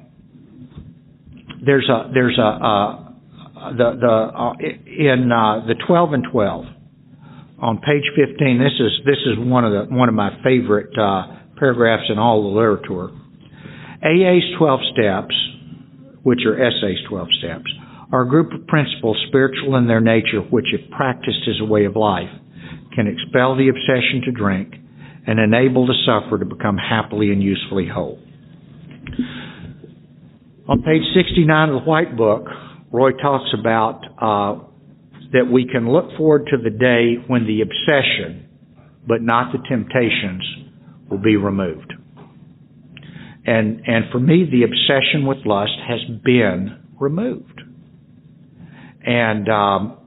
there's 1.65 1.89
a 1.89 2.11
there's 2.13 2.37
a 2.37 2.41
uh, 2.41 3.07
the 3.75 3.97
the 3.99 4.07
uh, 4.07 4.53
in 4.61 5.31
uh, 5.31 5.65
the 5.67 5.75
12 5.87 6.13
and 6.13 6.23
12 6.31 6.65
on 7.59 7.77
page 7.79 8.03
15. 8.15 8.59
This 8.59 8.73
is 8.79 8.91
this 9.05 9.17
is 9.25 9.37
one 9.37 9.65
of 9.65 9.71
the 9.71 9.93
one 9.93 10.09
of 10.09 10.15
my 10.15 10.29
favorite 10.43 10.95
uh, 10.97 11.55
paragraphs 11.57 12.03
in 12.09 12.19
all 12.19 12.43
the 12.43 12.55
literature. 12.55 13.09
AA's 14.03 14.45
12 14.57 14.79
steps, 14.93 15.35
which 16.23 16.39
are 16.45 16.57
SA's 16.57 17.03
12 17.09 17.27
steps, 17.39 17.71
are 18.11 18.21
a 18.21 18.29
group 18.29 18.53
of 18.53 18.67
principles 18.67 19.17
spiritual 19.27 19.75
in 19.75 19.87
their 19.87 20.01
nature 20.01 20.41
which, 20.49 20.67
if 20.71 20.89
practiced 20.91 21.47
as 21.47 21.55
a 21.61 21.65
way 21.65 21.85
of 21.85 21.95
life, 21.95 22.29
can 22.95 23.07
expel 23.07 23.55
the 23.55 23.69
obsession 23.69 24.21
to 24.25 24.31
drink 24.31 24.75
and 25.25 25.39
enable 25.39 25.85
the 25.85 25.95
sufferer 26.05 26.39
to 26.39 26.45
become 26.45 26.77
happily 26.77 27.31
and 27.31 27.43
usefully 27.43 27.87
whole. 27.87 28.19
On 30.69 30.81
page 30.81 31.03
69 31.15 31.69
of 31.69 31.83
the 31.83 31.89
White 31.89 32.15
Book, 32.17 32.47
Roy 32.91 33.11
talks 33.11 33.53
about 33.57 34.01
uh, 34.21 34.63
that 35.33 35.51
we 35.51 35.65
can 35.65 35.91
look 35.91 36.05
forward 36.17 36.47
to 36.51 36.57
the 36.57 36.69
day 36.69 37.23
when 37.27 37.45
the 37.45 37.61
obsession, 37.61 38.47
but 39.07 39.21
not 39.21 39.51
the 39.51 39.59
temptations, 39.67 40.43
will 41.09 41.17
be 41.17 41.35
removed. 41.35 41.93
And, 43.47 43.81
and 43.87 44.11
for 44.11 44.19
me, 44.19 44.43
the 44.43 44.63
obsession 44.63 45.25
with 45.25 45.37
lust 45.45 45.79
has 45.87 46.01
been 46.23 46.83
removed. 46.99 47.61
And, 49.01 49.47
um, 49.47 49.97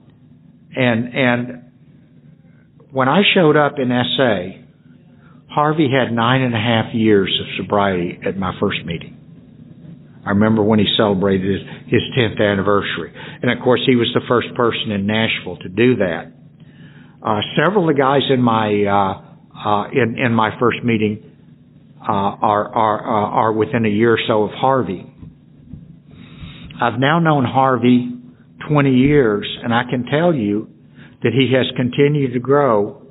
and, 0.76 1.14
and 1.14 1.72
when 2.92 3.08
I 3.08 3.22
showed 3.34 3.56
up 3.56 3.78
in 3.78 3.88
SA, 3.88 4.60
Harvey 5.48 5.88
had 5.90 6.12
nine 6.12 6.42
and 6.42 6.54
a 6.54 6.58
half 6.58 6.94
years 6.94 7.34
of 7.40 7.64
sobriety 7.64 8.20
at 8.26 8.36
my 8.36 8.52
first 8.60 8.84
meeting. 8.84 9.16
I 10.26 10.30
remember 10.30 10.62
when 10.62 10.78
he 10.78 10.84
celebrated 10.98 11.50
his, 11.50 11.68
his 11.86 12.02
10th 12.18 12.42
anniversary. 12.42 13.14
And 13.40 13.50
of 13.50 13.64
course, 13.64 13.80
he 13.86 13.96
was 13.96 14.10
the 14.12 14.20
first 14.28 14.48
person 14.54 14.92
in 14.92 15.06
Nashville 15.06 15.56
to 15.62 15.68
do 15.70 15.96
that. 15.96 16.30
Uh, 17.22 17.40
several 17.56 17.88
of 17.88 17.96
the 17.96 18.00
guys 18.00 18.20
in 18.28 18.42
my, 18.42 18.68
uh, 18.84 19.66
uh, 19.66 19.88
in, 19.92 20.18
in 20.18 20.34
my 20.34 20.50
first 20.60 20.84
meeting 20.84 21.29
uh, 22.02 22.12
are 22.12 22.68
are 22.74 23.00
uh, 23.00 23.30
are 23.30 23.52
within 23.52 23.84
a 23.84 23.88
year 23.88 24.14
or 24.14 24.18
so 24.26 24.44
of 24.44 24.50
Harvey. 24.52 25.06
I've 26.80 26.98
now 26.98 27.18
known 27.18 27.44
Harvey 27.44 28.10
20 28.68 28.90
years, 28.90 29.46
and 29.62 29.74
I 29.74 29.82
can 29.88 30.06
tell 30.06 30.34
you 30.34 30.70
that 31.22 31.32
he 31.32 31.52
has 31.54 31.66
continued 31.76 32.32
to 32.32 32.40
grow 32.40 33.02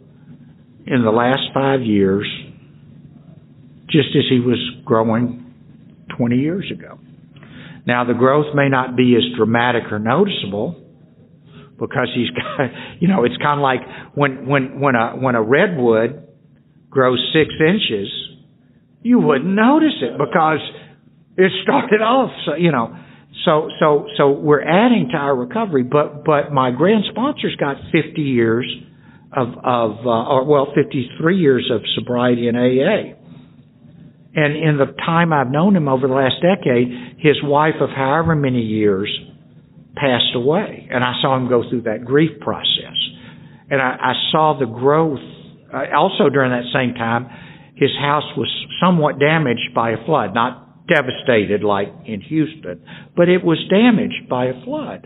in 0.87 1.03
the 1.03 1.11
last 1.11 1.41
five 1.53 1.81
years, 1.81 2.27
just 3.89 4.09
as 4.15 4.23
he 4.27 4.39
was 4.39 4.57
growing 4.85 5.53
20 6.17 6.37
years 6.37 6.71
ago. 6.71 6.97
Now, 7.85 8.05
the 8.05 8.13
growth 8.13 8.55
may 8.55 8.69
not 8.69 8.97
be 8.97 9.15
as 9.15 9.37
dramatic 9.37 9.83
or 9.91 9.99
noticeable 9.99 10.75
because 11.79 12.09
he's 12.15 12.29
got, 12.35 12.69
you 12.99 13.07
know, 13.07 13.23
it's 13.23 13.37
kind 13.37 13.59
of 13.59 13.63
like 13.63 13.81
when 14.15 14.47
when 14.47 14.79
when 14.79 14.95
a 14.95 15.11
when 15.11 15.35
a 15.35 15.43
redwood 15.43 16.27
grows 16.89 17.19
six 17.33 17.53
inches 17.59 18.09
you 19.01 19.19
wouldn't 19.19 19.53
notice 19.53 20.01
it 20.01 20.17
because 20.17 20.59
it 21.37 21.51
started 21.63 22.01
off, 22.01 22.31
so, 22.45 22.55
you 22.55 22.71
know. 22.71 22.95
So, 23.45 23.69
so, 23.79 24.05
so 24.17 24.31
we're 24.31 24.61
adding 24.61 25.09
to 25.11 25.17
our 25.17 25.35
recovery, 25.35 25.83
but, 25.83 26.25
but 26.25 26.51
my 26.51 26.71
grand 26.71 27.05
sponsor's 27.09 27.55
got 27.55 27.77
50 27.91 28.21
years 28.21 28.65
of, 29.31 29.49
of, 29.63 29.91
uh, 30.05 30.09
or 30.09 30.45
well, 30.45 30.73
53 30.75 31.37
years 31.37 31.71
of 31.73 31.81
sobriety 31.95 32.47
in 32.47 32.55
AA. 32.55 33.15
And 34.35 34.55
in 34.57 34.77
the 34.77 34.93
time 35.05 35.31
I've 35.31 35.49
known 35.49 35.75
him 35.75 35.87
over 35.87 36.07
the 36.07 36.13
last 36.13 36.35
decade, 36.41 37.17
his 37.19 37.37
wife 37.43 37.75
of 37.79 37.89
however 37.89 38.35
many 38.35 38.61
years 38.61 39.09
passed 39.95 40.35
away. 40.35 40.87
And 40.91 41.03
I 41.03 41.13
saw 41.21 41.37
him 41.37 41.47
go 41.47 41.63
through 41.69 41.83
that 41.83 42.05
grief 42.05 42.39
process. 42.41 42.97
And 43.69 43.81
I, 43.81 43.95
I 44.01 44.13
saw 44.31 44.57
the 44.59 44.65
growth, 44.65 45.19
uh, 45.73 45.95
also 45.95 46.29
during 46.29 46.51
that 46.51 46.69
same 46.73 46.93
time, 46.95 47.27
his 47.79 47.91
house 47.99 48.27
was 48.35 48.49
somewhat 48.81 49.19
damaged 49.19 49.73
by 49.73 49.91
a 49.91 50.05
flood, 50.05 50.33
not 50.33 50.87
devastated 50.87 51.63
like 51.63 51.87
in 52.05 52.19
Houston, 52.21 52.83
but 53.15 53.29
it 53.29 53.43
was 53.43 53.57
damaged 53.69 54.27
by 54.29 54.45
a 54.45 54.63
flood. 54.65 55.05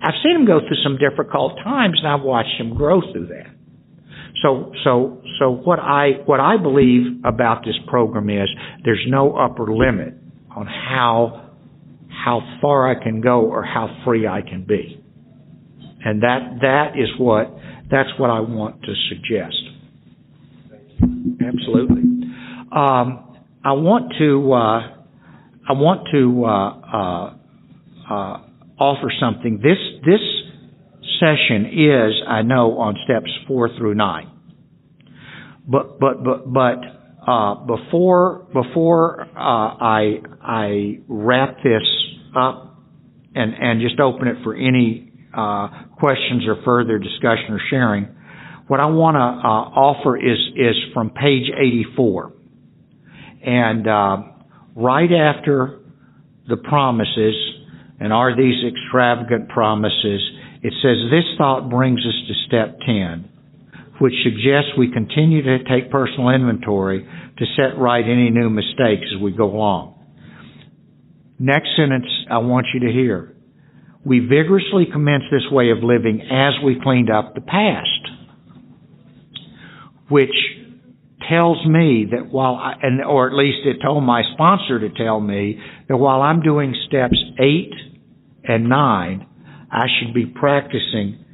I've 0.00 0.14
seen 0.22 0.36
him 0.36 0.46
go 0.46 0.60
through 0.60 0.82
some 0.82 0.96
difficult 0.96 1.58
times 1.62 2.00
and 2.02 2.08
I've 2.08 2.24
watched 2.24 2.58
him 2.58 2.74
grow 2.74 3.00
through 3.12 3.28
that. 3.28 3.52
So, 4.42 4.72
so, 4.84 5.22
so 5.38 5.50
what 5.50 5.78
I, 5.78 6.22
what 6.26 6.40
I 6.40 6.56
believe 6.56 7.24
about 7.24 7.64
this 7.64 7.74
program 7.88 8.28
is 8.28 8.48
there's 8.84 9.04
no 9.08 9.36
upper 9.36 9.66
limit 9.72 10.14
on 10.54 10.66
how, 10.66 11.50
how 12.08 12.40
far 12.60 12.90
I 12.90 13.02
can 13.02 13.20
go 13.20 13.40
or 13.40 13.64
how 13.64 14.02
free 14.04 14.26
I 14.26 14.42
can 14.42 14.64
be. 14.64 15.02
And 16.04 16.22
that, 16.22 16.58
that 16.60 16.92
is 16.96 17.08
what, 17.18 17.50
that's 17.90 18.10
what 18.18 18.30
I 18.30 18.40
want 18.40 18.82
to 18.82 18.94
suggest. 19.08 19.65
Absolutely. 21.02 22.02
Um, 22.72 23.36
I 23.64 23.72
want 23.72 24.12
to, 24.18 24.52
uh, 24.52 24.94
I 25.68 25.72
want 25.72 26.08
to, 26.12 26.44
uh, 26.44 26.70
uh, 26.96 28.14
uh, 28.14 28.40
offer 28.78 29.12
something. 29.20 29.60
This, 29.62 29.78
this 30.04 30.20
session 31.18 31.66
is, 31.66 32.14
I 32.28 32.42
know, 32.42 32.78
on 32.78 32.96
steps 33.04 33.30
four 33.48 33.68
through 33.76 33.94
nine. 33.94 34.30
But, 35.66 35.98
but, 35.98 36.22
but, 36.22 36.52
but, 36.52 36.78
uh, 37.26 37.54
before, 37.66 38.46
before, 38.52 39.22
uh, 39.22 39.30
I, 39.36 40.20
I 40.40 40.98
wrap 41.08 41.56
this 41.64 41.82
up 42.36 42.76
and, 43.34 43.52
and 43.52 43.80
just 43.80 43.98
open 43.98 44.28
it 44.28 44.36
for 44.44 44.54
any, 44.54 45.12
uh, 45.36 45.68
questions 45.98 46.44
or 46.46 46.62
further 46.64 46.98
discussion 46.98 47.50
or 47.50 47.60
sharing, 47.68 48.06
what 48.66 48.80
I 48.80 48.86
want 48.86 49.14
to, 49.14 49.20
uh, 49.20 49.80
offer 49.80 50.16
is, 50.16 50.38
is 50.56 50.76
from 50.92 51.10
page 51.10 51.50
84. 51.56 52.32
And, 53.44 53.86
uh, 53.86 54.16
right 54.74 55.10
after 55.12 55.80
the 56.48 56.56
promises, 56.56 57.34
and 57.98 58.12
are 58.12 58.36
these 58.36 58.62
extravagant 58.64 59.48
promises, 59.48 60.20
it 60.62 60.72
says, 60.82 60.96
This 61.10 61.24
thought 61.38 61.70
brings 61.70 62.00
us 62.00 62.14
to 62.28 62.34
step 62.46 62.78
10, 62.84 63.28
which 64.00 64.14
suggests 64.22 64.76
we 64.76 64.92
continue 64.92 65.42
to 65.42 65.64
take 65.64 65.90
personal 65.90 66.30
inventory 66.30 67.06
to 67.38 67.44
set 67.56 67.78
right 67.78 68.04
any 68.04 68.30
new 68.30 68.50
mistakes 68.50 69.06
as 69.14 69.20
we 69.20 69.32
go 69.32 69.50
along. 69.50 69.94
Next 71.38 71.68
sentence 71.76 72.06
I 72.30 72.38
want 72.38 72.66
you 72.72 72.80
to 72.80 72.92
hear. 72.92 73.34
We 74.04 74.20
vigorously 74.20 74.86
commence 74.92 75.24
this 75.30 75.50
way 75.50 75.70
of 75.70 75.78
living 75.82 76.22
as 76.30 76.54
we 76.64 76.80
cleaned 76.80 77.10
up 77.10 77.34
the 77.34 77.40
past, 77.40 77.88
which 80.08 80.34
tells 81.28 81.64
me 81.66 82.06
that 82.12 82.30
while 82.30 82.54
I, 82.54 82.74
and, 82.82 83.02
or 83.02 83.28
at 83.28 83.34
least 83.34 83.58
it 83.64 83.82
told 83.82 84.04
my 84.04 84.22
sponsor 84.34 84.78
to 84.80 84.90
tell 84.90 85.20
me 85.20 85.58
that 85.88 85.96
while 85.96 86.22
I'm 86.22 86.40
doing 86.42 86.74
steps 86.86 87.18
eight 87.40 87.72
and 88.44 88.68
nine, 88.68 89.26
I 89.72 89.86
should 89.98 90.14
be 90.14 90.26
practicing 90.26 91.24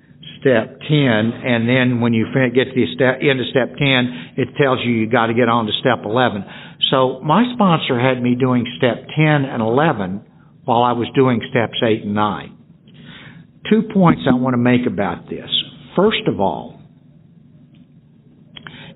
step 0.41 0.81
10 0.81 0.91
and 0.91 1.69
then 1.69 2.01
when 2.01 2.13
you 2.13 2.27
get 2.55 2.65
to 2.65 2.75
the 2.75 2.87
step, 2.95 3.23
end 3.23 3.41
of 3.41 3.47
step 3.51 3.77
10, 3.79 4.35
it 4.37 4.49
tells 4.61 4.81
you 4.85 4.93
you 4.93 5.09
got 5.09 5.27
to 5.27 5.35
get 5.35 5.49
on 5.49 5.67
to 5.67 5.73
step 5.79 6.05
11. 6.05 6.45
So 6.91 7.21
my 7.21 7.45
sponsor 7.55 7.99
had 7.99 8.23
me 8.23 8.35
doing 8.35 8.67
step 8.77 9.07
10 9.17 9.25
and 9.47 9.63
11 9.63 10.25
while 10.65 10.83
I 10.83 10.93
was 10.93 11.09
doing 11.15 11.41
steps 11.51 11.79
8 11.83 12.05
and 12.05 12.15
9. 12.15 12.59
Two 13.71 13.83
points 13.95 14.23
I 14.29 14.35
want 14.35 14.55
to 14.55 14.59
make 14.59 14.87
about 14.87 15.29
this. 15.31 15.49
First 15.95 16.27
of 16.27 16.41
all, 16.41 16.82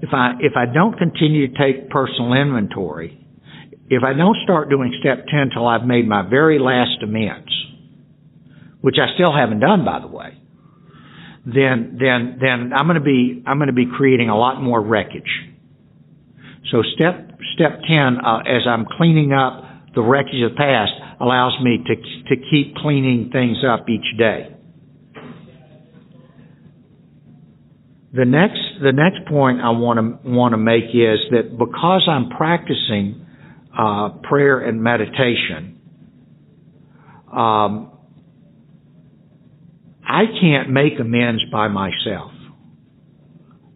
if 0.07 0.15
I 0.15 0.33
if 0.41 0.53
I 0.57 0.73
don't 0.73 0.97
continue 0.97 1.49
to 1.49 1.59
take 1.59 1.91
personal 1.91 2.35
inventory, 2.35 3.27
if 3.89 4.03
I 4.05 4.13
don't 4.13 4.37
start 4.45 4.71
doing 4.71 4.95
step 5.01 5.27
10 5.27 5.51
till 5.53 5.67
I've 5.67 5.85
made 5.85 6.07
my 6.07 6.29
very 6.29 6.59
last 6.59 7.03
amends, 7.03 7.51
which 8.81 8.97
I 9.03 9.15
still 9.15 9.35
haven't 9.35 9.61
done 9.61 9.85
by 9.85 10.01
the 10.01 10.07
way, 10.07 10.39
then 11.45 11.99
then 11.99 12.39
then 12.41 12.73
I'm 12.73 12.87
to 12.95 13.01
be 13.01 13.43
I'm 13.47 13.59
to 13.59 13.73
be 13.73 13.87
creating 13.97 14.29
a 14.29 14.37
lot 14.37 14.63
more 14.63 14.81
wreckage. 14.81 15.31
So 16.71 16.83
step 16.95 17.39
step 17.55 17.81
10 17.89 18.19
uh, 18.25 18.39
as 18.47 18.63
I'm 18.69 18.87
cleaning 18.97 19.33
up 19.33 19.65
the 19.95 20.03
wreckage 20.03 20.43
of 20.45 20.53
the 20.53 20.57
past 20.57 20.93
allows 21.21 21.59
me 21.63 21.79
to 21.85 21.95
to 21.97 22.43
keep 22.51 22.77
cleaning 22.77 23.31
things 23.33 23.59
up 23.67 23.89
each 23.89 24.19
day. 24.19 24.53
The 28.13 28.25
next 28.25 28.66
the 28.83 28.93
next 28.93 29.29
point 29.29 29.61
I 29.61 29.71
want 29.71 29.99
to 29.99 30.31
want 30.31 30.53
to 30.53 30.59
make 30.59 30.85
is 30.95 31.19
that 31.31 31.57
because 31.59 32.09
I'm 32.09 32.31
practicing 32.31 33.27
uh, 33.77 34.11
prayer 34.23 34.61
and 34.61 34.83
meditation, 34.83 35.81
um, 37.33 37.93
I 40.05 40.25
can't 40.41 40.71
make 40.71 40.99
amends 41.01 41.43
by 41.51 41.69
myself. 41.69 42.33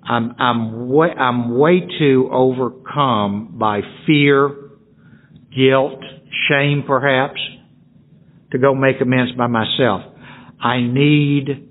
I'm 0.04 0.34
I'm 0.38 0.88
way 0.88 1.08
I'm 1.08 1.58
way 1.58 1.80
too 1.98 2.28
overcome 2.32 3.56
by 3.58 3.80
fear, 4.06 4.70
guilt, 5.54 6.00
shame, 6.48 6.84
perhaps, 6.86 7.40
to 8.52 8.58
go 8.58 8.74
make 8.74 9.00
amends 9.00 9.32
by 9.32 9.46
myself. 9.46 10.02
I 10.60 10.80
need 10.80 11.68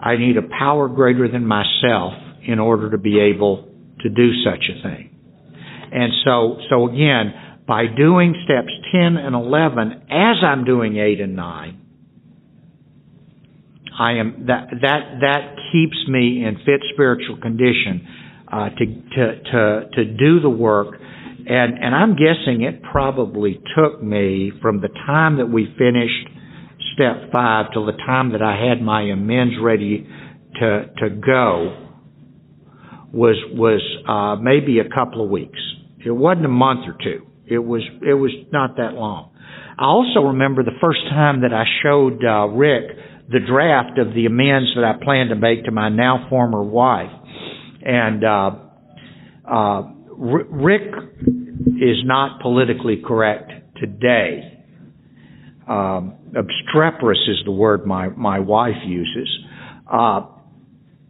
I 0.00 0.16
need 0.16 0.36
a 0.36 0.42
power 0.58 0.88
greater 0.88 1.28
than 1.30 1.46
myself 1.46 2.12
in 2.48 2.58
order 2.58 2.90
to 2.90 2.98
be 2.98 3.20
able 3.20 3.68
to 4.00 4.08
do 4.08 4.30
such 4.42 4.64
a 4.70 4.82
thing. 4.82 5.10
And 5.92 6.12
so, 6.24 6.56
so 6.70 6.88
again, 6.88 7.34
by 7.66 7.84
doing 7.94 8.34
steps 8.44 8.72
10 8.90 9.16
and 9.18 9.34
11 9.34 9.92
as 10.10 10.36
I'm 10.42 10.64
doing 10.64 10.96
8 10.96 11.20
and 11.20 11.36
9, 11.36 11.84
I 14.00 14.12
am 14.12 14.46
that 14.46 14.68
that 14.80 15.00
that 15.20 15.56
keeps 15.72 15.96
me 16.06 16.44
in 16.44 16.56
fit 16.64 16.80
spiritual 16.94 17.36
condition 17.38 18.06
uh, 18.50 18.68
to 18.70 18.86
to 18.86 19.42
to 19.42 19.90
to 19.92 20.04
do 20.04 20.40
the 20.40 20.48
work, 20.48 20.94
and 21.00 21.74
and 21.82 21.94
I'm 21.96 22.14
guessing 22.14 22.62
it 22.62 22.80
probably 22.80 23.60
took 23.76 24.00
me 24.00 24.52
from 24.62 24.80
the 24.80 24.88
time 25.04 25.38
that 25.38 25.46
we 25.46 25.66
finished 25.76 26.28
step 26.94 27.32
five 27.32 27.72
till 27.72 27.86
the 27.86 27.98
time 28.06 28.32
that 28.32 28.42
I 28.42 28.68
had 28.68 28.80
my 28.80 29.02
amends 29.02 29.56
ready 29.60 30.06
to 30.60 30.90
to 30.98 31.10
go 31.10 31.87
was 33.12 33.36
was 33.52 33.80
uh, 34.08 34.40
maybe 34.42 34.78
a 34.80 34.88
couple 34.88 35.24
of 35.24 35.30
weeks. 35.30 35.58
It 36.04 36.10
wasn't 36.10 36.46
a 36.46 36.50
month 36.50 36.80
or 36.86 36.96
two. 37.02 37.26
It 37.46 37.58
was 37.58 37.82
it 38.02 38.14
was 38.14 38.32
not 38.52 38.76
that 38.76 38.94
long. 38.94 39.32
I 39.78 39.84
also 39.84 40.28
remember 40.28 40.62
the 40.64 40.78
first 40.80 41.00
time 41.08 41.42
that 41.42 41.52
I 41.52 41.64
showed 41.82 42.24
uh, 42.24 42.48
Rick 42.48 42.96
the 43.30 43.40
draft 43.40 43.98
of 43.98 44.14
the 44.14 44.26
amends 44.26 44.70
that 44.74 44.84
I 44.84 45.02
planned 45.02 45.30
to 45.30 45.36
make 45.36 45.64
to 45.64 45.70
my 45.70 45.88
now 45.88 46.26
former 46.30 46.62
wife, 46.62 47.12
and 47.82 48.24
uh, 48.24 48.50
uh, 49.50 49.82
Rick 50.16 50.92
is 51.76 52.02
not 52.04 52.40
politically 52.40 53.02
correct 53.06 53.52
today 53.76 54.58
um, 55.68 56.14
obstreperous 56.34 57.18
is 57.28 57.36
the 57.44 57.52
word 57.52 57.86
my 57.86 58.08
my 58.08 58.38
wife 58.38 58.80
uses, 58.86 59.28
uh, 59.92 60.22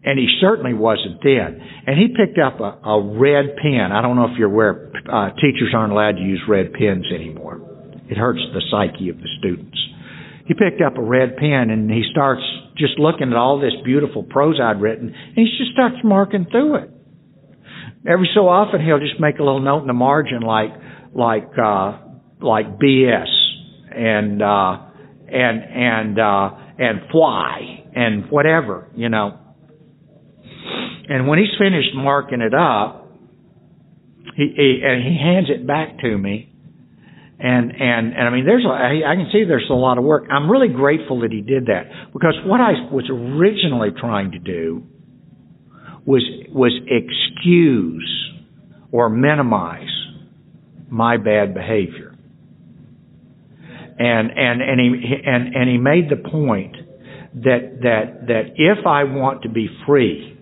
and 0.04 0.18
he 0.18 0.28
certainly 0.40 0.74
wasn't 0.74 1.22
then. 1.22 1.60
And 1.86 1.98
he 1.98 2.08
picked 2.08 2.38
up 2.38 2.60
a, 2.60 2.78
a 2.86 3.18
red 3.18 3.56
pen. 3.56 3.90
I 3.92 4.02
don't 4.02 4.16
know 4.16 4.26
if 4.26 4.38
you're 4.38 4.50
aware, 4.50 4.92
uh, 5.10 5.30
teachers 5.40 5.74
aren't 5.74 5.92
allowed 5.92 6.16
to 6.16 6.22
use 6.22 6.40
red 6.48 6.72
pens 6.72 7.06
anymore. 7.14 7.60
It 8.08 8.16
hurts 8.16 8.40
the 8.54 8.62
psyche 8.70 9.10
of 9.10 9.18
the 9.18 9.28
students. 9.38 9.78
He 10.46 10.54
picked 10.54 10.80
up 10.80 10.96
a 10.96 11.02
red 11.02 11.36
pen 11.36 11.68
and 11.68 11.90
he 11.90 12.04
starts 12.10 12.42
just 12.78 12.98
looking 12.98 13.30
at 13.30 13.36
all 13.36 13.60
this 13.60 13.74
beautiful 13.84 14.22
prose 14.22 14.58
I'd 14.62 14.80
written, 14.80 15.08
and 15.08 15.36
he 15.36 15.44
just 15.58 15.72
starts 15.72 15.96
marking 16.02 16.46
through 16.50 16.76
it. 16.76 16.90
Every 18.06 18.30
so 18.34 18.48
often, 18.48 18.80
he'll 18.84 19.00
just 19.00 19.20
make 19.20 19.38
a 19.38 19.42
little 19.42 19.60
note 19.60 19.80
in 19.80 19.88
the 19.88 19.92
margin, 19.92 20.40
like 20.40 20.70
like 21.12 21.50
uh, 21.58 21.98
like 22.40 22.78
BS 22.78 23.26
and 23.90 24.40
uh, 24.40 24.78
and 25.26 25.64
and 25.64 26.18
uh, 26.18 26.50
and 26.78 27.10
fly 27.10 27.84
and 27.94 28.30
whatever, 28.30 28.88
you 28.94 29.08
know. 29.08 29.38
And 31.08 31.26
when 31.26 31.38
he's 31.38 31.56
finished 31.58 31.94
marking 31.94 32.40
it 32.40 32.54
up, 32.54 33.10
he, 34.36 34.52
he 34.54 34.80
and 34.84 35.02
he 35.02 35.18
hands 35.18 35.48
it 35.48 35.66
back 35.66 35.98
to 36.00 36.18
me. 36.18 36.52
And 37.40 37.70
and 37.72 38.12
and 38.14 38.28
I 38.28 38.30
mean, 38.30 38.44
there's 38.44 38.64
a, 38.64 38.68
I 38.68 39.14
can 39.14 39.28
see 39.32 39.44
there's 39.44 39.68
a 39.70 39.74
lot 39.74 39.98
of 39.98 40.04
work. 40.04 40.24
I'm 40.30 40.50
really 40.50 40.68
grateful 40.68 41.20
that 41.20 41.32
he 41.32 41.40
did 41.40 41.66
that 41.66 42.12
because 42.12 42.34
what 42.44 42.60
I 42.60 42.72
was 42.92 43.08
originally 43.10 43.90
trying 43.98 44.32
to 44.32 44.38
do 44.38 44.82
was 46.04 46.22
was 46.48 46.72
excuse 46.86 48.30
or 48.90 49.08
minimize 49.08 49.88
my 50.90 51.16
bad 51.16 51.54
behavior 51.54 52.08
and 53.98 54.30
and 54.30 54.62
and 54.62 54.80
he 54.80 55.14
and 55.26 55.54
and 55.54 55.68
he 55.68 55.76
made 55.76 56.08
the 56.08 56.28
point 56.30 56.76
that 57.34 57.80
that 57.82 58.26
that 58.28 58.42
if 58.56 58.86
I 58.86 59.04
want 59.04 59.42
to 59.42 59.48
be 59.48 59.68
free, 59.86 60.37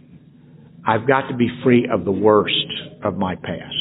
I've 0.87 1.07
got 1.07 1.29
to 1.29 1.37
be 1.37 1.49
free 1.65 1.89
of 1.93 2.05
the 2.05 2.13
worst 2.13 2.55
of 3.03 3.17
my 3.17 3.35
past. 3.35 3.75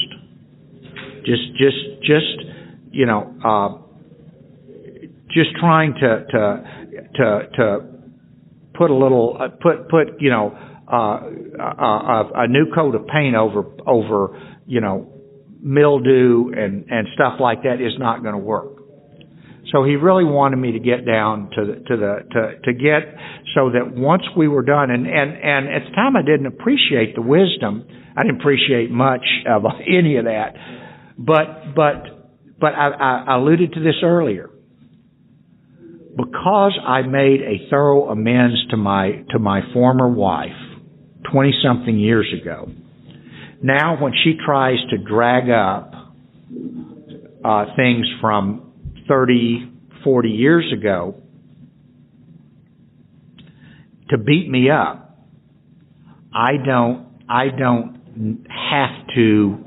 Just 1.26 1.56
just 1.58 2.02
just 2.02 2.46
you 2.92 3.06
know 3.06 3.34
uh, 3.44 3.78
just 5.32 5.56
trying 5.60 5.94
to 5.94 6.26
to 6.32 6.64
to 7.16 7.48
to 7.58 7.80
put 8.74 8.90
a 8.90 8.96
little 8.96 9.38
uh, 9.40 9.50
put 9.62 9.90
put 9.90 10.20
you 10.20 10.30
know 10.30 10.58
uh, 10.92 11.20
a, 11.60 12.30
a 12.36 12.48
new 12.48 12.72
coat 12.74 12.96
of 12.96 13.08
paint 13.08 13.36
over 13.36 13.66
over 13.88 14.60
you 14.66 14.82
know 14.82 15.12
mildew 15.62 16.52
and 16.56 16.86
and 16.90 17.08
stuff 17.14 17.40
like 17.40 17.64
that 17.64 17.76
is 17.82 17.94
not 18.00 18.22
going 18.22 18.34
to 18.34 18.40
work. 18.40 18.75
So 19.72 19.84
he 19.84 19.96
really 19.96 20.24
wanted 20.24 20.58
me 20.58 20.74
to 20.74 20.80
get 20.80 21.06
down 21.06 21.50
to 21.56 21.66
the, 21.66 21.74
to 21.74 21.98
the 21.98 22.16
to 22.32 22.60
to 22.66 22.74
get 22.74 23.02
so 23.56 23.72
that 23.72 23.96
once 23.96 24.24
we 24.38 24.48
were 24.48 24.62
done 24.62 24.92
and 24.92 25.08
and 25.08 25.32
and 25.34 25.68
at 25.68 25.90
the 25.90 25.96
time 25.96 26.16
I 26.16 26.22
didn't 26.22 26.46
appreciate 26.48 27.16
the 27.16 27.22
wisdom. 27.22 27.88
I 28.18 28.24
didn't 28.24 28.40
appreciate 28.40 28.92
much 28.92 29.26
of 29.48 29.64
any 29.88 30.18
of 30.18 30.26
that, 30.26 30.54
but 31.18 31.76
but 31.76 32.60
but 32.60 32.74
I, 32.74 33.24
I 33.28 33.36
alluded 33.36 33.74
to 33.74 33.80
this 33.80 33.96
earlier. 34.04 34.50
Because 36.16 36.80
I 36.88 37.02
made 37.02 37.42
a 37.42 37.70
thorough 37.70 38.10
amends 38.10 38.56
to 38.70 38.78
my 38.78 39.24
to 39.32 39.40
my 39.40 39.62
former 39.74 40.08
wife, 40.08 40.56
twenty 41.30 41.54
something 41.62 42.00
years 42.00 42.34
ago. 42.42 42.70
Now, 43.62 44.02
when 44.02 44.14
she 44.24 44.38
tries 44.46 44.78
to 44.92 44.98
drag 44.98 45.50
up 45.50 45.92
uh, 47.44 47.66
things 47.76 48.06
from 48.22 48.65
30, 49.08 49.72
40 50.04 50.30
years 50.30 50.74
ago 50.78 51.16
to 54.10 54.18
beat 54.18 54.50
me 54.50 54.70
up, 54.70 55.18
I 56.34 56.54
don't, 56.64 57.08
I 57.30 57.46
don't 57.48 58.46
have 58.50 59.08
to, 59.16 59.66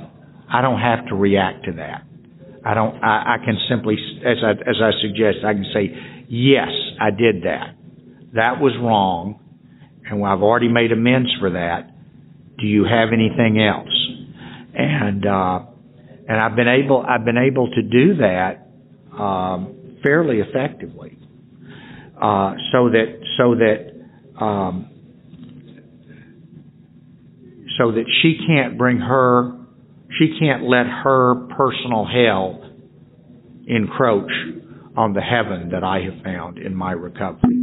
I 0.52 0.62
don't 0.62 0.80
have 0.80 1.06
to 1.08 1.14
react 1.14 1.64
to 1.64 1.72
that. 1.72 2.04
I 2.64 2.74
don't, 2.74 3.02
I, 3.02 3.36
I 3.36 3.44
can 3.44 3.56
simply, 3.68 3.96
as 4.24 4.38
I, 4.44 4.50
as 4.50 4.76
I 4.82 4.90
suggest, 5.00 5.38
I 5.44 5.54
can 5.54 5.66
say, 5.72 6.24
yes, 6.28 6.68
I 7.00 7.10
did 7.10 7.42
that. 7.44 7.74
That 8.34 8.60
was 8.60 8.72
wrong, 8.80 9.40
and 10.04 10.24
I've 10.24 10.42
already 10.42 10.68
made 10.68 10.92
amends 10.92 11.30
for 11.40 11.50
that. 11.50 11.90
Do 12.58 12.66
you 12.66 12.84
have 12.84 13.08
anything 13.12 13.60
else? 13.60 13.88
And, 14.74 15.24
uh, 15.26 15.60
and 16.28 16.38
I've 16.38 16.56
been 16.56 16.68
able, 16.68 17.04
I've 17.08 17.24
been 17.24 17.38
able 17.38 17.70
to 17.70 17.82
do 17.82 18.16
that 18.16 18.67
um, 19.18 19.98
fairly 20.02 20.38
effectively, 20.40 21.18
uh, 22.20 22.54
so 22.72 22.90
that 22.90 23.20
so 23.36 23.54
that 23.54 24.42
um, 24.44 24.90
so 27.78 27.92
that 27.92 28.04
she 28.22 28.38
can't 28.46 28.76
bring 28.76 28.98
her, 28.98 29.52
she 30.18 30.36
can't 30.38 30.64
let 30.64 30.86
her 30.86 31.34
personal 31.56 32.06
hell 32.06 32.64
encroach 33.66 34.30
on 34.96 35.12
the 35.12 35.20
heaven 35.20 35.70
that 35.70 35.84
I 35.84 36.00
have 36.00 36.22
found 36.24 36.58
in 36.58 36.74
my 36.74 36.92
recovery. 36.92 37.54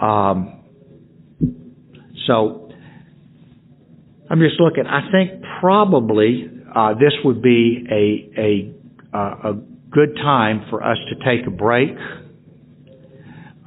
Um, 0.00 0.60
so 2.26 2.70
I'm 4.28 4.40
just 4.40 4.60
looking. 4.60 4.86
I 4.86 5.10
think 5.10 5.42
probably 5.60 6.50
uh, 6.74 6.94
this 6.94 7.12
would 7.24 7.40
be 7.40 7.86
a 7.90 8.40
a 8.40 8.75
uh, 9.16 9.50
a 9.50 9.54
good 9.90 10.14
time 10.16 10.66
for 10.68 10.82
us 10.82 10.98
to 11.08 11.14
take 11.24 11.46
a 11.46 11.50
break. 11.50 11.90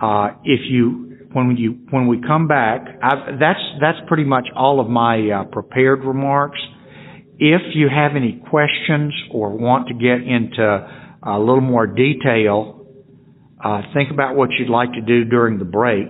Uh, 0.01 0.29
if 0.43 0.61
you 0.69 1.27
when 1.33 1.57
you 1.57 1.71
when 1.89 2.07
we 2.07 2.21
come 2.21 2.47
back, 2.47 2.85
I've, 3.01 3.39
that's 3.39 3.59
that's 3.81 3.97
pretty 4.07 4.23
much 4.23 4.47
all 4.55 4.79
of 4.79 4.87
my 4.89 5.29
uh, 5.29 5.43
prepared 5.45 6.03
remarks. 6.03 6.59
If 7.37 7.61
you 7.73 7.87
have 7.89 8.15
any 8.15 8.41
questions 8.49 9.13
or 9.31 9.57
want 9.57 9.87
to 9.87 9.93
get 9.93 10.21
into 10.27 10.63
a 11.23 11.39
little 11.39 11.61
more 11.61 11.87
detail, 11.87 12.85
uh, 13.63 13.81
think 13.93 14.11
about 14.11 14.35
what 14.35 14.49
you'd 14.57 14.69
like 14.69 14.93
to 14.93 15.01
do 15.01 15.23
during 15.25 15.57
the 15.57 15.65
break, 15.65 16.07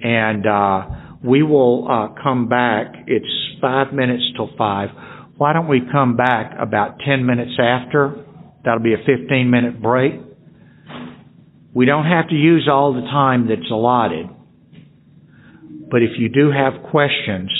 and 0.00 0.46
uh, 0.46 0.86
we 1.22 1.42
will 1.42 1.86
come 2.22 2.48
back. 2.48 2.94
It's 3.06 3.26
five 3.60 3.92
minutes 3.92 4.24
till 4.36 4.50
five. 4.58 4.88
Why 5.36 5.52
don't 5.52 5.68
we 5.68 5.80
come 5.90 6.16
back 6.16 6.54
about 6.60 6.98
ten 7.04 7.24
minutes 7.26 7.52
after? 7.58 8.23
That'll 8.64 8.82
be 8.82 8.94
a 8.94 9.04
15 9.04 9.50
minute 9.50 9.80
break. 9.82 10.14
We 11.74 11.86
don't 11.86 12.06
have 12.06 12.28
to 12.28 12.34
use 12.34 12.68
all 12.70 12.94
the 12.94 13.02
time 13.02 13.48
that's 13.48 13.70
allotted. 13.70 14.28
But 15.90 16.02
if 16.02 16.18
you 16.18 16.28
do 16.28 16.50
have 16.50 16.90
questions, 16.90 17.50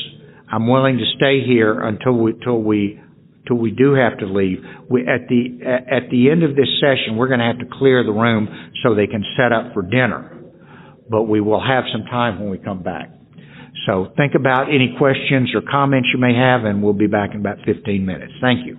I'm 0.51 0.69
willing 0.69 0.99
to 0.99 1.05
stay 1.17 1.45
here 1.45 1.81
until 1.81 2.13
we, 2.13 2.33
until 2.33 2.63
we, 2.63 3.01
until 3.41 3.57
we 3.57 3.71
do 3.73 3.95
have 3.95 4.19
to 4.19 4.27
leave. 4.27 4.59
We, 4.89 5.03
at 5.03 5.29
the, 5.29 5.59
at 5.67 6.11
the 6.11 6.31
end 6.31 6.43
of 6.43 6.57
this 6.57 6.69
session, 6.81 7.17
we're 7.17 7.29
going 7.29 7.41
to 7.41 7.47
have 7.47 7.59
to 7.59 7.67
clear 7.79 8.05
the 8.05 8.13
room 8.13 8.49
so 8.83 8.95
they 8.95 9.07
can 9.07 9.25
set 9.37 9.53
up 9.53 9.75
for 9.75 9.83
dinner. 9.83 10.31
But 11.11 11.25
we 11.25 11.41
will 11.41 11.61
have 11.61 11.85
some 11.93 12.05
time 12.05 12.41
when 12.41 12.51
we 12.51 12.59
come 12.59 12.83
back. 12.83 13.11
So 13.87 14.13
think 14.17 14.35
about 14.35 14.69
any 14.69 14.95
questions 14.97 15.51
or 15.55 15.61
comments 15.61 16.09
you 16.15 16.21
may 16.21 16.35
have 16.35 16.65
and 16.65 16.83
we'll 16.83 16.95
be 16.95 17.07
back 17.07 17.31
in 17.35 17.41
about 17.41 17.59
15 17.67 18.07
minutes. 18.07 18.33
Thank 18.41 18.67
you. 18.67 18.79